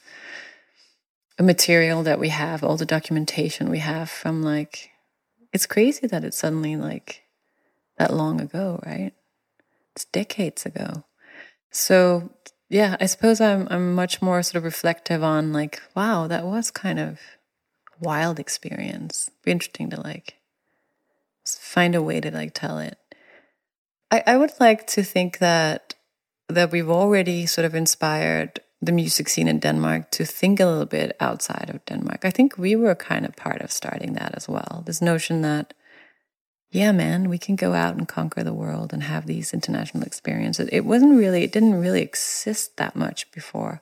material 1.40 2.04
that 2.04 2.20
we 2.20 2.30
have, 2.30 2.64
all 2.64 2.78
the 2.78 2.86
documentation 2.86 3.70
we 3.70 3.80
have 3.80 4.10
from 4.10 4.44
like, 4.44 4.92
it's 5.52 5.66
crazy 5.66 6.08
that 6.08 6.24
it's 6.24 6.38
suddenly 6.38 6.76
like 6.76 7.24
that 8.00 8.14
long 8.14 8.42
ago, 8.42 8.80
right? 8.86 9.14
It's 9.96 10.06
decades 10.06 10.66
ago. 10.66 11.04
So 11.70 12.32
yeah, 12.70 12.98
I 13.00 13.06
suppose 13.06 13.40
I'm 13.42 13.68
I'm 13.70 13.94
much 13.94 14.22
more 14.22 14.42
sort 14.42 14.56
of 14.56 14.64
reflective 14.64 15.24
on 15.24 15.54
like, 15.54 15.82
wow, 15.96 16.28
that 16.28 16.46
was 16.46 16.72
kind 16.72 17.00
of 17.00 17.20
wild 18.00 18.40
experience. 18.40 19.30
Be 19.44 19.52
interesting 19.52 19.90
to 19.92 20.02
like 20.02 20.36
find 21.46 21.96
a 21.96 22.02
way 22.02 22.20
to 22.22 22.32
like 22.32 22.54
tell 22.54 22.80
it. 22.80 22.98
I, 24.12 24.24
I 24.26 24.38
would 24.38 24.54
like 24.60 24.88
to 24.88 25.04
think 25.04 25.40
that 25.40 25.96
that 26.48 26.72
we've 26.72 26.90
already 26.90 27.46
sort 27.46 27.66
of 27.66 27.76
inspired 27.76 28.60
the 28.82 28.92
music 28.92 29.28
scene 29.28 29.48
in 29.48 29.60
Denmark 29.60 30.10
to 30.12 30.26
think 30.26 30.60
a 30.60 30.66
little 30.66 30.86
bit 30.86 31.16
outside 31.20 31.70
of 31.70 31.86
Denmark. 31.86 32.24
I 32.24 32.32
think 32.32 32.58
we 32.58 32.76
were 32.76 32.96
kind 32.96 33.26
of 33.26 33.36
part 33.36 33.62
of 33.62 33.72
starting 33.72 34.14
that 34.14 34.34
as 34.36 34.48
well. 34.48 34.84
This 34.86 35.02
notion 35.02 35.42
that, 35.42 35.74
yeah, 36.72 36.92
man, 36.92 37.30
we 37.30 37.38
can 37.38 37.56
go 37.56 37.74
out 37.74 37.96
and 37.96 38.08
conquer 38.08 38.44
the 38.44 38.54
world 38.54 38.94
and 38.94 39.04
have 39.04 39.26
these 39.26 39.54
international 39.54 40.04
experiences. 40.04 40.70
It 40.72 40.86
wasn't 40.86 41.18
really, 41.18 41.44
it 41.44 41.52
didn't 41.52 41.82
really 41.82 42.02
exist 42.02 42.78
that 42.78 42.96
much 42.96 43.32
before 43.32 43.82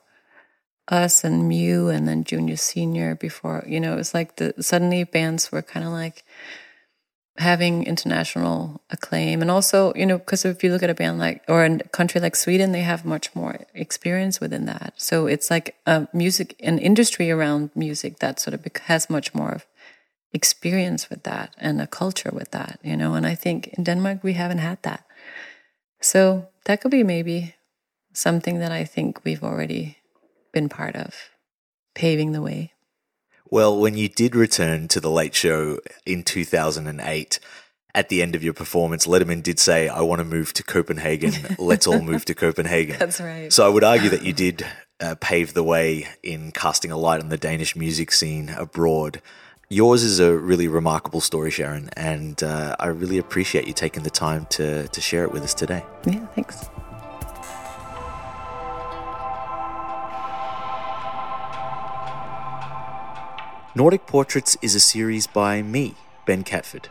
us 0.88 1.22
and 1.22 1.46
Mew 1.46 1.88
and 1.88 2.08
then 2.08 2.24
Junior 2.24 2.56
Senior 2.56 3.14
before, 3.14 3.62
you 3.66 3.78
know, 3.78 3.92
it 3.92 3.96
was 3.96 4.14
like 4.14 4.36
the 4.36 4.54
suddenly 4.60 5.04
bands 5.04 5.52
were 5.52 5.60
kind 5.60 5.84
of 5.84 5.92
like, 5.92 6.24
having 7.38 7.84
international 7.84 8.82
acclaim 8.90 9.40
and 9.40 9.50
also 9.50 9.92
you 9.94 10.04
know 10.04 10.18
because 10.18 10.44
if 10.44 10.64
you 10.64 10.72
look 10.72 10.82
at 10.82 10.90
a 10.90 10.94
band 10.94 11.18
like 11.18 11.42
or 11.46 11.64
a 11.64 11.78
country 11.90 12.20
like 12.20 12.34
sweden 12.34 12.72
they 12.72 12.80
have 12.80 13.04
much 13.04 13.34
more 13.34 13.60
experience 13.74 14.40
within 14.40 14.66
that 14.66 14.92
so 14.96 15.26
it's 15.26 15.50
like 15.50 15.76
a 15.86 16.08
music 16.12 16.56
an 16.60 16.78
industry 16.78 17.30
around 17.30 17.70
music 17.76 18.18
that 18.18 18.40
sort 18.40 18.54
of 18.54 18.66
has 18.86 19.08
much 19.08 19.34
more 19.34 19.52
of 19.52 19.66
experience 20.32 21.08
with 21.08 21.22
that 21.22 21.54
and 21.58 21.80
a 21.80 21.86
culture 21.86 22.30
with 22.32 22.50
that 22.50 22.78
you 22.82 22.96
know 22.96 23.14
and 23.14 23.26
i 23.26 23.34
think 23.34 23.68
in 23.68 23.84
denmark 23.84 24.22
we 24.22 24.34
haven't 24.34 24.58
had 24.58 24.82
that 24.82 25.04
so 26.00 26.46
that 26.64 26.80
could 26.80 26.90
be 26.90 27.02
maybe 27.02 27.54
something 28.12 28.58
that 28.58 28.72
i 28.72 28.84
think 28.84 29.24
we've 29.24 29.42
already 29.42 29.96
been 30.52 30.68
part 30.68 30.94
of 30.94 31.14
paving 31.94 32.32
the 32.32 32.42
way 32.42 32.72
well, 33.50 33.78
when 33.78 33.96
you 33.96 34.08
did 34.08 34.36
return 34.36 34.88
to 34.88 35.00
the 35.00 35.10
Late 35.10 35.34
Show 35.34 35.78
in 36.04 36.22
2008, 36.22 37.40
at 37.94 38.08
the 38.10 38.22
end 38.22 38.34
of 38.34 38.44
your 38.44 38.52
performance, 38.52 39.06
Letterman 39.06 39.42
did 39.42 39.58
say, 39.58 39.88
I 39.88 40.02
want 40.02 40.20
to 40.20 40.24
move 40.24 40.52
to 40.54 40.62
Copenhagen. 40.62 41.32
Let's 41.58 41.86
all 41.86 42.02
move 42.02 42.24
to 42.26 42.34
Copenhagen. 42.34 42.96
That's 42.98 43.20
right. 43.20 43.52
So 43.52 43.64
I 43.64 43.70
would 43.70 43.84
argue 43.84 44.10
that 44.10 44.22
you 44.22 44.34
did 44.34 44.66
uh, 45.00 45.14
pave 45.20 45.54
the 45.54 45.62
way 45.62 46.06
in 46.22 46.52
casting 46.52 46.90
a 46.90 46.98
light 46.98 47.20
on 47.20 47.30
the 47.30 47.38
Danish 47.38 47.74
music 47.74 48.12
scene 48.12 48.50
abroad. 48.50 49.22
Yours 49.70 50.02
is 50.02 50.18
a 50.18 50.34
really 50.34 50.66
remarkable 50.66 51.20
story, 51.20 51.50
Sharin, 51.50 51.90
and 51.94 52.42
uh, 52.42 52.74
I 52.80 52.86
really 52.86 53.18
appreciate 53.18 53.66
you 53.66 53.74
taking 53.74 54.02
the 54.02 54.08
time 54.08 54.46
to, 54.46 54.88
to 54.88 55.00
share 55.02 55.24
it 55.24 55.30
with 55.30 55.42
us 55.42 55.52
today. 55.52 55.84
Yeah, 56.06 56.24
thanks. 56.28 56.70
Nordic 63.76 64.06
Portraits 64.06 64.56
is 64.62 64.74
a 64.74 64.80
series 64.80 65.26
by 65.26 65.60
me, 65.60 65.96
Ben 66.24 66.44
Catford. 66.44 66.88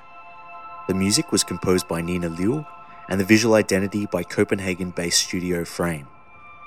The 0.87 0.93
music 0.93 1.31
was 1.31 1.43
composed 1.43 1.87
by 1.87 2.01
Nina 2.01 2.29
Liu 2.29 2.63
and 3.09 3.19
the 3.19 3.25
visual 3.25 3.55
identity 3.55 4.05
by 4.05 4.21
Copenhagen 4.21 4.91
based 4.91 5.25
studio 5.25 5.65
Frame. 5.65 6.05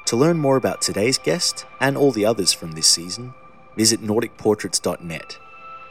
To 0.06 0.16
learn 0.16 0.38
more 0.38 0.56
about 0.56 0.82
today's 0.82 1.18
guest 1.18 1.66
and 1.78 1.96
all 1.96 2.11
the 2.11 2.26
others 2.26 2.52
from 2.52 2.72
this 2.72 2.88
season, 2.88 3.32
visit 3.76 4.00
NordicPortraits.net. 4.00 5.38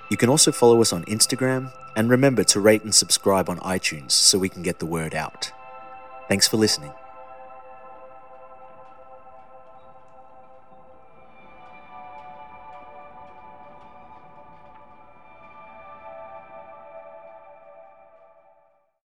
You 0.10 0.18
can 0.18 0.30
also 0.30 0.52
follow 0.52 0.82
us 0.82 0.92
on 0.92 1.06
Instagram 1.06 1.72
and 1.96 2.10
remember 2.10 2.44
to 2.46 2.60
rate 2.60 2.84
and 2.84 2.94
subscribe 2.94 3.50
on 3.50 3.60
iTunes 3.60 4.12
so 4.12 4.40
we 4.40 4.50
can 4.50 4.64
get 4.64 4.80
the 4.80 4.86
word 4.86 5.14
out. 5.14 5.52
Thanks 6.28 6.48
for 6.48 6.58
listening. 6.58 6.92